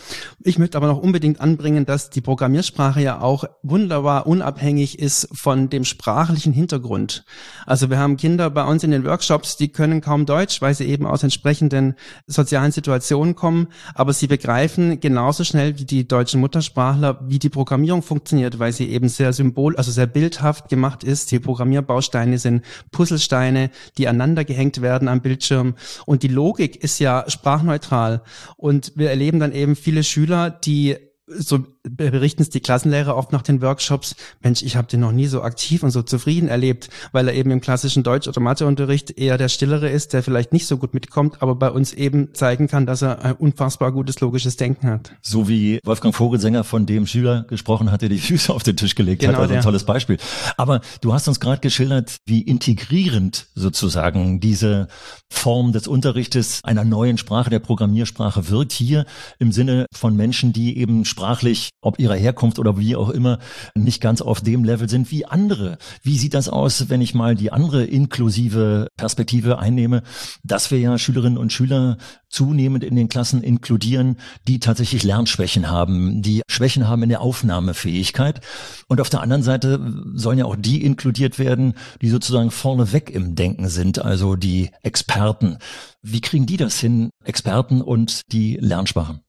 Ich 0.43 0.59
möchte 0.59 0.77
aber 0.77 0.87
noch 0.87 0.99
unbedingt 0.99 1.41
anbringen, 1.41 1.87
dass 1.87 2.11
die 2.11 2.21
Programmiersprache 2.21 3.01
ja 3.01 3.21
auch 3.21 3.45
wunderbar 3.63 4.27
unabhängig 4.27 4.99
ist 4.99 5.29
von 5.33 5.71
dem 5.71 5.85
sprachlichen 5.85 6.53
Hintergrund. 6.53 7.25
Also 7.67 7.91
wir 7.91 7.99
haben 7.99 8.17
Kinder 8.17 8.51
bei 8.51 8.65
uns 8.65 8.85
in 8.85 8.91
den 8.91 9.05
Workshops, 9.05 9.57
die 9.57 9.69
können 9.69 10.01
kaum 10.01 10.27
Deutsch, 10.27 10.61
weil 10.63 10.75
sie 10.75 10.85
eben 10.85 11.07
aus 11.07 11.23
entsprechenden 11.23 11.95
sozialen 12.27 12.73
Situationen 12.73 13.35
kommen, 13.35 13.69
aber 13.95 14.13
sie 14.13 14.27
begreifen 14.27 15.01
genauso 15.01 15.45
schnell 15.45 15.79
wie 15.79 15.85
die 15.85 16.07
deutschen 16.07 16.41
Muttersprachler, 16.41 17.21
wie 17.23 17.39
die 17.39 17.49
Programmierung 17.49 18.03
funktioniert, 18.03 18.59
weil 18.59 18.73
sie 18.73 18.89
eben 18.89 19.09
sehr 19.09 19.33
symbol, 19.33 19.77
also 19.77 19.91
sehr 19.91 20.07
bildhaft 20.07 20.69
gemacht 20.69 21.05
ist. 21.05 21.31
Die 21.31 21.39
Programmierbausteine 21.39 22.39
sind 22.39 22.65
Puzzlesteine, 22.91 23.71
die 23.99 24.09
aneinander 24.09 24.45
gehängt 24.45 24.83
werden 24.83 25.09
am 25.09 25.21
Bildschirm 25.21 25.75
und 26.05 26.23
die 26.23 26.29
Logik 26.29 26.77
ist 26.77 26.99
ja 26.99 27.25
sprachneutral. 27.29 28.23
Und 28.57 28.93
wir 28.97 29.11
erleben 29.11 29.41
dann 29.41 29.53
eben 29.53 29.77
viele 29.77 30.05
Schüler, 30.05 30.51
die 30.51 30.97
so 31.27 31.65
berichten 31.91 32.43
es 32.43 32.51
die 32.51 32.61
Klassenlehrer 32.61 33.17
oft 33.17 33.33
nach 33.33 33.43
den 33.43 33.63
Workshops, 33.63 34.17
Mensch, 34.43 34.63
ich 34.63 34.77
habe 34.77 34.89
den 34.89 35.01
noch 35.01 35.13
nie 35.13 35.27
so 35.27 35.43
aktiv 35.43 35.83
und 35.83 35.91
so 35.91 36.03
zufrieden 36.03 36.49
erlebt, 36.49 36.89
weil 37.13 37.29
er 37.29 37.35
eben 37.35 37.51
im 37.51 37.61
klassischen 37.61 38.03
Deutsch- 38.03 38.29
oder 38.29 38.41
Matheunterricht 38.41 39.19
eher 39.19 39.39
der 39.39 39.49
Stillere 39.49 39.89
ist, 39.89 40.13
der 40.13 40.23
vielleicht 40.23 40.53
nicht 40.53 40.67
so 40.67 40.79
gut 40.79 40.95
mitkommt, 40.95 41.43
aber 41.43 41.55
bei 41.55 41.71
uns 41.71 41.93
eben 41.93 42.35
zeigen 42.35 42.69
kann, 42.69 42.87
dass 42.87 43.03
er 43.03 43.25
ein 43.25 43.35
unfassbar 43.35 43.93
gutes 43.93 44.21
logisches 44.21 44.57
Denken 44.57 44.89
hat. 44.89 45.13
So 45.23 45.49
wie 45.49 45.81
Wolfgang 45.85 46.15
Vogelsänger 46.15 46.65
von 46.65 46.87
dem 46.87 47.07
Schüler 47.07 47.45
gesprochen 47.49 47.91
hat, 47.91 48.03
der 48.03 48.09
die 48.09 48.19
Füße 48.27 48.53
auf 48.53 48.63
den 48.63 48.77
Tisch 48.77 48.95
gelegt 48.95 49.21
genau 49.21 49.35
hat, 49.35 49.43
also 49.43 49.55
ein 49.55 49.63
tolles 49.63 49.85
Beispiel. 49.85 50.19
Aber 50.57 50.81
du 51.01 51.13
hast 51.13 51.29
uns 51.29 51.41
gerade 51.41 51.61
geschildert, 51.61 52.17
wie 52.27 52.43
integrierend 52.43 53.47
sozusagen 53.55 54.41
diese 54.41 54.89
Form 55.31 55.73
des 55.73 55.89
Unterrichtes 55.89 56.61
einer 56.63 56.85
neuen 56.85 57.19
Sprache, 57.19 57.51
der 57.51 57.59
Programmiersprache 57.59 58.49
wirkt, 58.49 58.73
hier 58.73 59.07
im 59.39 59.53
Sinne 59.53 59.87
von 59.93 60.17
Menschen, 60.17 60.53
die 60.53 60.79
eben 60.79 61.05
sprachlich, 61.05 61.71
ob 61.81 61.99
ihrer 61.99 62.17
Herkunft 62.17 62.59
oder 62.59 62.79
wie 62.79 62.97
auch 62.97 63.11
immer, 63.11 63.39
nicht 63.75 64.01
ganz 64.01 64.21
auf 64.21 64.41
dem 64.41 64.65
Level 64.65 64.89
sind 64.89 65.11
wie 65.11 65.27
andere. 65.27 65.79
Wie 66.03 66.19
sieht 66.19 66.35
das 66.35 66.49
aus, 66.49 66.89
wenn 66.89 67.01
ich 67.01 67.15
mal 67.15 67.35
die 67.35 67.53
andere 67.53 67.85
inklusive 67.85 68.89
Perspektive 68.97 69.59
einnehme, 69.59 70.03
dass 70.43 70.71
wir 70.71 70.79
ja 70.79 70.99
Schülerinnen 70.99 71.39
und 71.39 71.53
Schüler 71.53 71.99
zunehmend 72.29 72.83
in 72.83 72.97
den 72.97 73.09
Klassen 73.09 73.43
inkludieren, 73.43 74.17
die 74.49 74.61
tatsächlich 74.61 75.05
Lernschwächen 75.05 75.71
haben, 75.71 76.23
die 76.23 76.43
Schwächen 76.49 76.89
haben 76.89 77.03
in 77.03 77.09
der 77.09 77.21
Aufnahmefähigkeit. 77.21 78.41
Und 78.89 79.01
auf 79.01 79.11
der 79.11 79.21
anderen 79.21 79.43
Seite 79.43 79.81
sollen 80.15 80.39
ja 80.39 80.45
auch 80.45 80.57
die 80.57 80.85
inkludiert 80.85 81.39
werden, 81.39 81.75
die 82.03 82.09
sozusagen 82.09 82.51
vorneweg 82.51 83.11
im 83.11 83.35
Denken 83.35 83.69
sind, 83.69 83.99
also 84.01 84.37
die 84.37 84.71
Experten. 84.83 85.59
Wie 86.03 86.21
kriegen 86.21 86.47
die 86.47 86.57
das 86.57 86.79
hin, 86.81 87.11
Experten 87.25 87.81
und 87.81 88.33
die 88.33 88.57
Lernsprachen? 88.61 89.26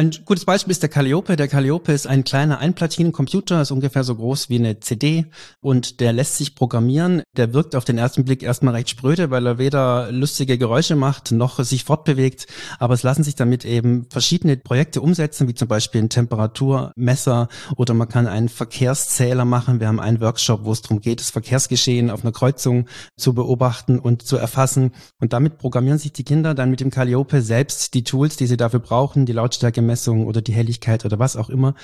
Ein 0.00 0.12
gutes 0.24 0.46
Beispiel 0.46 0.70
ist 0.70 0.80
der 0.80 0.88
Calliope. 0.88 1.36
Der 1.36 1.46
Calliope 1.46 1.92
ist 1.92 2.06
ein 2.06 2.24
kleiner 2.24 2.58
Einplatinencomputer, 2.58 3.60
ist 3.60 3.70
ungefähr 3.70 4.02
so 4.02 4.14
groß 4.14 4.48
wie 4.48 4.56
eine 4.56 4.80
CD 4.80 5.26
und 5.60 6.00
der 6.00 6.14
lässt 6.14 6.38
sich 6.38 6.54
programmieren. 6.54 7.22
Der 7.36 7.52
wirkt 7.52 7.76
auf 7.76 7.84
den 7.84 7.98
ersten 7.98 8.24
Blick 8.24 8.42
erstmal 8.42 8.72
recht 8.72 8.88
spröde, 8.88 9.30
weil 9.30 9.44
er 9.44 9.58
weder 9.58 10.10
lustige 10.10 10.56
Geräusche 10.56 10.96
macht 10.96 11.32
noch 11.32 11.62
sich 11.62 11.84
fortbewegt. 11.84 12.46
Aber 12.78 12.94
es 12.94 13.02
lassen 13.02 13.24
sich 13.24 13.34
damit 13.34 13.66
eben 13.66 14.06
verschiedene 14.08 14.56
Projekte 14.56 15.02
umsetzen, 15.02 15.48
wie 15.48 15.54
zum 15.54 15.68
Beispiel 15.68 16.00
ein 16.00 16.08
Temperaturmesser 16.08 17.48
oder 17.76 17.92
man 17.92 18.08
kann 18.08 18.26
einen 18.26 18.48
Verkehrszähler 18.48 19.44
machen. 19.44 19.80
Wir 19.80 19.88
haben 19.88 20.00
einen 20.00 20.22
Workshop, 20.22 20.64
wo 20.64 20.72
es 20.72 20.80
darum 20.80 21.02
geht, 21.02 21.20
das 21.20 21.28
Verkehrsgeschehen 21.28 22.08
auf 22.08 22.22
einer 22.22 22.32
Kreuzung 22.32 22.86
zu 23.18 23.34
beobachten 23.34 23.98
und 23.98 24.22
zu 24.22 24.38
erfassen. 24.38 24.92
Und 25.20 25.34
damit 25.34 25.58
programmieren 25.58 25.98
sich 25.98 26.14
die 26.14 26.24
Kinder 26.24 26.54
dann 26.54 26.70
mit 26.70 26.80
dem 26.80 26.90
Calliope 26.90 27.42
selbst 27.42 27.92
die 27.92 28.02
Tools, 28.02 28.38
die 28.38 28.46
sie 28.46 28.56
dafür 28.56 28.80
brauchen, 28.80 29.26
die 29.26 29.34
Lautstärke 29.34 29.89
Lichtvermessung 29.90 30.26
oder 30.26 30.42
die 30.42 30.52
Helligkeit 30.52 31.04
oder 31.04 31.18
was 31.18 31.36
auch 31.36 31.50
immer. 31.50 31.74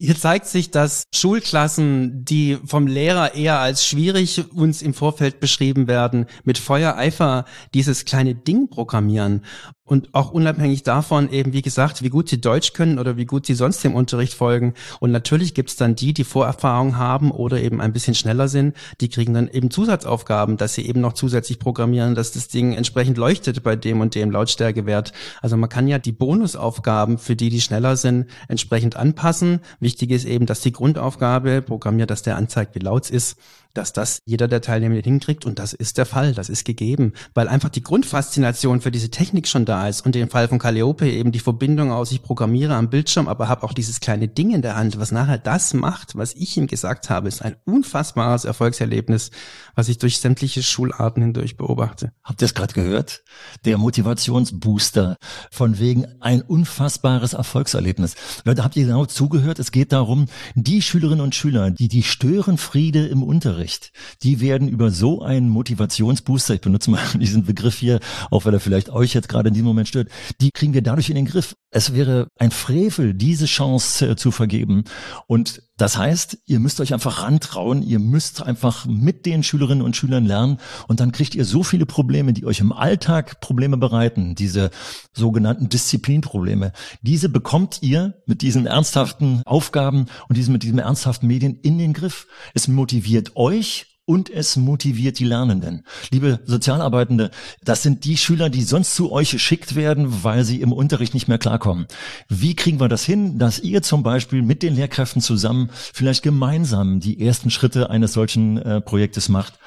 Hier 0.00 0.16
zeigt 0.16 0.46
sich, 0.46 0.72
dass 0.72 1.04
Schulklassen, 1.14 2.24
die 2.24 2.58
vom 2.66 2.88
Lehrer 2.88 3.34
eher 3.34 3.60
als 3.60 3.86
schwierig 3.86 4.52
uns 4.52 4.82
im 4.82 4.92
Vorfeld 4.92 5.38
beschrieben 5.38 5.86
werden, 5.86 6.26
mit 6.42 6.58
Feuereifer 6.58 7.44
dieses 7.74 8.04
kleine 8.04 8.34
Ding 8.34 8.68
programmieren 8.68 9.44
und 9.86 10.14
auch 10.14 10.30
unabhängig 10.30 10.82
davon 10.82 11.30
eben, 11.30 11.52
wie 11.52 11.60
gesagt, 11.60 12.02
wie 12.02 12.08
gut 12.08 12.30
sie 12.30 12.40
Deutsch 12.40 12.72
können 12.72 12.98
oder 12.98 13.18
wie 13.18 13.26
gut 13.26 13.44
sie 13.44 13.54
sonst 13.54 13.84
dem 13.84 13.94
Unterricht 13.94 14.32
folgen. 14.32 14.72
Und 14.98 15.12
natürlich 15.12 15.52
gibt's 15.52 15.76
dann 15.76 15.94
die, 15.94 16.14
die 16.14 16.24
Vorerfahrung 16.24 16.96
haben 16.96 17.30
oder 17.30 17.60
eben 17.60 17.82
ein 17.82 17.92
bisschen 17.92 18.14
schneller 18.14 18.48
sind, 18.48 18.74
die 19.02 19.10
kriegen 19.10 19.34
dann 19.34 19.48
eben 19.48 19.70
Zusatzaufgaben, 19.70 20.56
dass 20.56 20.74
sie 20.74 20.86
eben 20.86 21.02
noch 21.02 21.12
zusätzlich 21.12 21.58
programmieren, 21.58 22.14
dass 22.14 22.32
das 22.32 22.48
Ding 22.48 22.72
entsprechend 22.72 23.18
leuchtet 23.18 23.62
bei 23.62 23.76
dem 23.76 24.00
und 24.00 24.14
dem 24.14 24.30
Lautstärkewert. 24.30 25.12
Also 25.42 25.58
man 25.58 25.68
kann 25.68 25.86
ja 25.86 25.98
die 25.98 26.12
Bonusaufgaben 26.12 27.18
für 27.18 27.36
die, 27.36 27.50
die 27.50 27.60
schneller 27.60 27.96
sind, 27.96 28.26
entsprechend 28.48 28.96
anpassen. 28.96 29.60
Wichtig 29.80 30.12
ist 30.12 30.24
eben, 30.24 30.46
dass 30.46 30.60
die 30.60 30.72
Grundaufgabe 30.72 31.60
programmiert, 31.60 32.10
dass 32.10 32.22
der 32.22 32.36
anzeigt, 32.36 32.74
wie 32.74 32.80
laut 32.80 33.04
es 33.04 33.10
ist 33.10 33.36
dass 33.74 33.92
das 33.92 34.20
jeder 34.24 34.48
der 34.48 34.60
Teilnehmer 34.60 34.94
hinkriegt 34.94 35.44
und 35.44 35.58
das 35.58 35.72
ist 35.72 35.98
der 35.98 36.06
Fall, 36.06 36.32
das 36.32 36.48
ist 36.48 36.64
gegeben, 36.64 37.12
weil 37.34 37.48
einfach 37.48 37.68
die 37.68 37.82
Grundfaszination 37.82 38.80
für 38.80 38.90
diese 38.90 39.10
Technik 39.10 39.48
schon 39.48 39.64
da 39.64 39.88
ist 39.88 40.06
und 40.06 40.14
den 40.14 40.30
Fall 40.30 40.48
von 40.48 40.58
Calliope 40.58 41.10
eben 41.10 41.32
die 41.32 41.40
Verbindung 41.40 41.90
aus, 41.90 42.12
ich 42.12 42.22
programmiere 42.22 42.74
am 42.74 42.88
Bildschirm, 42.88 43.28
aber 43.28 43.48
habe 43.48 43.64
auch 43.64 43.72
dieses 43.72 44.00
kleine 44.00 44.28
Ding 44.28 44.52
in 44.52 44.62
der 44.62 44.76
Hand, 44.76 44.98
was 44.98 45.12
nachher 45.12 45.38
das 45.38 45.74
macht, 45.74 46.16
was 46.16 46.34
ich 46.34 46.56
ihm 46.56 46.68
gesagt 46.68 47.10
habe, 47.10 47.28
ist 47.28 47.42
ein 47.42 47.56
unfassbares 47.64 48.44
Erfolgserlebnis, 48.44 49.30
was 49.74 49.88
ich 49.88 49.98
durch 49.98 50.20
sämtliche 50.20 50.62
Schularten 50.62 51.22
hindurch 51.22 51.56
beobachte. 51.56 52.12
Habt 52.22 52.42
ihr 52.42 52.46
es 52.46 52.54
gerade 52.54 52.74
gehört? 52.74 53.24
Der 53.64 53.78
Motivationsbooster 53.78 55.16
von 55.50 55.78
wegen 55.78 56.06
ein 56.20 56.42
unfassbares 56.42 57.32
Erfolgserlebnis. 57.32 58.14
Leute, 58.44 58.62
habt 58.62 58.76
ihr 58.76 58.86
genau 58.86 59.06
zugehört? 59.06 59.58
Es 59.58 59.72
geht 59.72 59.92
darum, 59.92 60.26
die 60.54 60.80
Schülerinnen 60.80 61.20
und 61.20 61.34
Schüler, 61.34 61.70
die 61.70 61.88
die 61.88 62.02
Störenfriede 62.02 63.06
im 63.06 63.22
Unterricht 63.22 63.63
Unterricht. 63.64 63.92
Die 64.22 64.40
werden 64.40 64.68
über 64.68 64.90
so 64.90 65.22
einen 65.22 65.48
Motivationsbooster, 65.48 66.54
ich 66.54 66.60
benutze 66.60 66.90
mal 66.90 67.00
diesen 67.14 67.44
Begriff 67.44 67.78
hier, 67.78 68.00
auch 68.30 68.44
weil 68.44 68.54
er 68.54 68.60
vielleicht 68.60 68.90
euch 68.90 69.14
jetzt 69.14 69.28
gerade 69.28 69.48
in 69.48 69.54
diesem 69.54 69.66
Moment 69.66 69.88
stört, 69.88 70.08
die 70.40 70.50
kriegen 70.50 70.74
wir 70.74 70.82
dadurch 70.82 71.08
in 71.08 71.16
den 71.16 71.24
Griff. 71.24 71.54
Es 71.70 71.94
wäre 71.94 72.28
ein 72.38 72.50
Frevel, 72.50 73.14
diese 73.14 73.46
Chance 73.46 74.10
äh, 74.10 74.16
zu 74.16 74.30
vergeben. 74.30 74.84
Und 75.26 75.62
das 75.76 75.98
heißt, 75.98 76.38
ihr 76.46 76.60
müsst 76.60 76.80
euch 76.80 76.92
einfach 76.92 77.22
rantrauen, 77.22 77.82
ihr 77.82 77.98
müsst 77.98 78.42
einfach 78.42 78.86
mit 78.86 79.26
den 79.26 79.42
Schülerinnen 79.42 79.84
und 79.84 79.96
Schülern 79.96 80.24
lernen 80.24 80.58
und 80.86 81.00
dann 81.00 81.10
kriegt 81.10 81.34
ihr 81.34 81.44
so 81.44 81.64
viele 81.64 81.84
Probleme, 81.84 82.32
die 82.32 82.46
euch 82.46 82.60
im 82.60 82.72
Alltag 82.72 83.40
Probleme 83.40 83.76
bereiten, 83.76 84.36
diese 84.36 84.70
sogenannten 85.12 85.68
Disziplinprobleme. 85.68 86.72
Diese 87.02 87.28
bekommt 87.28 87.82
ihr 87.82 88.22
mit 88.26 88.42
diesen 88.42 88.66
ernsthaften 88.66 89.42
Aufgaben 89.46 90.06
und 90.28 90.36
diesen, 90.36 90.52
mit 90.52 90.62
diesen 90.62 90.78
ernsthaften 90.78 91.26
Medien 91.26 91.58
in 91.60 91.78
den 91.78 91.92
Griff. 91.92 92.28
Es 92.54 92.68
motiviert 92.68 93.32
euch 93.34 93.93
und 94.06 94.30
es 94.30 94.56
motiviert 94.56 95.18
die 95.18 95.24
Lernenden. 95.24 95.84
Liebe 96.10 96.40
Sozialarbeitende, 96.44 97.30
das 97.62 97.82
sind 97.82 98.04
die 98.04 98.16
Schüler, 98.16 98.50
die 98.50 98.62
sonst 98.62 98.94
zu 98.94 99.12
euch 99.12 99.30
geschickt 99.30 99.74
werden, 99.74 100.22
weil 100.24 100.44
sie 100.44 100.60
im 100.60 100.72
Unterricht 100.72 101.14
nicht 101.14 101.28
mehr 101.28 101.38
klarkommen. 101.38 101.86
Wie 102.28 102.54
kriegen 102.54 102.80
wir 102.80 102.88
das 102.88 103.04
hin, 103.04 103.38
dass 103.38 103.58
ihr 103.58 103.82
zum 103.82 104.02
Beispiel 104.02 104.42
mit 104.42 104.62
den 104.62 104.74
Lehrkräften 104.74 105.22
zusammen 105.22 105.70
vielleicht 105.72 106.22
gemeinsam 106.22 107.00
die 107.00 107.24
ersten 107.24 107.50
Schritte 107.50 107.90
eines 107.90 108.12
solchen 108.12 108.58
äh, 108.58 108.80
Projektes 108.80 109.28
macht? 109.28 109.58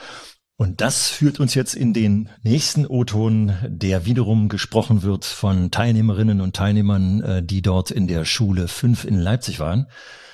Und 0.59 0.81
das 0.81 1.07
führt 1.07 1.39
uns 1.39 1.53
jetzt 1.53 1.75
in 1.75 1.93
den 1.93 2.29
nächsten 2.41 2.87
O-Ton, 2.87 3.53
der 3.67 4.05
wiederum 4.05 4.49
gesprochen 4.49 5.03
wird 5.03 5.23
von 5.23 5.69
Teilnehmerinnen 5.69 6.41
und 6.41 6.55
Teilnehmern, 6.55 7.21
äh, 7.21 7.43
die 7.43 7.61
dort 7.61 7.91
in 7.91 8.07
der 8.07 8.25
Schule 8.25 8.67
5 8.67 9.05
in 9.05 9.19
Leipzig 9.19 9.59
waren, 9.59 9.85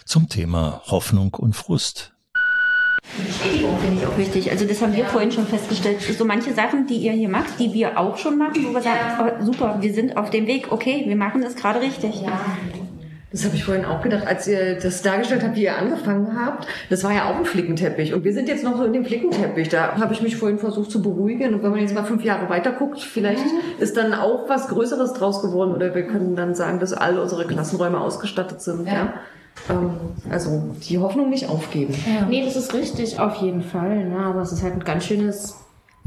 zum 0.06 0.30
Thema 0.30 0.82
Hoffnung 0.86 1.34
und 1.34 1.56
Frust. 1.56 2.13
Bestätigung 3.04 3.78
finde 3.80 4.02
ich 4.02 4.08
auch 4.08 4.18
wichtig. 4.18 4.52
Also 4.52 4.66
das 4.66 4.82
haben 4.82 4.96
wir 4.96 5.06
vorhin 5.06 5.32
schon 5.32 5.46
festgestellt. 5.46 6.02
So 6.02 6.26
manche 6.26 6.54
Sachen, 6.54 6.88
die 6.88 6.96
ihr 6.96 7.12
hier 7.12 7.30
macht, 7.30 7.60
die 7.60 7.74
wir 7.74 8.00
auch 8.00 8.18
schon 8.18 8.38
machen, 8.38 8.66
wo 8.66 8.74
wir 8.74 8.82
sagen, 8.82 9.00
oh, 9.20 9.44
super, 9.46 9.78
wir 9.82 9.94
sind 9.94 10.18
auf 10.18 10.30
dem 10.30 10.48
Weg, 10.48 10.72
okay, 10.72 11.04
wir 11.06 11.16
machen 11.16 11.42
das 11.42 11.56
gerade 11.56 11.82
richtig. 11.82 12.22
Ja. 12.22 12.42
Das 13.34 13.46
habe 13.46 13.56
ich 13.56 13.64
vorhin 13.64 13.84
auch 13.84 14.02
gedacht, 14.02 14.28
als 14.28 14.48
ihr 14.48 14.78
das 14.80 15.02
dargestellt 15.02 15.42
habt, 15.44 15.56
wie 15.56 15.64
ihr 15.64 15.76
angefangen 15.76 16.40
habt. 16.40 16.68
Das 16.92 17.04
war 17.04 17.12
ja 17.14 17.26
auch 17.26 17.36
ein 17.36 17.46
Flickenteppich. 17.46 18.14
Und 18.14 18.24
wir 18.24 18.32
sind 18.32 18.48
jetzt 18.48 18.64
noch 18.64 18.78
so 18.78 18.84
in 18.84 18.94
dem 18.94 19.04
Flickenteppich. 19.04 19.70
Da 19.70 19.98
habe 19.98 20.14
ich 20.14 20.22
mich 20.22 20.38
vorhin 20.38 20.60
versucht 20.60 20.92
zu 20.92 21.02
beruhigen. 21.02 21.56
Und 21.56 21.64
wenn 21.64 21.72
man 21.72 21.80
jetzt 21.80 21.96
mal 21.96 22.04
fünf 22.04 22.24
Jahre 22.24 22.48
weiter 22.50 22.72
guckt, 22.72 23.00
vielleicht 23.02 23.44
ist 23.80 23.98
dann 23.98 24.14
auch 24.14 24.48
was 24.50 24.68
Größeres 24.68 25.14
draus 25.14 25.42
geworden. 25.42 25.74
Oder 25.74 25.96
wir 25.96 26.04
können 26.04 26.36
dann 26.36 26.54
sagen, 26.54 26.80
dass 26.80 26.94
all 26.94 27.18
unsere 27.18 27.48
Klassenräume 27.48 28.00
ausgestattet 28.00 28.62
sind. 28.62 28.86
Ja. 28.86 28.94
ja? 28.94 29.14
Ähm, 29.70 29.92
also 30.30 30.76
die 30.88 31.00
Hoffnung 31.00 31.30
nicht 31.30 31.50
aufgeben. 31.50 31.94
Ja. 32.06 32.26
Nee, 32.26 32.44
das 32.44 32.56
ist 32.56 32.74
richtig, 32.74 33.20
auf 33.20 33.36
jeden 33.36 33.64
Fall. 33.64 34.10
Ne? 34.10 34.18
Aber 34.18 34.42
es 34.42 34.52
ist 34.52 34.64
halt 34.64 34.74
ein 34.74 34.84
ganz 34.84 35.06
schönes 35.06 35.56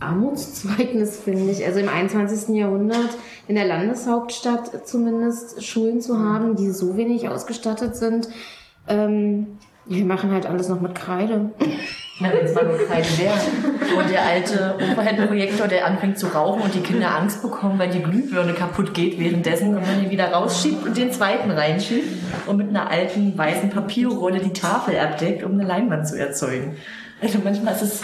Armutszeugnis, 0.01 1.19
finde 1.19 1.51
ich. 1.51 1.65
Also 1.65 1.81
im 1.81 1.89
21. 1.89 2.55
Jahrhundert 2.55 3.11
in 3.49 3.55
der 3.55 3.67
Landeshauptstadt 3.67 4.87
zumindest 4.87 5.65
Schulen 5.65 6.01
zu 6.01 6.19
haben, 6.19 6.57
die 6.57 6.71
so 6.71 6.97
wenig 6.97 7.29
ausgestattet 7.29 7.97
sind. 7.97 8.29
Ähm, 8.89 9.59
wir 9.87 10.05
machen 10.05 10.33
halt 10.33 10.47
alles 10.47 10.69
noch 10.69 10.81
mit 10.81 10.95
Kreide. 10.95 11.51
Na, 12.19 12.33
wenn 12.33 12.47
es 12.47 12.55
mal 12.55 12.65
nur 12.65 12.79
wäre. 12.79 13.35
Und 13.99 14.11
der 14.11 14.25
alte 14.25 14.77
Overhead-Projektor, 14.77 15.69
der 15.69 15.85
anfängt 15.85 16.19
zu 16.19 16.29
rauchen 16.29 16.63
und 16.63 16.75
die 16.75 16.81
Kinder 16.81 17.15
Angst 17.15 17.43
bekommen, 17.43 17.79
weil 17.79 17.91
die 17.91 18.03
Glühbirne 18.03 18.55
kaputt 18.55 18.95
geht 18.95 19.21
währenddessen 19.21 19.77
und 19.77 19.87
man 19.87 20.03
ihn 20.03 20.11
wieder 20.11 20.33
rausschiebt 20.33 20.87
und 20.87 20.97
den 20.97 21.13
zweiten 21.13 21.51
reinschiebt 21.51 22.09
und 22.47 22.57
mit 22.57 22.71
einer 22.71 22.91
alten 22.91 23.37
weißen 23.37 23.69
Papierrolle 23.69 24.41
die 24.41 24.55
Tafel 24.55 24.99
abdeckt, 24.99 25.45
um 25.45 25.53
eine 25.53 25.65
Leinwand 25.65 26.09
zu 26.09 26.19
erzeugen. 26.19 26.77
Also 27.21 27.39
manchmal 27.45 27.75
ist 27.75 27.83
es 27.83 28.03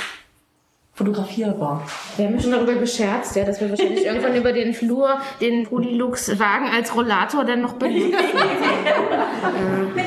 fotografierbar. 0.95 1.83
Wir 2.17 2.27
haben 2.27 2.39
schon 2.39 2.53
darüber 2.53 2.75
gescherzt, 2.75 3.35
ja, 3.35 3.45
dass 3.45 3.61
wir 3.61 3.71
wahrscheinlich 3.71 4.07
irgendwann 4.07 4.37
über 4.37 4.53
den 4.53 4.75
Flur 4.75 5.19
den 5.41 5.67
Polylux-Wagen 5.67 6.69
als 6.69 6.95
Rollator 6.95 7.45
dann 7.45 7.63
noch 7.63 7.73
benutzen. 7.75 8.11
Mit 8.11 8.21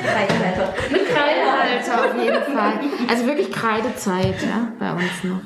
Kreidehalter. 0.04 0.74
Mit 0.92 1.10
Kreidehalter 1.10 2.06
auf 2.06 2.16
jeden 2.24 2.44
Fall. 2.56 2.80
Also 3.10 3.26
wirklich 3.26 3.52
Kreidezeit, 3.52 4.42
ja, 4.44 4.72
bei 4.80 4.94
uns 4.94 5.24
noch. 5.24 5.42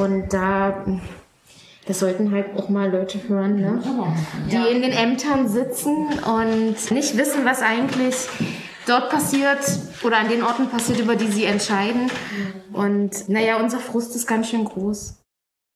Und 0.00 0.32
da, 0.32 0.84
das 1.86 2.00
sollten 2.00 2.32
halt 2.32 2.46
auch 2.56 2.68
mal 2.68 2.90
Leute 2.90 3.20
hören, 3.28 3.60
ne? 3.60 3.80
die 4.50 4.56
in 4.74 4.82
den 4.82 4.90
Ämtern 4.92 5.46
sitzen 5.48 6.08
und 6.26 6.90
nicht 6.90 7.16
wissen, 7.16 7.44
was 7.44 7.62
eigentlich 7.62 8.26
dort 8.88 9.10
passiert 9.10 9.58
oder 10.02 10.18
an 10.18 10.28
den 10.28 10.42
Orten 10.42 10.68
passiert, 10.68 10.98
über 10.98 11.16
die 11.16 11.28
sie 11.28 11.44
entscheiden. 11.44 12.10
Und 12.72 13.28
naja, 13.28 13.60
unser 13.60 13.80
Frust 13.80 14.14
ist 14.16 14.26
ganz 14.26 14.48
schön 14.48 14.64
groß. 14.64 15.16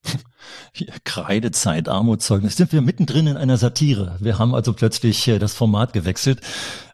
Kreidezeit, 1.04 1.88
Armutszeugnis. 1.88 2.56
Sind 2.56 2.72
wir 2.72 2.80
mittendrin 2.80 3.26
in 3.26 3.36
einer 3.36 3.56
Satire. 3.56 4.16
Wir 4.20 4.38
haben 4.38 4.54
also 4.54 4.72
plötzlich 4.72 5.28
äh, 5.28 5.38
das 5.38 5.54
Format 5.54 5.92
gewechselt. 5.92 6.40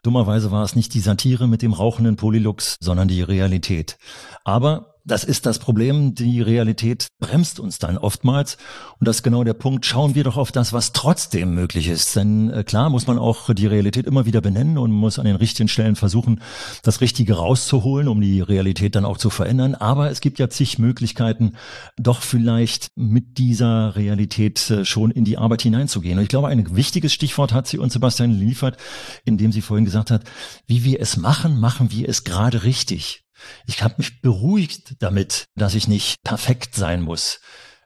Dummerweise 0.03 0.51
war 0.51 0.63
es 0.63 0.75
nicht 0.75 0.93
die 0.93 0.99
Satire 0.99 1.47
mit 1.47 1.61
dem 1.61 1.73
rauchenden 1.73 2.15
Polylux, 2.15 2.77
sondern 2.79 3.07
die 3.07 3.21
Realität. 3.21 3.97
Aber 4.43 4.98
das 5.09 5.23
ist 5.23 5.45
das 5.45 5.59
Problem. 5.59 6.15
Die 6.15 6.41
Realität 6.41 7.07
bremst 7.19 7.59
uns 7.59 7.79
dann 7.79 7.97
oftmals. 7.97 8.57
Und 8.99 9.07
das 9.07 9.17
ist 9.17 9.23
genau 9.23 9.43
der 9.43 9.53
Punkt. 9.53 9.85
Schauen 9.85 10.15
wir 10.15 10.23
doch 10.23 10.37
auf 10.37 10.51
das, 10.51 10.71
was 10.71 10.93
trotzdem 10.93 11.53
möglich 11.53 11.87
ist. 11.87 12.15
Denn 12.15 12.49
äh, 12.51 12.63
klar 12.63 12.89
muss 12.89 13.07
man 13.07 13.17
auch 13.17 13.53
die 13.53 13.67
Realität 13.67 14.05
immer 14.05 14.25
wieder 14.25 14.41
benennen 14.41 14.77
und 14.77 14.91
muss 14.91 15.19
an 15.19 15.25
den 15.25 15.35
richtigen 15.35 15.67
Stellen 15.67 15.95
versuchen, 15.95 16.41
das 16.83 17.01
Richtige 17.01 17.33
rauszuholen, 17.33 18.07
um 18.07 18.21
die 18.21 18.41
Realität 18.41 18.95
dann 18.95 19.05
auch 19.05 19.17
zu 19.17 19.29
verändern. 19.29 19.75
Aber 19.75 20.11
es 20.11 20.21
gibt 20.21 20.39
ja 20.39 20.49
zig 20.49 20.79
Möglichkeiten, 20.79 21.53
doch 21.97 22.21
vielleicht 22.21 22.89
mit 22.95 23.37
dieser 23.37 23.95
Realität 23.95 24.69
äh, 24.69 24.85
schon 24.85 25.11
in 25.11 25.25
die 25.25 25.37
Arbeit 25.37 25.63
hineinzugehen. 25.63 26.17
Und 26.17 26.23
ich 26.23 26.29
glaube, 26.29 26.47
ein 26.47 26.75
wichtiges 26.75 27.13
Stichwort 27.13 27.53
hat 27.53 27.67
sie 27.67 27.79
uns 27.79 27.93
Sebastian 27.93 28.37
geliefert, 28.37 28.77
indem 29.25 29.51
sie 29.51 29.61
vorhin 29.61 29.85
gesagt 29.85 30.11
hat, 30.11 30.23
wie 30.67 30.83
wir 30.83 31.01
es 31.01 31.17
machen, 31.17 31.59
machen 31.59 31.91
wir 31.91 32.07
es 32.07 32.23
gerade 32.23 32.63
richtig. 32.63 33.23
Ich 33.65 33.83
habe 33.83 33.95
mich 33.97 34.21
beruhigt 34.21 34.95
damit, 34.99 35.45
dass 35.55 35.75
ich 35.75 35.87
nicht 35.87 36.15
perfekt 36.23 36.75
sein 36.75 37.01
muss. 37.01 37.39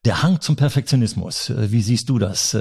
Der 0.05 0.21
Hang 0.21 0.41
zum 0.41 0.55
Perfektionismus, 0.55 1.49
äh, 1.49 1.71
wie 1.71 1.81
siehst 1.81 2.09
du 2.09 2.19
das? 2.19 2.53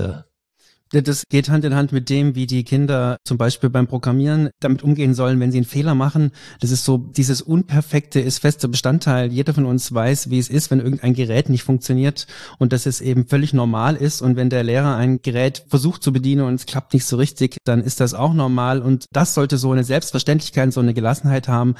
Das 0.93 1.25
geht 1.31 1.49
Hand 1.49 1.65
in 1.65 1.75
Hand 1.75 1.93
mit 1.93 2.11
dem, 2.11 2.35
wie 2.35 2.47
die 2.47 2.65
Kinder 2.65 3.17
zum 3.25 3.39
Beispiel 3.39 3.71
beim 3.71 3.87
Programmieren 3.87 4.51
damit 4.61 4.83
umgehen 4.83 5.15
sollen, 5.15 5.41
wenn 5.41 5.51
sie 5.51 5.59
einen 5.59 5.65
Fehler 5.65 5.95
machen. 5.95 6.33
Das 6.61 6.71
ist 6.71 6.85
so, 6.85 6.99
dieses 6.99 7.41
Unperfekte 7.41 8.21
ist 8.21 8.41
fester 8.41 8.69
Bestandteil. 8.69 9.33
Jeder 9.33 9.55
von 9.55 9.65
uns 9.65 9.93
weiß, 9.93 10.29
wie 10.29 10.39
es 10.39 10.51
ist, 10.51 10.71
wenn 10.71 10.81
irgendein 10.81 11.15
Gerät 11.15 11.49
nicht 11.49 11.63
funktioniert 11.63 12.27
und 12.59 12.75
dass 12.75 12.85
es 12.85 13.01
eben 13.01 13.27
völlig 13.27 13.55
normal 13.55 13.97
ist. 13.97 14.21
Und 14.21 14.37
wenn 14.37 14.51
der 14.51 14.65
Lehrer 14.65 14.97
ein 14.97 15.23
Gerät 15.23 15.65
versucht 15.69 16.03
zu 16.03 16.13
bedienen 16.13 16.45
und 16.45 16.55
es 16.55 16.67
klappt 16.67 16.93
nicht 16.93 17.07
so 17.07 17.17
richtig, 17.17 17.57
dann 17.65 17.83
ist 17.83 18.01
das 18.01 18.13
auch 18.13 18.35
normal. 18.35 18.83
Und 18.83 19.07
das 19.13 19.33
sollte 19.33 19.57
so 19.57 19.73
eine 19.73 19.85
Selbstverständlichkeit, 19.85 20.73
so 20.73 20.81
eine 20.81 20.93
Gelassenheit 20.93 21.49
haben, 21.49 21.75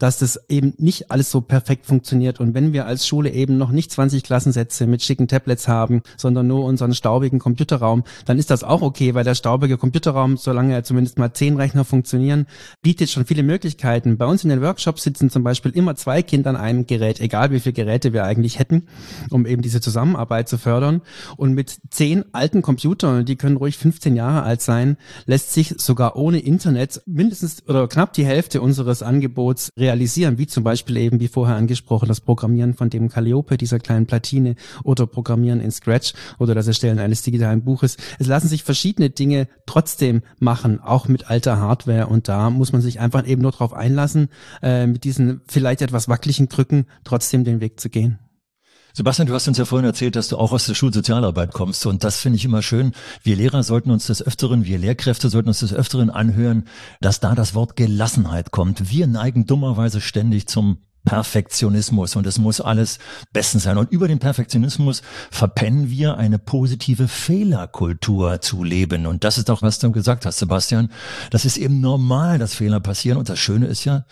dass 0.00 0.18
das 0.18 0.40
eben 0.48 0.74
nicht 0.78 1.10
alles 1.12 1.30
so 1.30 1.40
perfekt 1.40 1.86
funktioniert. 1.86 2.40
Und 2.40 2.54
wenn 2.54 2.72
wir 2.72 2.86
als 2.86 3.06
Schule 3.06 3.30
eben 3.30 3.58
noch 3.58 3.70
nicht 3.70 3.92
20 3.92 4.24
Klassensätze 4.24 4.86
mit 4.86 5.02
schicken 5.02 5.28
Tablets 5.28 5.68
haben, 5.68 6.02
sondern 6.16 6.48
nur 6.48 6.64
unseren 6.64 6.94
staubigen 6.94 7.38
Computerraum, 7.38 8.02
dann 8.24 8.38
ist 8.38 8.50
das 8.50 8.55
das 8.56 8.64
auch 8.64 8.80
okay, 8.80 9.14
weil 9.14 9.24
der 9.24 9.34
staubige 9.34 9.76
Computerraum, 9.76 10.38
solange 10.38 10.72
er 10.72 10.82
zumindest 10.82 11.18
mal 11.18 11.32
zehn 11.34 11.56
Rechner 11.56 11.84
funktionieren, 11.84 12.46
bietet 12.80 13.10
schon 13.10 13.26
viele 13.26 13.42
Möglichkeiten. 13.42 14.16
Bei 14.16 14.24
uns 14.24 14.44
in 14.44 14.50
den 14.50 14.62
Workshops 14.62 15.02
sitzen 15.02 15.28
zum 15.28 15.44
Beispiel 15.44 15.72
immer 15.72 15.94
zwei 15.94 16.22
Kinder 16.22 16.50
an 16.50 16.56
einem 16.56 16.86
Gerät, 16.86 17.20
egal 17.20 17.50
wie 17.50 17.60
viele 17.60 17.74
Geräte 17.74 18.14
wir 18.14 18.24
eigentlich 18.24 18.58
hätten, 18.58 18.86
um 19.28 19.44
eben 19.44 19.60
diese 19.60 19.82
Zusammenarbeit 19.82 20.48
zu 20.48 20.56
fördern. 20.56 21.02
Und 21.36 21.52
mit 21.52 21.76
zehn 21.90 22.24
alten 22.32 22.62
Computern, 22.62 23.26
die 23.26 23.36
können 23.36 23.58
ruhig 23.58 23.76
15 23.76 24.16
Jahre 24.16 24.42
alt 24.42 24.62
sein, 24.62 24.96
lässt 25.26 25.52
sich 25.52 25.74
sogar 25.76 26.16
ohne 26.16 26.38
Internet 26.38 27.02
mindestens 27.04 27.62
oder 27.68 27.88
knapp 27.88 28.14
die 28.14 28.24
Hälfte 28.24 28.62
unseres 28.62 29.02
Angebots 29.02 29.68
realisieren, 29.78 30.38
wie 30.38 30.46
zum 30.46 30.64
Beispiel 30.64 30.96
eben, 30.96 31.20
wie 31.20 31.28
vorher 31.28 31.56
angesprochen, 31.56 32.08
das 32.08 32.22
Programmieren 32.22 32.72
von 32.72 32.88
dem 32.88 33.10
Calliope, 33.10 33.58
dieser 33.58 33.80
kleinen 33.80 34.06
Platine 34.06 34.54
oder 34.82 35.06
Programmieren 35.06 35.60
in 35.60 35.70
Scratch 35.70 36.14
oder 36.38 36.54
das 36.54 36.66
Erstellen 36.66 36.98
eines 36.98 37.20
digitalen 37.20 37.62
Buches. 37.62 37.98
Es 38.18 38.26
lassen 38.26 38.45
sich 38.46 38.64
verschiedene 38.64 39.10
Dinge 39.10 39.48
trotzdem 39.66 40.22
machen, 40.38 40.80
auch 40.80 41.08
mit 41.08 41.30
alter 41.30 41.58
Hardware 41.58 42.06
und 42.06 42.28
da 42.28 42.50
muss 42.50 42.72
man 42.72 42.80
sich 42.82 43.00
einfach 43.00 43.26
eben 43.26 43.42
nur 43.42 43.52
darauf 43.52 43.72
einlassen, 43.72 44.28
äh, 44.62 44.86
mit 44.86 45.04
diesen 45.04 45.40
vielleicht 45.46 45.82
etwas 45.82 46.08
wackeligen 46.08 46.48
Krücken 46.48 46.86
trotzdem 47.04 47.44
den 47.44 47.60
Weg 47.60 47.80
zu 47.80 47.88
gehen. 47.88 48.18
Sebastian, 48.96 49.28
du 49.28 49.34
hast 49.34 49.46
uns 49.46 49.58
ja 49.58 49.66
vorhin 49.66 49.84
erzählt, 49.84 50.16
dass 50.16 50.28
du 50.28 50.38
auch 50.38 50.52
aus 50.52 50.64
der 50.64 50.72
Schulsozialarbeit 50.72 51.52
kommst 51.52 51.84
und 51.84 52.02
das 52.02 52.18
finde 52.18 52.36
ich 52.36 52.46
immer 52.46 52.62
schön. 52.62 52.92
Wir 53.22 53.36
Lehrer 53.36 53.62
sollten 53.62 53.90
uns 53.90 54.06
des 54.06 54.22
Öfteren, 54.22 54.64
wir 54.64 54.78
Lehrkräfte 54.78 55.28
sollten 55.28 55.48
uns 55.48 55.60
des 55.60 55.74
Öfteren 55.74 56.08
anhören, 56.08 56.64
dass 57.02 57.20
da 57.20 57.34
das 57.34 57.54
Wort 57.54 57.76
Gelassenheit 57.76 58.52
kommt. 58.52 58.90
Wir 58.90 59.06
neigen 59.06 59.44
dummerweise 59.44 60.00
ständig 60.00 60.48
zum 60.48 60.78
Perfektionismus 61.06 62.16
und 62.16 62.26
es 62.26 62.38
muss 62.38 62.60
alles 62.60 62.98
bestens 63.32 63.62
sein. 63.62 63.78
Und 63.78 63.90
über 63.90 64.08
den 64.08 64.18
Perfektionismus 64.18 65.00
verpennen 65.30 65.88
wir 65.88 66.18
eine 66.18 66.38
positive 66.38 67.08
Fehlerkultur 67.08 68.42
zu 68.42 68.62
leben. 68.62 69.06
Und 69.06 69.24
das 69.24 69.38
ist 69.38 69.50
auch, 69.50 69.62
was 69.62 69.78
du 69.78 69.90
gesagt 69.92 70.26
hast, 70.26 70.38
Sebastian. 70.38 70.90
Das 71.30 71.46
ist 71.46 71.56
eben 71.56 71.80
normal, 71.80 72.38
dass 72.38 72.54
Fehler 72.54 72.80
passieren. 72.80 73.16
Und 73.16 73.30
das 73.30 73.38
Schöne 73.38 73.66
ist 73.66 73.84
ja, 73.84 74.04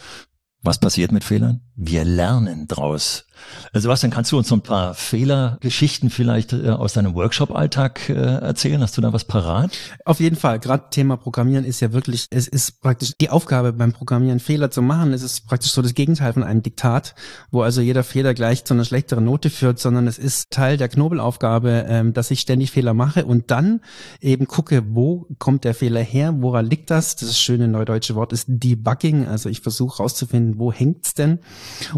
was 0.62 0.78
passiert 0.78 1.12
mit 1.12 1.24
Fehlern? 1.24 1.60
Wir 1.76 2.04
lernen 2.04 2.66
draus. 2.66 3.26
Sebastian, 3.72 4.12
kannst 4.12 4.32
du 4.32 4.38
uns 4.38 4.48
so 4.48 4.54
ein 4.54 4.62
paar 4.62 4.94
Fehlergeschichten 4.94 6.10
vielleicht 6.10 6.52
äh, 6.52 6.70
aus 6.70 6.92
deinem 6.92 7.14
Workshop-Alltag 7.14 8.08
äh, 8.08 8.12
erzählen? 8.12 8.80
Hast 8.80 8.96
du 8.96 9.00
da 9.00 9.12
was 9.12 9.24
parat? 9.24 9.76
Auf 10.04 10.20
jeden 10.20 10.36
Fall. 10.36 10.60
Gerade 10.60 10.84
Thema 10.90 11.16
Programmieren 11.16 11.64
ist 11.64 11.80
ja 11.80 11.92
wirklich, 11.92 12.26
es 12.30 12.46
ist 12.46 12.80
praktisch 12.80 13.12
die 13.20 13.30
Aufgabe 13.30 13.72
beim 13.72 13.92
Programmieren, 13.92 14.40
Fehler 14.40 14.70
zu 14.70 14.82
machen. 14.82 15.12
Es 15.12 15.22
ist 15.22 15.46
praktisch 15.46 15.72
so 15.72 15.82
das 15.82 15.94
Gegenteil 15.94 16.32
von 16.32 16.44
einem 16.44 16.62
Diktat, 16.62 17.14
wo 17.50 17.62
also 17.62 17.80
jeder 17.80 18.04
Fehler 18.04 18.34
gleich 18.34 18.64
zu 18.64 18.74
einer 18.74 18.84
schlechteren 18.84 19.24
Note 19.24 19.50
führt, 19.50 19.78
sondern 19.78 20.06
es 20.06 20.18
ist 20.18 20.50
Teil 20.50 20.76
der 20.76 20.88
Knobelaufgabe, 20.88 21.86
ähm, 21.88 22.12
dass 22.12 22.30
ich 22.30 22.40
ständig 22.40 22.70
Fehler 22.70 22.94
mache 22.94 23.24
und 23.24 23.50
dann 23.50 23.80
eben 24.20 24.46
gucke, 24.46 24.84
wo 24.90 25.26
kommt 25.38 25.64
der 25.64 25.74
Fehler 25.74 26.00
her, 26.00 26.34
woran 26.38 26.66
liegt 26.66 26.90
das? 26.90 27.16
Das 27.16 27.38
schöne 27.38 27.66
neudeutsche 27.68 28.14
Wort 28.14 28.32
ist 28.32 28.46
Debugging. 28.48 29.26
Also 29.26 29.48
ich 29.48 29.60
versuche 29.60 29.98
rauszufinden, 29.98 30.58
wo 30.58 30.72
hängt's 30.72 31.14
denn? 31.14 31.40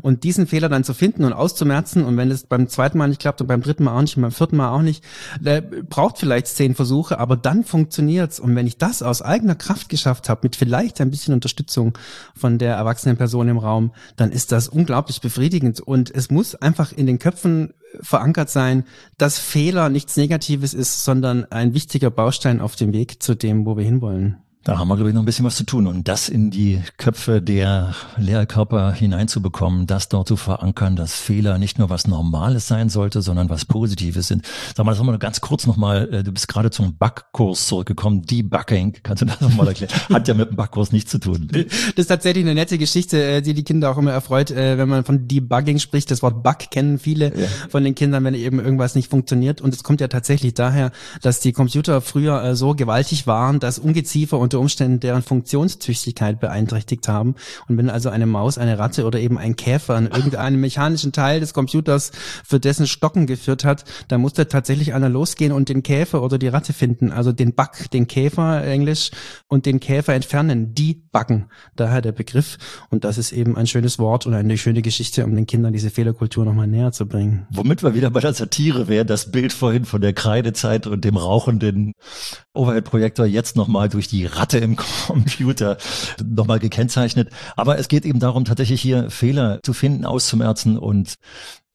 Und 0.01 0.25
diesen 0.25 0.47
Fehler 0.47 0.69
dann 0.69 0.85
zu 0.85 0.95
finden 0.95 1.25
und 1.27 1.33
auszumerzen 1.33 2.05
und 2.05 2.17
wenn 2.17 2.31
es 2.31 2.45
beim 2.45 2.69
zweiten 2.69 2.99
Mal 2.99 3.09
nicht 3.09 3.21
klappt 3.21 3.41
und 3.41 3.47
beim 3.47 3.63
dritten 3.63 3.85
Mal 3.85 3.97
auch 3.97 4.03
nicht 4.03 4.17
und 4.17 4.23
beim 4.23 4.33
vierten 4.33 4.57
Mal 4.57 4.71
auch 4.71 4.83
nicht, 4.83 5.05
der 5.41 5.61
braucht 5.61 6.19
vielleicht 6.19 6.47
zehn 6.47 6.75
Versuche, 6.75 7.19
aber 7.19 7.37
dann 7.37 7.65
funktioniert's. 7.65 8.41
Und 8.41 8.55
wenn 8.55 8.67
ich 8.67 8.79
das 8.79 9.03
aus 9.03 9.23
eigener 9.23 9.55
Kraft 9.55 9.89
geschafft 9.89 10.29
habe, 10.29 10.41
mit 10.45 10.57
vielleicht 10.57 11.01
ein 11.01 11.11
bisschen 11.11 11.35
Unterstützung 11.35 11.97
von 12.35 12.59
der 12.59 12.75
erwachsenen 12.75 13.17
Person 13.17 13.49
im 13.49 13.59
Raum, 13.59 13.93
dann 14.17 14.31
ist 14.31 14.53
das 14.53 14.69
unglaublich 14.69 15.21
befriedigend. 15.21 15.81
Und 15.81 16.15
es 16.15 16.31
muss 16.31 16.55
einfach 16.55 16.93
in 16.93 17.07
den 17.07 17.19
Köpfen 17.19 17.75
verankert 18.01 18.51
sein, 18.51 18.85
dass 19.19 19.39
Fehler 19.39 19.89
nichts 19.89 20.17
Negatives 20.17 20.75
ist, 20.75 21.05
sondern 21.05 21.45
ein 21.51 21.75
wichtiger 21.75 22.11
Baustein 22.11 22.61
auf 22.61 22.77
dem 22.77 22.93
Weg 22.93 23.23
zu 23.23 23.35
dem, 23.35 23.67
wo 23.67 23.77
wir 23.77 23.85
hinwollen. 23.85 24.39
Da 24.67 24.79
haben 24.79 24.89
wir, 24.89 24.97
glaube 24.97 25.11
ich, 25.11 25.15
noch 25.15 25.23
ein 25.23 25.27
bisschen 25.27 25.45
was 25.45 25.55
zu 25.55 25.63
tun. 25.63 25.87
Und 25.87 26.09
das 26.09 26.29
in 26.29 26.51
die 26.51 26.83
Köpfe 26.97 27.41
der 27.41 27.95
Lehrkörper 28.17 28.91
hineinzubekommen, 28.93 29.87
das 29.87 30.09
dort 30.09 30.27
zu 30.27 30.35
verankern, 30.35 30.97
dass 30.97 31.15
Fehler 31.15 31.59
nicht 31.59 31.79
nur 31.79 31.89
was 31.89 32.09
Normales 32.09 32.67
sein 32.67 32.89
sollte, 32.89 33.23
sondern 33.23 33.49
was 33.49 33.65
Positives 33.65 34.27
sind. 34.27 34.45
Sag 34.77 34.85
mal, 34.85 34.91
das 34.91 34.99
haben 34.99 35.07
wir 35.07 35.19
ganz 35.19 35.41
kurz 35.41 35.69
nochmal, 35.69 36.13
äh, 36.13 36.25
du 36.25 36.33
bist 36.33 36.49
gerade 36.49 36.73
zum 36.73 36.97
Backkurs 36.97 37.69
zurückgekommen, 37.69 38.23
Debugging, 38.23 38.97
kannst 39.05 39.23
du 39.23 39.27
das 39.27 39.41
nochmal 39.41 39.69
erklären? 39.69 39.93
Hat 40.13 40.27
ja 40.27 40.35
mit 40.35 40.51
dem 40.51 40.57
Backkurs 40.57 40.91
nichts 40.91 41.13
zu 41.13 41.21
tun. 41.21 41.47
Das 41.49 41.63
ist 41.95 42.09
tatsächlich 42.09 42.45
eine 42.45 42.57
nette 42.57 42.77
Geschichte, 42.77 43.23
äh, 43.23 43.43
die 43.43 43.55
die 43.55 43.63
Kinder 43.63 43.89
auch 43.93 43.99
immer 43.99 44.11
erfreut, 44.11 44.51
äh, 44.51 44.79
wenn 44.79 44.89
man 44.89 45.05
von 45.05 45.29
Debugging 45.29 45.79
spricht. 45.79 46.11
Das 46.11 46.23
Wort 46.23 46.43
Bug 46.43 46.73
kennen 46.73 46.99
viele 46.99 47.27
ja. 47.27 47.47
von 47.69 47.85
den 47.85 47.95
Kindern, 47.95 48.25
wenn 48.25 48.35
eben 48.35 48.59
irgendwas 48.59 48.97
nicht 48.97 49.11
funktioniert. 49.11 49.61
Und 49.61 49.73
es 49.73 49.85
kommt 49.85 50.01
ja 50.01 50.09
tatsächlich 50.09 50.55
daher, 50.55 50.91
dass 51.23 51.39
die 51.39 51.53
Computer 51.53 52.01
früher 52.01 52.57
so 52.57 52.75
gewaltig 52.75 53.29
waren, 53.29 53.61
dass 53.61 53.79
Ungeziefer 53.79 54.41
und 54.41 54.56
unter 54.57 54.61
Umständen 54.61 55.01
deren 55.01 55.23
Funktionstüchtigkeit 55.23 56.41
beeinträchtigt 56.41 57.09
haben. 57.09 57.35
Und 57.69 57.77
wenn 57.77 57.91
also 57.91 58.09
eine 58.09 58.27
Maus, 58.27 58.59
eine 58.59 58.79
Ratte 58.79 59.05
oder 59.05 59.19
eben 59.19 59.39
ein 59.39 59.57
Käfer 59.57 59.95
an 59.95 60.07
irgendeinem 60.07 60.61
mechanischen 60.61 61.13
Teil 61.13 61.41
des 61.41 61.53
Computers 61.53 62.13
für 62.45 62.59
dessen 62.59 62.87
Stocken 62.87 63.27
geführt 63.27 63.65
hat, 63.65 63.85
dann 64.09 64.21
musste 64.21 64.49
tatsächlich 64.49 64.95
einer 64.95 65.09
losgehen 65.09 65.53
und 65.53 65.69
den 65.69 65.83
Käfer 65.83 66.23
oder 66.23 66.39
die 66.39 66.49
Ratte 66.49 66.73
finden, 66.73 67.13
also 67.13 67.33
den 67.33 67.55
Bug, 67.55 67.91
den 67.93 68.07
Käfer 68.07 68.65
Englisch 68.65 69.11
und 69.49 69.67
den 69.67 69.81
Käfer 69.81 70.15
entfernen, 70.15 70.75
die 70.75 70.95
backen. 71.13 71.47
Daher 71.77 72.01
der 72.01 72.13
Begriff. 72.13 72.59
Und 72.91 73.05
das 73.05 73.19
ist 73.19 73.33
eben 73.33 73.57
ein 73.57 73.67
schönes 73.67 73.99
Wort 73.99 74.27
und 74.27 74.35
eine 74.35 74.57
schöne 74.57 74.83
Geschichte, 74.83 75.25
um 75.25 75.35
den 75.35 75.47
Kindern 75.47 75.73
diese 75.73 75.91
Fehlerkultur 75.91 76.45
nochmal 76.45 76.67
näher 76.67 76.93
zu 76.93 77.07
bringen. 77.07 77.47
Womit 77.51 77.83
wir 77.83 77.95
wieder 77.95 78.11
bei 78.11 78.21
der 78.21 78.33
Satire 78.33 78.89
wäre, 78.89 79.05
das 79.05 79.31
Bild 79.31 79.53
vorhin 79.53 79.85
von 79.85 80.01
der 80.01 80.13
Kreidezeit 80.13 80.87
und 80.87 81.05
dem 81.05 81.17
rauchenden 81.17 81.93
Overhead-Projektor 82.55 83.27
jetzt 83.27 83.57
nochmal 83.57 83.89
durch 83.89 84.09
die 84.09 84.25
Ratte 84.25 84.46
Werte 84.47 84.59
im 84.59 84.77
Computer 85.07 85.77
nochmal 86.25 86.59
gekennzeichnet. 86.61 87.31
Aber 87.57 87.79
es 87.79 87.89
geht 87.89 88.05
eben 88.05 88.21
darum, 88.21 88.45
tatsächlich 88.45 88.81
hier 88.81 89.11
Fehler 89.11 89.61
zu 89.63 89.73
finden, 89.73 90.05
auszumerzen 90.05 90.79
und 90.79 91.15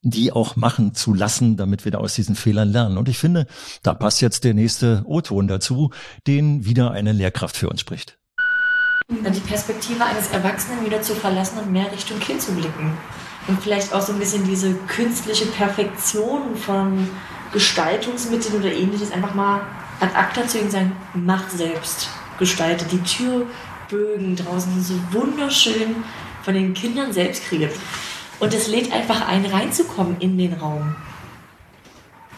die 0.04 0.32
auch 0.32 0.56
machen 0.56 0.96
zu 0.96 1.14
lassen, 1.14 1.58
damit 1.58 1.86
wir 1.86 1.92
da 1.92 2.00
aus 2.00 2.16
diesen 2.16 2.36
Fehlern 2.36 2.70
lernen. 2.70 2.98
Und 2.98 3.08
ich 3.08 3.20
finde, 3.20 3.46
da 3.84 3.94
passt 3.94 4.22
jetzt 4.22 4.44
der 4.44 4.56
nächste 4.56 5.04
O-Ton 5.06 5.48
dazu, 5.48 5.92
den 6.26 6.66
wieder 6.66 6.92
eine 6.92 7.12
Lehrkraft 7.12 7.56
für 7.56 7.70
uns 7.70 7.82
spricht. 7.82 8.18
Die 9.10 9.40
Perspektive 9.42 10.04
eines 10.06 10.30
Erwachsenen 10.30 10.86
wieder 10.86 11.02
zu 11.02 11.14
verlassen 11.14 11.60
und 11.60 11.72
mehr 11.72 11.92
Richtung 11.92 12.20
Kind 12.20 12.42
zu 12.42 12.54
blicken. 12.54 12.98
Und 13.48 13.62
vielleicht 13.62 13.94
auch 13.94 14.02
so 14.02 14.14
ein 14.14 14.20
bisschen 14.20 14.46
diese 14.46 14.74
künstliche 14.88 15.46
Perfektion 15.48 16.56
von 16.56 17.10
Gestaltungsmitteln 17.52 18.56
oder 18.56 18.72
ähnliches 18.72 19.12
einfach 19.12 19.34
mal 19.34 19.62
ad 20.00 20.16
acta 20.16 20.48
zu 20.48 20.60
und 20.60 20.72
sagen, 20.72 20.96
mach 21.14 21.50
selbst 21.50 22.08
gestaltet. 22.42 22.92
Die 22.92 23.02
Türbögen 23.04 24.36
draußen 24.36 24.74
sind 24.74 24.84
so 24.84 25.20
wunderschön 25.20 25.96
von 26.44 26.56
den 26.56 26.74
Kindern 26.74 27.14
selbst 27.14 27.46
kreiert. 27.46 27.74
Und 28.40 28.54
es 28.54 28.68
lädt 28.68 28.92
einfach 28.92 29.28
ein, 29.28 29.46
reinzukommen 29.46 30.18
in 30.20 30.38
den 30.38 30.54
Raum. 30.54 30.96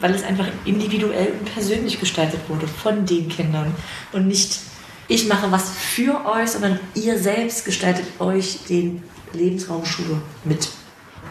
Weil 0.02 0.14
es 0.14 0.24
einfach 0.24 0.48
individuell 0.66 1.34
und 1.40 1.54
persönlich 1.54 2.00
gestaltet 2.00 2.42
wurde 2.50 2.68
von 2.68 3.06
den 3.06 3.30
Kindern. 3.30 3.74
Und 4.12 4.28
nicht, 4.28 4.60
ich 5.08 5.28
mache 5.28 5.50
was 5.52 5.72
für 5.72 6.26
euch, 6.26 6.50
sondern 6.50 6.80
ihr 6.94 7.18
selbst 7.18 7.64
gestaltet 7.64 8.06
euch 8.20 8.66
den 8.68 9.02
Lebensraum 9.32 9.86
Schule 9.86 10.22
mit. 10.44 10.68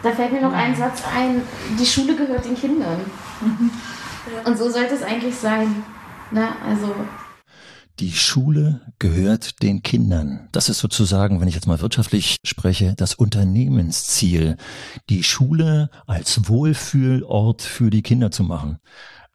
Da 0.01 0.11
fällt 0.11 0.33
mir 0.33 0.41
noch 0.41 0.51
ein 0.51 0.75
Satz 0.75 1.03
ein, 1.15 1.43
die 1.79 1.85
Schule 1.85 2.15
gehört 2.15 2.43
den 2.43 2.57
Kindern. 2.57 2.99
Mhm. 3.39 3.69
Und 4.43 4.57
so 4.57 4.67
sollte 4.69 4.95
es 4.95 5.03
eigentlich 5.03 5.35
sein. 5.35 5.83
Na, 6.31 6.55
also 6.67 6.95
die 7.99 8.11
Schule 8.11 8.81
gehört 8.99 9.61
den 9.61 9.83
Kindern. 9.83 10.49
Das 10.51 10.69
ist 10.69 10.79
sozusagen, 10.79 11.39
wenn 11.39 11.47
ich 11.47 11.55
jetzt 11.55 11.67
mal 11.67 11.81
wirtschaftlich 11.81 12.37
spreche, 12.43 12.95
das 12.97 13.13
Unternehmensziel, 13.13 14.57
die 15.09 15.23
Schule 15.23 15.89
als 16.07 16.47
Wohlfühlort 16.49 17.61
für 17.61 17.89
die 17.89 18.01
Kinder 18.01 18.31
zu 18.31 18.43
machen. 18.43 18.79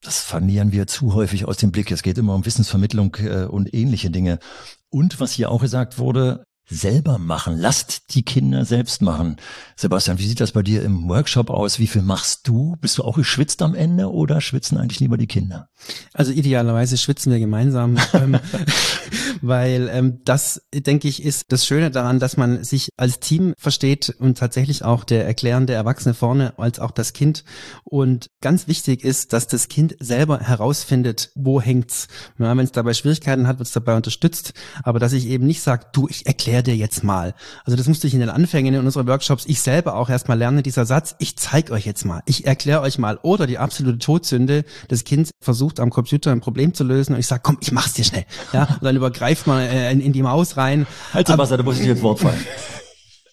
Das 0.01 0.21
verlieren 0.21 0.73
wir 0.73 0.87
zu 0.87 1.15
häufig 1.15 1.47
aus 1.47 1.57
dem 1.57 1.73
Blick. 1.73 1.91
Es 1.91 2.03
geht 2.03 2.19
immer 2.19 2.35
um 2.35 2.47
Wissensvermittlung 2.47 3.17
äh, 3.17 3.45
und 3.45 3.75
ähnliche 3.75 4.11
Dinge. 4.11 4.39
Und 4.91 5.21
was 5.21 5.33
hier 5.33 5.51
auch 5.51 5.61
gesagt 5.61 5.99
wurde, 5.99 6.45
selber 6.69 7.19
machen. 7.19 7.57
Lasst 7.57 8.14
die 8.14 8.23
Kinder 8.23 8.64
selbst 8.64 9.03
machen. 9.03 9.37
Sebastian, 9.77 10.19
wie 10.19 10.27
sieht 10.27 10.41
das 10.41 10.53
bei 10.53 10.62
dir 10.62 10.83
im 10.83 11.09
Workshop 11.09 11.51
aus? 11.51 11.79
Wie 11.79 11.87
viel 11.87 12.03
machst 12.03 12.47
du? 12.47 12.77
Bist 12.81 12.99
du 12.99 13.05
auch 13.05 13.16
geschwitzt 13.16 13.62
am 13.62 13.75
Ende 13.75 14.12
oder 14.12 14.41
schwitzen 14.41 14.79
eigentlich 14.79 15.01
lieber 15.01 15.16
die 15.16 15.27
Kinder? 15.27 15.69
Also 16.12 16.33
idealerweise 16.33 16.99
schwitzen 16.99 17.33
wir 17.33 17.39
gemeinsam. 17.39 17.97
Weil 19.43 19.89
ähm, 19.93 20.20
das, 20.24 20.62
denke 20.72 21.09
ich, 21.09 21.22
ist 21.22 21.47
das 21.49 21.66
Schöne 21.66 21.91
daran, 21.91 22.18
dass 22.18 22.36
man 22.36 22.64
sich 22.64 22.91
als 22.97 23.20
Team 23.20 23.55
versteht 23.59 24.14
und 24.18 24.39
tatsächlich 24.39 24.84
auch 24.84 25.05
der 25.05 25.26
erklärende 25.26 25.72
Erwachsene 25.72 26.14
vorne 26.14 26.59
als 26.59 26.78
auch 26.78 26.91
das 26.91 27.12
Kind. 27.12 27.45
Und 27.84 28.28
ganz 28.41 28.68
wichtig 28.68 29.05
ist, 29.05 29.32
dass 29.32 29.47
das 29.47 29.68
Kind 29.68 29.97
selber 30.01 30.41
herausfindet, 30.41 31.30
wo 31.34 31.61
hängt's. 31.61 32.09
Ja, 32.39 32.57
Wenn 32.57 32.64
es 32.64 32.72
dabei 32.72 32.95
Schwierigkeiten 32.95 33.47
hat, 33.47 33.59
wird 33.59 33.66
es 33.66 33.72
dabei 33.72 33.97
unterstützt. 33.97 34.53
Aber 34.82 34.99
dass 34.99 35.12
ich 35.12 35.26
eben 35.26 35.47
nicht 35.47 35.62
sage, 35.62 35.86
du, 35.93 36.09
ich 36.09 36.26
erkläre 36.26 36.62
dir 36.62 36.76
jetzt 36.76 37.05
mal. 37.05 37.34
Also 37.64 37.76
das 37.76 37.89
musste 37.89 38.07
ich 38.07 38.14
in 38.14 38.20
den 38.20 38.30
Anfängen 38.30 38.74
in 38.74 38.84
unseren 38.84 39.07
Workshops, 39.07 39.45
ich 39.47 39.61
selber 39.61 39.95
auch 39.97 40.11
erstmal 40.11 40.39
lernen, 40.39 40.62
dieser 40.62 40.86
Satz, 40.86 41.14
ich 41.18 41.36
zeige 41.36 41.72
euch 41.72 41.86
jetzt 41.86 42.05
mal, 42.05 42.22
ich 42.26 42.47
erkläre 42.47 42.80
euch 42.80 42.99
mal. 42.99 43.18
Oder 43.22 43.47
die 43.47 43.59
absolute 43.59 43.99
Todsünde, 43.99 44.64
das 44.89 45.05
Kind 45.05 45.30
versucht 45.41 45.80
am 45.80 45.91
Computer 45.91 46.32
ein 46.32 46.41
Problem 46.41 46.74
zu 46.74 46.84
lösen 46.84 47.14
und 47.14 47.20
ich 47.20 47.26
sage, 47.26 47.43
komm, 47.45 47.59
ich 47.61 47.72
mach's 47.72 47.95
dir 47.95 48.05
schnell. 48.05 48.24
Ja, 48.53 48.64
und 48.64 48.84
dann 48.84 48.97
übergreift 48.97 49.28
man 49.47 49.62
äh, 49.62 49.93
in, 49.93 50.01
in 50.01 50.12
die 50.12 50.22
Maus 50.22 50.57
rein. 50.57 50.87
Halt, 51.12 51.26
Sebastian, 51.29 51.59
da 51.59 51.64
muss 51.64 51.79
ich 51.79 51.85
dir 51.85 51.93
ins 51.93 52.03
Wort 52.03 52.20
fallen. 52.20 52.45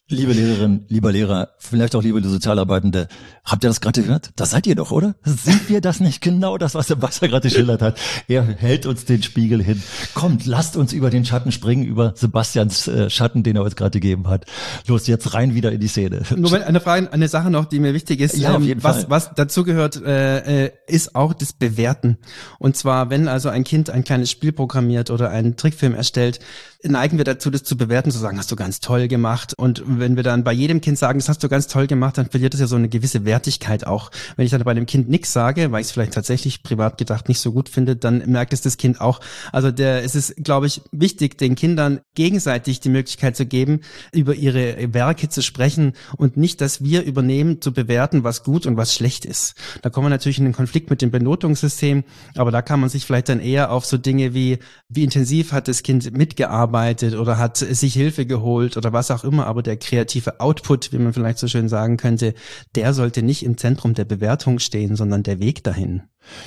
Liebe 0.07 0.33
Lehrerin, 0.33 0.85
lieber 0.87 1.11
Lehrer, 1.11 1.49
vielleicht 1.57 1.95
auch 1.95 2.03
liebe 2.03 2.21
Sozialarbeitende, 2.21 3.07
habt 3.43 3.63
ihr 3.63 3.69
das 3.69 3.81
gerade 3.81 4.03
gehört? 4.03 4.33
Das 4.35 4.51
seid 4.51 4.67
ihr 4.67 4.75
doch, 4.75 4.91
oder? 4.91 5.15
Sind 5.23 5.67
wir 5.67 5.81
das 5.81 5.99
nicht 5.99 6.21
genau 6.21 6.59
das, 6.59 6.75
was 6.75 6.85
Sebastian 6.85 7.31
gerade 7.31 7.49
geschildert 7.49 7.81
hat? 7.81 7.97
Er 8.27 8.43
hält 8.43 8.85
uns 8.85 9.05
den 9.05 9.23
Spiegel 9.23 9.63
hin. 9.63 9.81
Kommt, 10.13 10.45
lasst 10.45 10.77
uns 10.77 10.93
über 10.93 11.09
den 11.09 11.25
Schatten 11.25 11.51
springen, 11.51 11.85
über 11.85 12.13
Sebastians 12.15 12.87
äh, 12.87 13.09
Schatten, 13.09 13.41
den 13.41 13.55
er 13.55 13.63
uns 13.63 13.75
gerade 13.75 13.99
gegeben 13.99 14.27
hat. 14.27 14.45
Los, 14.85 15.07
jetzt 15.07 15.33
rein 15.33 15.55
wieder 15.55 15.71
in 15.71 15.79
die 15.79 15.87
Szene. 15.87 16.21
Nur 16.35 16.53
eine 16.53 16.81
Frage, 16.81 17.11
eine 17.11 17.27
Sache 17.27 17.49
noch, 17.49 17.65
die 17.65 17.79
mir 17.79 17.95
wichtig 17.95 18.19
ist. 18.19 18.37
Ja, 18.37 18.57
auf 18.57 18.61
jeden 18.61 18.81
ähm, 18.81 18.83
was, 18.83 18.97
Fall. 18.97 19.09
was 19.09 19.31
dazu 19.33 19.63
gehört, 19.63 19.99
äh, 20.03 20.65
äh, 20.65 20.71
ist 20.85 21.15
auch 21.15 21.33
das 21.33 21.53
Bewerten. 21.53 22.19
Und 22.59 22.77
zwar, 22.77 23.09
wenn 23.09 23.27
also 23.27 23.49
ein 23.49 23.63
Kind 23.63 23.89
ein 23.89 24.03
kleines 24.03 24.29
Spiel 24.29 24.51
programmiert 24.51 25.09
oder 25.09 25.31
einen 25.31 25.55
Trickfilm 25.55 25.95
erstellt, 25.95 26.39
neigen 26.83 27.17
wir 27.17 27.25
dazu, 27.25 27.49
das 27.49 27.63
zu 27.63 27.77
bewerten, 27.77 28.11
zu 28.11 28.19
sagen, 28.19 28.37
hast 28.37 28.51
du 28.51 28.55
ganz 28.55 28.79
toll 28.79 29.07
gemacht. 29.07 29.53
Und 29.57 29.83
wenn 29.85 30.15
wir 30.15 30.23
dann 30.23 30.43
bei 30.43 30.53
jedem 30.53 30.81
Kind 30.81 30.97
sagen, 30.97 31.19
das 31.19 31.29
hast 31.29 31.43
du 31.43 31.49
ganz 31.49 31.67
toll 31.67 31.87
gemacht, 31.87 32.17
dann 32.17 32.29
verliert 32.29 32.53
es 32.53 32.59
ja 32.59 32.67
so 32.67 32.75
eine 32.75 32.89
gewisse 32.89 33.25
Wertigkeit 33.25 33.87
auch. 33.87 34.11
Wenn 34.35 34.45
ich 34.45 34.51
dann 34.51 34.63
bei 34.63 34.71
einem 34.71 34.85
Kind 34.85 35.09
nichts 35.09 35.33
sage, 35.33 35.71
weil 35.71 35.81
ich 35.81 35.87
es 35.87 35.91
vielleicht 35.91 36.13
tatsächlich 36.13 36.63
privat 36.63 36.97
gedacht 36.97 37.27
nicht 37.27 37.39
so 37.39 37.51
gut 37.51 37.69
finde, 37.69 37.95
dann 37.95 38.29
merkt 38.29 38.53
es 38.53 38.61
das 38.61 38.77
Kind 38.77 39.01
auch. 39.01 39.19
Also 39.51 39.71
der, 39.71 40.03
es 40.03 40.15
ist, 40.15 40.35
glaube 40.37 40.67
ich, 40.67 40.81
wichtig, 40.91 41.37
den 41.37 41.55
Kindern 41.55 42.01
gegenseitig 42.15 42.79
die 42.79 42.89
Möglichkeit 42.89 43.35
zu 43.35 43.45
geben, 43.45 43.81
über 44.11 44.35
ihre 44.35 44.93
Werke 44.93 45.29
zu 45.29 45.41
sprechen 45.41 45.93
und 46.17 46.37
nicht, 46.37 46.61
dass 46.61 46.83
wir 46.83 47.03
übernehmen, 47.03 47.61
zu 47.61 47.73
bewerten, 47.73 48.23
was 48.23 48.43
gut 48.43 48.65
und 48.65 48.77
was 48.77 48.93
schlecht 48.93 49.25
ist. 49.25 49.55
Da 49.81 49.89
kommen 49.89 50.05
wir 50.05 50.09
natürlich 50.09 50.37
in 50.37 50.45
den 50.45 50.53
Konflikt 50.53 50.89
mit 50.89 51.01
dem 51.01 51.11
Benotungssystem, 51.11 52.03
aber 52.35 52.51
da 52.51 52.61
kann 52.61 52.79
man 52.79 52.89
sich 52.89 53.05
vielleicht 53.05 53.29
dann 53.29 53.39
eher 53.39 53.71
auf 53.71 53.85
so 53.85 53.97
Dinge 53.97 54.33
wie, 54.33 54.59
wie 54.89 55.03
intensiv 55.03 55.51
hat 55.51 55.67
das 55.67 55.83
Kind 55.83 56.15
mitgearbeitet 56.15 56.74
oder 57.17 57.37
hat 57.37 57.57
sich 57.57 57.93
Hilfe 57.93 58.25
geholt 58.25 58.77
oder 58.77 58.93
was 58.93 59.11
auch 59.11 59.23
immer, 59.23 59.47
aber 59.47 59.63
der 59.63 59.77
kreative 59.77 60.39
Output, 60.39 60.91
wie 60.91 60.97
man 60.97 61.13
vielleicht 61.13 61.39
so 61.39 61.47
schön 61.47 61.69
sagen 61.69 61.97
könnte, 61.97 62.33
der 62.75 62.93
sollte 62.93 63.23
nicht 63.23 63.43
im 63.43 63.57
Zentrum 63.57 63.93
der 63.93 64.05
Bewertung 64.05 64.59
stehen, 64.59 64.95
sondern 64.95 65.23
der 65.23 65.39
Weg 65.39 65.63
dahin. 65.63 66.03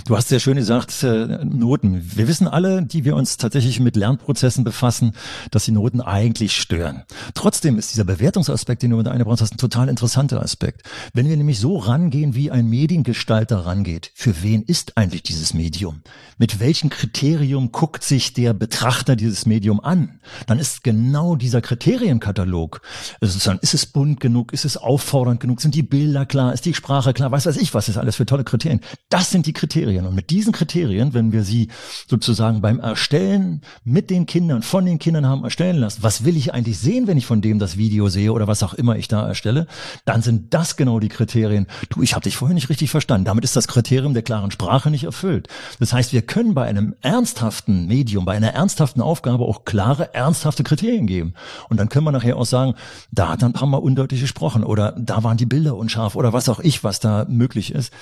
Du 0.06 0.16
hast 0.16 0.28
sehr 0.28 0.40
schön 0.40 0.56
gesagt, 0.56 1.02
äh, 1.02 1.44
Noten. 1.44 2.02
Wir 2.16 2.28
wissen 2.28 2.48
alle, 2.48 2.82
die 2.82 3.04
wir 3.04 3.16
uns 3.16 3.36
tatsächlich 3.36 3.80
mit 3.80 3.96
Lernprozessen 3.96 4.64
befassen, 4.64 5.12
dass 5.50 5.64
die 5.64 5.72
Noten 5.72 6.00
eigentlich 6.00 6.56
stören. 6.56 7.04
Trotzdem 7.34 7.78
ist 7.78 7.92
dieser 7.92 8.04
Bewertungsaspekt, 8.04 8.82
den 8.82 8.90
du 8.90 8.98
unter 8.98 9.12
eingebracht 9.12 9.40
hast, 9.40 9.54
ein 9.54 9.58
total 9.58 9.88
interessanter 9.88 10.42
Aspekt. 10.42 10.82
Wenn 11.12 11.28
wir 11.28 11.36
nämlich 11.36 11.60
so 11.60 11.76
rangehen, 11.76 12.34
wie 12.34 12.50
ein 12.50 12.66
Mediengestalter 12.66 13.66
rangeht, 13.66 14.10
für 14.14 14.42
wen 14.42 14.62
ist 14.62 14.96
eigentlich 14.96 15.22
dieses 15.22 15.54
Medium? 15.54 16.02
Mit 16.38 16.60
welchem 16.60 16.90
Kriterium 16.90 17.72
guckt 17.72 18.04
sich 18.04 18.32
der 18.32 18.54
Betrachter 18.54 19.16
dieses 19.16 19.46
Medium 19.46 19.80
an? 19.80 20.20
Dann 20.46 20.58
ist 20.58 20.84
genau 20.84 21.36
dieser 21.36 21.60
Kriterienkatalog. 21.60 22.80
Dann, 23.20 23.58
ist 23.60 23.74
es 23.74 23.86
bunt 23.86 24.20
genug? 24.20 24.52
Ist 24.52 24.64
es 24.64 24.76
auffordernd 24.76 25.40
genug? 25.40 25.60
Sind 25.60 25.74
die 25.74 25.82
Bilder 25.82 26.26
klar? 26.26 26.52
Ist 26.52 26.64
die 26.64 26.74
Sprache 26.74 27.12
klar? 27.12 27.32
Was 27.32 27.46
weiß 27.46 27.56
ich, 27.56 27.74
was 27.74 27.88
ist 27.88 27.96
alles 27.96 28.16
für 28.16 28.26
tolle 28.26 28.44
Kriterien? 28.44 28.80
Das 29.08 29.30
sind 29.30 29.46
die 29.46 29.52
Kriterien. 29.52 29.67
Und 29.76 30.14
mit 30.14 30.30
diesen 30.30 30.52
Kriterien, 30.52 31.14
wenn 31.14 31.32
wir 31.32 31.44
sie 31.44 31.68
sozusagen 32.06 32.60
beim 32.60 32.80
Erstellen 32.80 33.62
mit 33.84 34.10
den 34.10 34.26
Kindern, 34.26 34.62
von 34.62 34.84
den 34.84 34.98
Kindern 34.98 35.26
haben 35.26 35.44
erstellen 35.44 35.76
lassen, 35.76 36.02
was 36.02 36.24
will 36.24 36.36
ich 36.36 36.54
eigentlich 36.54 36.78
sehen, 36.78 37.06
wenn 37.06 37.16
ich 37.16 37.26
von 37.26 37.40
dem 37.40 37.58
das 37.58 37.76
Video 37.76 38.08
sehe 38.08 38.32
oder 38.32 38.46
was 38.46 38.62
auch 38.62 38.74
immer 38.74 38.96
ich 38.96 39.08
da 39.08 39.26
erstelle, 39.26 39.66
dann 40.04 40.22
sind 40.22 40.54
das 40.54 40.76
genau 40.76 41.00
die 41.00 41.08
Kriterien. 41.08 41.66
Du, 41.88 42.02
ich 42.02 42.14
habe 42.14 42.24
dich 42.24 42.36
vorher 42.36 42.54
nicht 42.54 42.68
richtig 42.68 42.90
verstanden. 42.90 43.24
Damit 43.24 43.44
ist 43.44 43.56
das 43.56 43.68
Kriterium 43.68 44.14
der 44.14 44.22
klaren 44.22 44.50
Sprache 44.50 44.90
nicht 44.90 45.04
erfüllt. 45.04 45.48
Das 45.80 45.92
heißt, 45.92 46.12
wir 46.12 46.22
können 46.22 46.54
bei 46.54 46.64
einem 46.64 46.94
ernsthaften 47.00 47.86
Medium, 47.86 48.24
bei 48.24 48.36
einer 48.36 48.54
ernsthaften 48.54 49.00
Aufgabe 49.00 49.44
auch 49.44 49.64
klare, 49.64 50.14
ernsthafte 50.14 50.62
Kriterien 50.62 51.06
geben. 51.06 51.34
Und 51.68 51.78
dann 51.78 51.88
können 51.88 52.04
wir 52.04 52.12
nachher 52.12 52.36
auch 52.36 52.46
sagen, 52.46 52.74
da 53.10 53.30
hat 53.30 53.42
ein 53.42 53.52
paar 53.52 53.68
Mal 53.68 53.78
undeutlich 53.78 54.20
gesprochen 54.20 54.64
oder 54.64 54.92
da 54.92 55.24
waren 55.24 55.36
die 55.36 55.46
Bilder 55.46 55.76
unscharf 55.76 56.14
oder 56.14 56.32
was 56.32 56.48
auch 56.48 56.60
ich, 56.60 56.84
was 56.84 57.00
da 57.00 57.26
möglich 57.28 57.72
ist. 57.72 57.92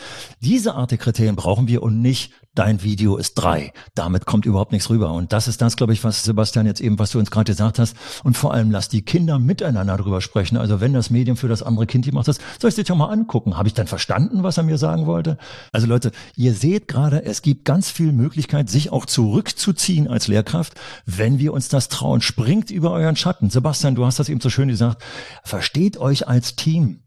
Diese 0.41 0.75
Art 0.75 0.91
der 0.91 0.99
Kriterien 0.99 1.37
brauchen 1.37 1.56
wir 1.67 1.83
und 1.83 2.01
nicht, 2.01 2.33
dein 2.57 2.83
Video 2.83 3.17
ist 3.17 3.35
drei. 3.35 3.73
Damit 3.95 4.27
kommt 4.27 4.47
überhaupt 4.47 4.73
nichts 4.73 4.91
rüber. 4.91 5.13
Und 5.13 5.33
das 5.33 5.47
ist 5.47 5.63
das, 5.63 5.77
glaube 5.77 5.93
ich, 5.93 6.03
was 6.03 6.25
Sebastian 6.25 6.67
jetzt 6.67 6.81
eben, 6.81 6.99
was 6.99 7.11
du 7.11 7.19
uns 7.19 7.31
gerade 7.31 7.53
gesagt 7.53 7.79
hast. 7.79 7.97
Und 8.25 8.37
vor 8.37 8.53
allem 8.53 8.71
lass 8.71 8.89
die 8.89 9.03
Kinder 9.03 9.39
miteinander 9.39 9.97
drüber 9.97 10.21
sprechen. 10.21 10.57
Also 10.57 10.81
wenn 10.81 10.93
das 10.93 11.11
Medium 11.11 11.37
für 11.37 11.49
das 11.49 11.63
andere 11.63 11.87
Kind 11.87 12.07
gemacht 12.07 12.29
ist, 12.29 12.41
soll 12.61 12.71
ich 12.71 12.75
dir 12.75 12.85
doch 12.85 12.97
mal 12.97 13.11
angucken. 13.11 13.57
Habe 13.57 13.69
ich 13.69 13.75
dann 13.75 13.87
verstanden, 13.87 14.43
was 14.43 14.57
er 14.57 14.65
mir 14.65 14.79
sagen 14.79 15.07
wollte? 15.07 15.39
Also 15.73 15.87
Leute, 15.87 16.13
ihr 16.35 16.55
seht 16.55 16.89
gerade, 16.89 17.25
es 17.25 17.43
gibt 17.43 17.65
ganz 17.65 17.91
viel 17.91 18.13
Möglichkeit, 18.13 18.71
sich 18.71 18.91
auch 18.91 19.07
zurückzuziehen 19.07 20.09
als 20.09 20.29
Lehrkraft, 20.29 20.75
wenn 21.05 21.39
wir 21.39 21.53
uns 21.53 21.69
das 21.69 21.89
trauen. 21.89 22.23
Springt 22.23 22.71
über 22.71 22.91
euren 22.91 23.17
Schatten. 23.17 23.51
Sebastian, 23.51 23.95
du 23.95 24.07
hast 24.07 24.19
das 24.19 24.29
eben 24.29 24.41
so 24.41 24.51
schön 24.51 24.69
gesagt. 24.69 25.03
Versteht 25.45 25.99
euch 25.99 26.27
als 26.27 26.57
Team 26.57 27.01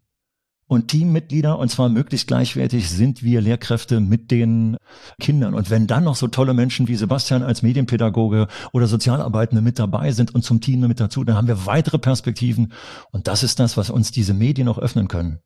und 0.69 0.87
Teammitglieder, 0.87 1.57
und 1.57 1.69
zwar 1.69 1.89
möglichst 1.89 2.27
gleichwertig, 2.27 2.91
sind 2.91 3.23
wir 3.23 3.41
Lehrkräfte 3.41 3.99
mit 3.99 4.29
den 4.29 4.77
Kindern. 5.19 5.55
Und 5.55 5.71
wenn 5.71 5.87
dann 5.87 6.03
noch 6.03 6.15
so 6.15 6.27
tolle 6.27 6.53
Menschen 6.53 6.87
wie 6.87 6.95
Sebastian 6.95 7.41
als 7.41 7.63
Medienpädagoge 7.63 8.47
oder 8.71 8.85
Sozialarbeitende 8.85 9.63
mit 9.63 9.79
dabei 9.79 10.11
sind 10.11 10.35
und 10.35 10.43
zum 10.43 10.61
Team 10.61 10.81
mit 10.81 10.99
dazu, 10.99 11.23
dann 11.23 11.35
haben 11.35 11.47
wir 11.47 11.65
weitere 11.65 11.97
Perspektiven. 11.97 12.71
Und 13.11 13.27
das 13.27 13.41
ist 13.41 13.59
das, 13.59 13.77
was 13.77 13.89
uns 13.89 14.11
diese 14.11 14.35
Medien 14.35 14.67
auch 14.67 14.77
öffnen 14.77 15.07
können. 15.07 15.39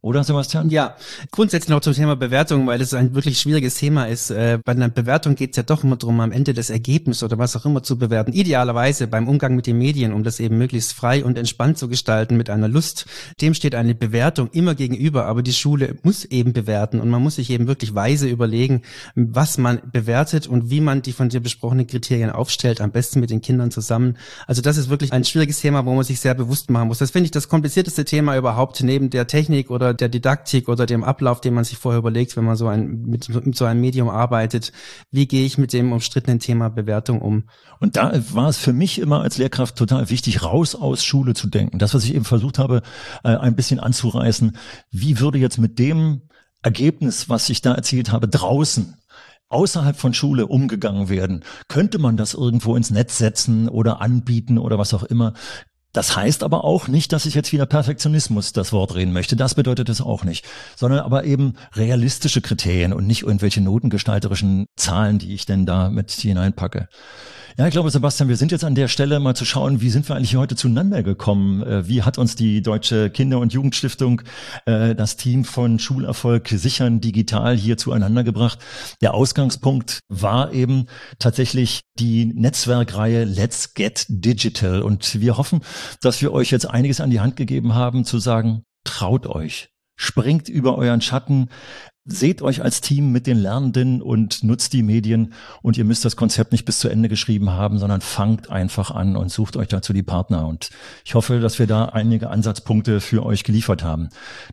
Oder 0.00 0.22
Sebastian? 0.22 0.70
Ja, 0.70 0.94
grundsätzlich 1.32 1.70
noch 1.70 1.80
zum 1.80 1.92
Thema 1.92 2.14
Bewertung, 2.14 2.68
weil 2.68 2.78
das 2.78 2.94
ein 2.94 3.16
wirklich 3.16 3.40
schwieriges 3.40 3.74
Thema 3.74 4.04
ist. 4.04 4.30
Äh, 4.30 4.60
bei 4.64 4.70
einer 4.70 4.88
Bewertung 4.88 5.34
geht 5.34 5.50
es 5.50 5.56
ja 5.56 5.64
doch 5.64 5.82
immer 5.82 5.96
darum, 5.96 6.20
am 6.20 6.30
Ende 6.30 6.54
das 6.54 6.70
Ergebnis 6.70 7.24
oder 7.24 7.36
was 7.36 7.56
auch 7.56 7.66
immer 7.66 7.82
zu 7.82 7.98
bewerten. 7.98 8.32
Idealerweise 8.32 9.08
beim 9.08 9.26
Umgang 9.26 9.56
mit 9.56 9.66
den 9.66 9.76
Medien, 9.76 10.12
um 10.12 10.22
das 10.22 10.38
eben 10.38 10.56
möglichst 10.56 10.92
frei 10.92 11.24
und 11.24 11.36
entspannt 11.36 11.78
zu 11.78 11.88
gestalten 11.88 12.36
mit 12.36 12.48
einer 12.48 12.68
Lust. 12.68 13.06
Dem 13.40 13.54
steht 13.54 13.74
eine 13.74 13.96
Bewertung 13.96 14.50
immer 14.52 14.76
gegenüber, 14.76 15.26
aber 15.26 15.42
die 15.42 15.52
Schule 15.52 15.96
muss 16.04 16.24
eben 16.24 16.52
bewerten 16.52 17.00
und 17.00 17.10
man 17.10 17.20
muss 17.20 17.34
sich 17.34 17.50
eben 17.50 17.66
wirklich 17.66 17.92
weise 17.92 18.28
überlegen, 18.28 18.82
was 19.16 19.58
man 19.58 19.80
bewertet 19.90 20.46
und 20.46 20.70
wie 20.70 20.80
man 20.80 21.02
die 21.02 21.12
von 21.12 21.28
dir 21.28 21.40
besprochenen 21.40 21.88
Kriterien 21.88 22.30
aufstellt, 22.30 22.80
am 22.80 22.92
besten 22.92 23.18
mit 23.18 23.30
den 23.30 23.40
Kindern 23.40 23.72
zusammen. 23.72 24.16
Also 24.46 24.62
das 24.62 24.76
ist 24.76 24.90
wirklich 24.90 25.12
ein 25.12 25.24
schwieriges 25.24 25.58
Thema, 25.58 25.84
wo 25.86 25.92
man 25.92 26.04
sich 26.04 26.20
sehr 26.20 26.34
bewusst 26.34 26.70
machen 26.70 26.86
muss. 26.86 26.98
Das 26.98 27.10
finde 27.10 27.24
ich 27.24 27.32
das 27.32 27.48
komplizierteste 27.48 28.04
Thema 28.04 28.36
überhaupt 28.36 28.80
neben 28.80 29.10
der 29.10 29.26
Technik 29.26 29.72
oder 29.72 29.87
der 29.94 30.08
Didaktik 30.08 30.68
oder 30.68 30.86
dem 30.86 31.04
Ablauf, 31.04 31.40
den 31.40 31.54
man 31.54 31.64
sich 31.64 31.78
vorher 31.78 31.98
überlegt, 31.98 32.36
wenn 32.36 32.44
man 32.44 32.56
so 32.56 32.66
ein, 32.68 33.02
mit, 33.02 33.28
mit 33.28 33.56
so 33.56 33.64
einem 33.64 33.80
Medium 33.80 34.08
arbeitet. 34.08 34.72
Wie 35.10 35.26
gehe 35.26 35.44
ich 35.44 35.58
mit 35.58 35.72
dem 35.72 35.92
umstrittenen 35.92 36.38
Thema 36.38 36.68
Bewertung 36.68 37.20
um? 37.20 37.48
Und 37.80 37.96
da 37.96 38.12
war 38.32 38.48
es 38.48 38.58
für 38.58 38.72
mich 38.72 38.98
immer 38.98 39.22
als 39.22 39.38
Lehrkraft 39.38 39.76
total 39.76 40.10
wichtig, 40.10 40.42
raus 40.42 40.74
aus 40.74 41.04
Schule 41.04 41.34
zu 41.34 41.48
denken. 41.48 41.78
Das, 41.78 41.94
was 41.94 42.04
ich 42.04 42.14
eben 42.14 42.24
versucht 42.24 42.58
habe, 42.58 42.82
äh, 43.24 43.36
ein 43.36 43.56
bisschen 43.56 43.80
anzureißen. 43.80 44.56
Wie 44.90 45.20
würde 45.20 45.38
jetzt 45.38 45.58
mit 45.58 45.78
dem 45.78 46.22
Ergebnis, 46.62 47.28
was 47.28 47.48
ich 47.50 47.62
da 47.62 47.74
erzielt 47.74 48.12
habe, 48.12 48.28
draußen 48.28 48.96
außerhalb 49.48 49.96
von 49.96 50.14
Schule 50.14 50.46
umgegangen 50.46 51.08
werden? 51.08 51.44
Könnte 51.68 51.98
man 51.98 52.16
das 52.16 52.34
irgendwo 52.34 52.76
ins 52.76 52.90
Netz 52.90 53.18
setzen 53.18 53.68
oder 53.68 54.00
anbieten 54.00 54.58
oder 54.58 54.78
was 54.78 54.94
auch 54.94 55.04
immer? 55.04 55.34
Das 55.98 56.14
heißt 56.14 56.44
aber 56.44 56.62
auch 56.62 56.86
nicht, 56.86 57.12
dass 57.12 57.26
ich 57.26 57.34
jetzt 57.34 57.52
wieder 57.52 57.66
Perfektionismus 57.66 58.52
das 58.52 58.72
Wort 58.72 58.94
reden 58.94 59.12
möchte. 59.12 59.34
Das 59.34 59.56
bedeutet 59.56 59.88
es 59.88 60.00
auch 60.00 60.22
nicht. 60.22 60.46
Sondern 60.76 61.00
aber 61.00 61.24
eben 61.24 61.54
realistische 61.72 62.40
Kriterien 62.40 62.92
und 62.92 63.04
nicht 63.04 63.22
irgendwelche 63.22 63.60
notengestalterischen 63.60 64.68
Zahlen, 64.76 65.18
die 65.18 65.34
ich 65.34 65.44
denn 65.44 65.66
da 65.66 65.90
mit 65.90 66.12
hineinpacke. 66.12 66.88
Ja, 67.58 67.66
ich 67.66 67.72
glaube, 67.72 67.90
Sebastian, 67.90 68.28
wir 68.28 68.36
sind 68.36 68.52
jetzt 68.52 68.62
an 68.62 68.76
der 68.76 68.86
Stelle 68.86 69.18
mal 69.18 69.34
zu 69.34 69.44
schauen, 69.44 69.80
wie 69.80 69.90
sind 69.90 70.08
wir 70.08 70.14
eigentlich 70.14 70.36
heute 70.36 70.54
zueinander 70.54 71.02
gekommen? 71.02 71.60
Äh, 71.64 71.88
wie 71.88 72.02
hat 72.02 72.16
uns 72.16 72.36
die 72.36 72.62
Deutsche 72.62 73.10
Kinder- 73.10 73.40
und 73.40 73.52
Jugendstiftung, 73.52 74.22
äh, 74.64 74.94
das 74.94 75.16
Team 75.16 75.44
von 75.44 75.80
Schulerfolg 75.80 76.46
sichern 76.50 77.00
digital 77.00 77.56
hier 77.56 77.76
zueinander 77.76 78.22
gebracht? 78.22 78.60
Der 79.00 79.12
Ausgangspunkt 79.12 79.98
war 80.08 80.52
eben 80.52 80.86
tatsächlich 81.18 81.80
die 81.98 82.26
Netzwerkreihe 82.26 83.24
Let's 83.24 83.74
Get 83.74 84.06
Digital. 84.08 84.80
Und 84.80 85.20
wir 85.20 85.36
hoffen, 85.36 85.62
dass 86.00 86.22
wir 86.22 86.32
euch 86.32 86.52
jetzt 86.52 86.70
einiges 86.70 87.00
an 87.00 87.10
die 87.10 87.18
Hand 87.18 87.34
gegeben 87.34 87.74
haben, 87.74 88.04
zu 88.04 88.20
sagen, 88.20 88.62
traut 88.84 89.26
euch. 89.26 89.68
Springt 89.98 90.48
über 90.48 90.78
euren 90.78 91.02
Schatten, 91.02 91.50
seht 92.06 92.40
euch 92.40 92.62
als 92.62 92.80
Team 92.80 93.12
mit 93.12 93.26
den 93.26 93.36
Lernenden 93.36 94.00
und 94.00 94.42
nutzt 94.42 94.72
die 94.72 94.82
Medien 94.82 95.34
und 95.60 95.76
ihr 95.76 95.84
müsst 95.84 96.06
das 96.06 96.16
Konzept 96.16 96.52
nicht 96.52 96.64
bis 96.64 96.78
zu 96.78 96.88
Ende 96.88 97.10
geschrieben 97.10 97.50
haben, 97.50 97.78
sondern 97.78 98.00
fangt 98.00 98.48
einfach 98.48 98.90
an 98.90 99.16
und 99.16 99.30
sucht 99.30 99.56
euch 99.56 99.68
dazu 99.68 99.92
die 99.92 100.02
Partner 100.02 100.46
und 100.46 100.70
ich 101.04 101.14
hoffe, 101.14 101.40
dass 101.40 101.58
wir 101.58 101.66
da 101.66 101.86
einige 101.86 102.30
Ansatzpunkte 102.30 103.00
für 103.00 103.26
euch 103.26 103.44
geliefert 103.44 103.82
haben. 103.82 104.08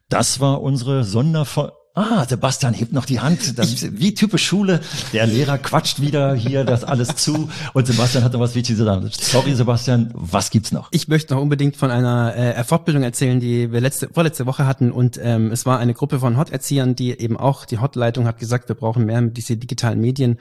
Das 0.10 0.42
war 0.42 0.62
unsere 0.62 1.06
Sonderfolge 1.06 1.74
Ah, 1.98 2.26
Sebastian 2.28 2.74
hebt 2.74 2.92
noch 2.92 3.06
die 3.06 3.22
Hand. 3.22 3.58
Das 3.58 3.72
ist 3.72 3.98
wie 3.98 4.14
typisch 4.14 4.46
Schule. 4.46 4.82
Der 5.14 5.26
Lehrer 5.26 5.58
quatscht 5.58 6.02
wieder 6.02 6.36
hier 6.36 6.66
das 6.66 6.84
alles 6.84 7.16
zu. 7.16 7.50
Und 7.72 7.88
Sebastian 7.88 8.22
hat 8.26 8.34
noch 8.34 8.42
was 8.42 8.54
Wichtiges 8.54 8.80
zu 8.80 8.84
sagen. 8.84 9.10
Sorry, 9.18 9.56
Sebastian, 9.56 10.12
was 10.14 10.50
gibt's 10.50 10.74
noch? 10.74 10.90
Ich 10.92 11.08
möchte 11.08 11.34
noch 11.34 11.42
unbedingt 11.42 11.78
von 11.78 11.92
einer 11.92 12.36
äh, 12.36 12.62
Fortbildung 12.66 13.04
erzählen, 13.04 13.40
die 13.40 13.72
wir 13.72 13.80
letzte, 13.80 14.10
vorletzte 14.10 14.46
Woche 14.46 14.66
hatten. 14.66 14.92
Und 14.92 15.18
ähm, 15.24 15.52
es 15.52 15.66
war 15.66 15.80
eine 15.80 15.94
Gruppe 15.94 16.20
von 16.20 16.36
Hot-Erziehern, 16.36 16.98
die 16.98 17.18
eben 17.18 17.38
auch, 17.38 17.64
die 17.64 17.78
Hot-Leitung 17.78 18.28
hat 18.28 18.40
gesagt, 18.40 18.68
wir 18.68 18.76
brauchen 18.76 19.06
mehr 19.06 19.22
diese 19.22 19.56
digitalen 19.56 20.02
Medien. 20.02 20.38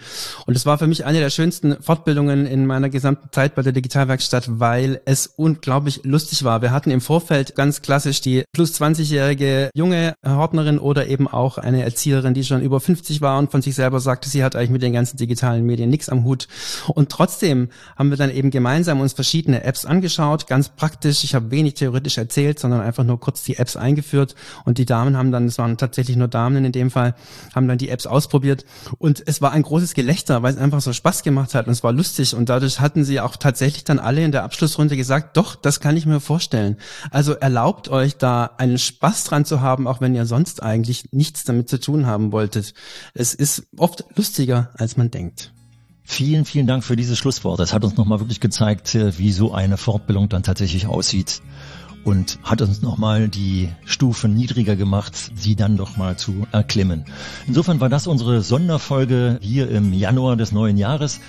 Und 0.46 0.56
es 0.56 0.66
war 0.66 0.78
für 0.78 0.88
mich 0.88 1.04
eine 1.04 1.20
der 1.20 1.30
schönsten 1.30 1.80
Fortbildungen 1.80 2.46
in 2.46 2.66
meiner 2.66 2.88
gesamten 2.88 3.28
Zeit 3.30 3.54
bei 3.54 3.62
der 3.62 3.72
Digitalwerkstatt, 3.72 4.58
weil 4.58 5.00
es 5.04 5.28
unglaublich 5.28 6.00
lustig 6.02 6.42
war. 6.42 6.62
Wir 6.62 6.72
hatten 6.72 6.90
im 6.90 7.00
Vorfeld 7.00 7.54
ganz 7.54 7.80
klassisch 7.80 8.20
die 8.20 8.42
plus 8.52 8.72
20-jährige 8.80 9.70
junge 9.72 10.14
Hortnerin 10.26 10.80
oder 10.80 11.06
eben 11.06 11.28
auch 11.28 11.43
auch 11.44 11.58
eine 11.58 11.84
Erzieherin, 11.84 12.34
die 12.34 12.42
schon 12.42 12.62
über 12.62 12.80
50 12.80 13.20
war 13.20 13.38
und 13.38 13.50
von 13.50 13.62
sich 13.62 13.74
selber 13.74 14.00
sagte, 14.00 14.28
sie 14.28 14.42
hat 14.42 14.56
eigentlich 14.56 14.70
mit 14.70 14.82
den 14.82 14.94
ganzen 14.94 15.16
digitalen 15.16 15.64
Medien 15.66 15.90
nichts 15.90 16.08
am 16.08 16.24
Hut. 16.24 16.48
Und 16.88 17.10
trotzdem 17.10 17.68
haben 17.96 18.10
wir 18.10 18.16
dann 18.16 18.30
eben 18.30 18.50
gemeinsam 18.50 19.00
uns 19.00 19.12
verschiedene 19.12 19.62
Apps 19.62 19.84
angeschaut, 19.84 20.46
ganz 20.46 20.70
praktisch. 20.70 21.22
Ich 21.22 21.34
habe 21.34 21.50
wenig 21.50 21.74
theoretisch 21.74 22.18
erzählt, 22.18 22.58
sondern 22.58 22.80
einfach 22.80 23.04
nur 23.04 23.20
kurz 23.20 23.44
die 23.44 23.56
Apps 23.56 23.76
eingeführt 23.76 24.34
und 24.64 24.78
die 24.78 24.86
Damen 24.86 25.16
haben 25.16 25.30
dann, 25.30 25.46
es 25.46 25.58
waren 25.58 25.76
tatsächlich 25.76 26.16
nur 26.16 26.28
Damen 26.28 26.64
in 26.64 26.72
dem 26.72 26.90
Fall, 26.90 27.14
haben 27.54 27.68
dann 27.68 27.78
die 27.78 27.90
Apps 27.90 28.06
ausprobiert 28.06 28.64
und 28.98 29.22
es 29.26 29.42
war 29.42 29.52
ein 29.52 29.62
großes 29.62 29.94
Gelächter, 29.94 30.42
weil 30.42 30.54
es 30.54 30.58
einfach 30.58 30.80
so 30.80 30.92
Spaß 30.92 31.22
gemacht 31.22 31.54
hat 31.54 31.66
und 31.66 31.72
es 31.72 31.84
war 31.84 31.92
lustig 31.92 32.34
und 32.34 32.48
dadurch 32.48 32.80
hatten 32.80 33.04
sie 33.04 33.20
auch 33.20 33.36
tatsächlich 33.36 33.84
dann 33.84 33.98
alle 33.98 34.24
in 34.24 34.32
der 34.32 34.44
Abschlussrunde 34.44 34.96
gesagt, 34.96 35.36
doch, 35.36 35.56
das 35.56 35.80
kann 35.80 35.96
ich 35.96 36.06
mir 36.06 36.20
vorstellen. 36.20 36.76
Also 37.10 37.34
erlaubt 37.34 37.88
euch 37.88 38.16
da 38.16 38.50
einen 38.56 38.78
Spaß 38.78 39.24
dran 39.24 39.44
zu 39.44 39.60
haben, 39.60 39.86
auch 39.86 40.00
wenn 40.00 40.14
ihr 40.14 40.26
sonst 40.26 40.62
eigentlich 40.62 41.12
nicht 41.12 41.33
nichts 41.34 41.44
damit 41.44 41.68
zu 41.68 41.80
tun 41.80 42.06
haben 42.06 42.30
wolltet. 42.30 42.74
Es 43.12 43.34
ist 43.34 43.66
oft 43.76 44.04
lustiger, 44.14 44.70
als 44.74 44.96
man 44.96 45.10
denkt. 45.10 45.52
Vielen, 46.04 46.44
vielen 46.44 46.66
Dank 46.68 46.84
für 46.84 46.96
dieses 46.96 47.18
Schlusswort. 47.18 47.58
Das 47.58 47.72
hat 47.72 47.82
uns 47.82 47.96
nochmal 47.96 48.20
wirklich 48.20 48.38
gezeigt, 48.38 48.94
äh, 48.94 49.18
wie 49.18 49.32
so 49.32 49.52
eine 49.52 49.76
Fortbildung 49.76 50.28
dann 50.28 50.44
tatsächlich 50.44 50.86
aussieht 50.86 51.42
und 52.04 52.38
hat 52.44 52.62
uns 52.62 52.82
nochmal 52.82 53.28
die 53.28 53.70
Stufen 53.84 54.34
niedriger 54.34 54.76
gemacht, 54.76 55.32
sie 55.34 55.56
dann 55.56 55.76
doch 55.76 55.96
mal 55.96 56.16
zu 56.16 56.46
erklimmen. 56.52 57.06
Insofern 57.48 57.80
war 57.80 57.88
das 57.88 58.06
unsere 58.06 58.42
Sonderfolge 58.42 59.38
hier 59.40 59.68
im 59.70 59.92
Januar 59.92 60.36
des 60.36 60.52
neuen 60.52 60.76
Jahres. 60.76 61.20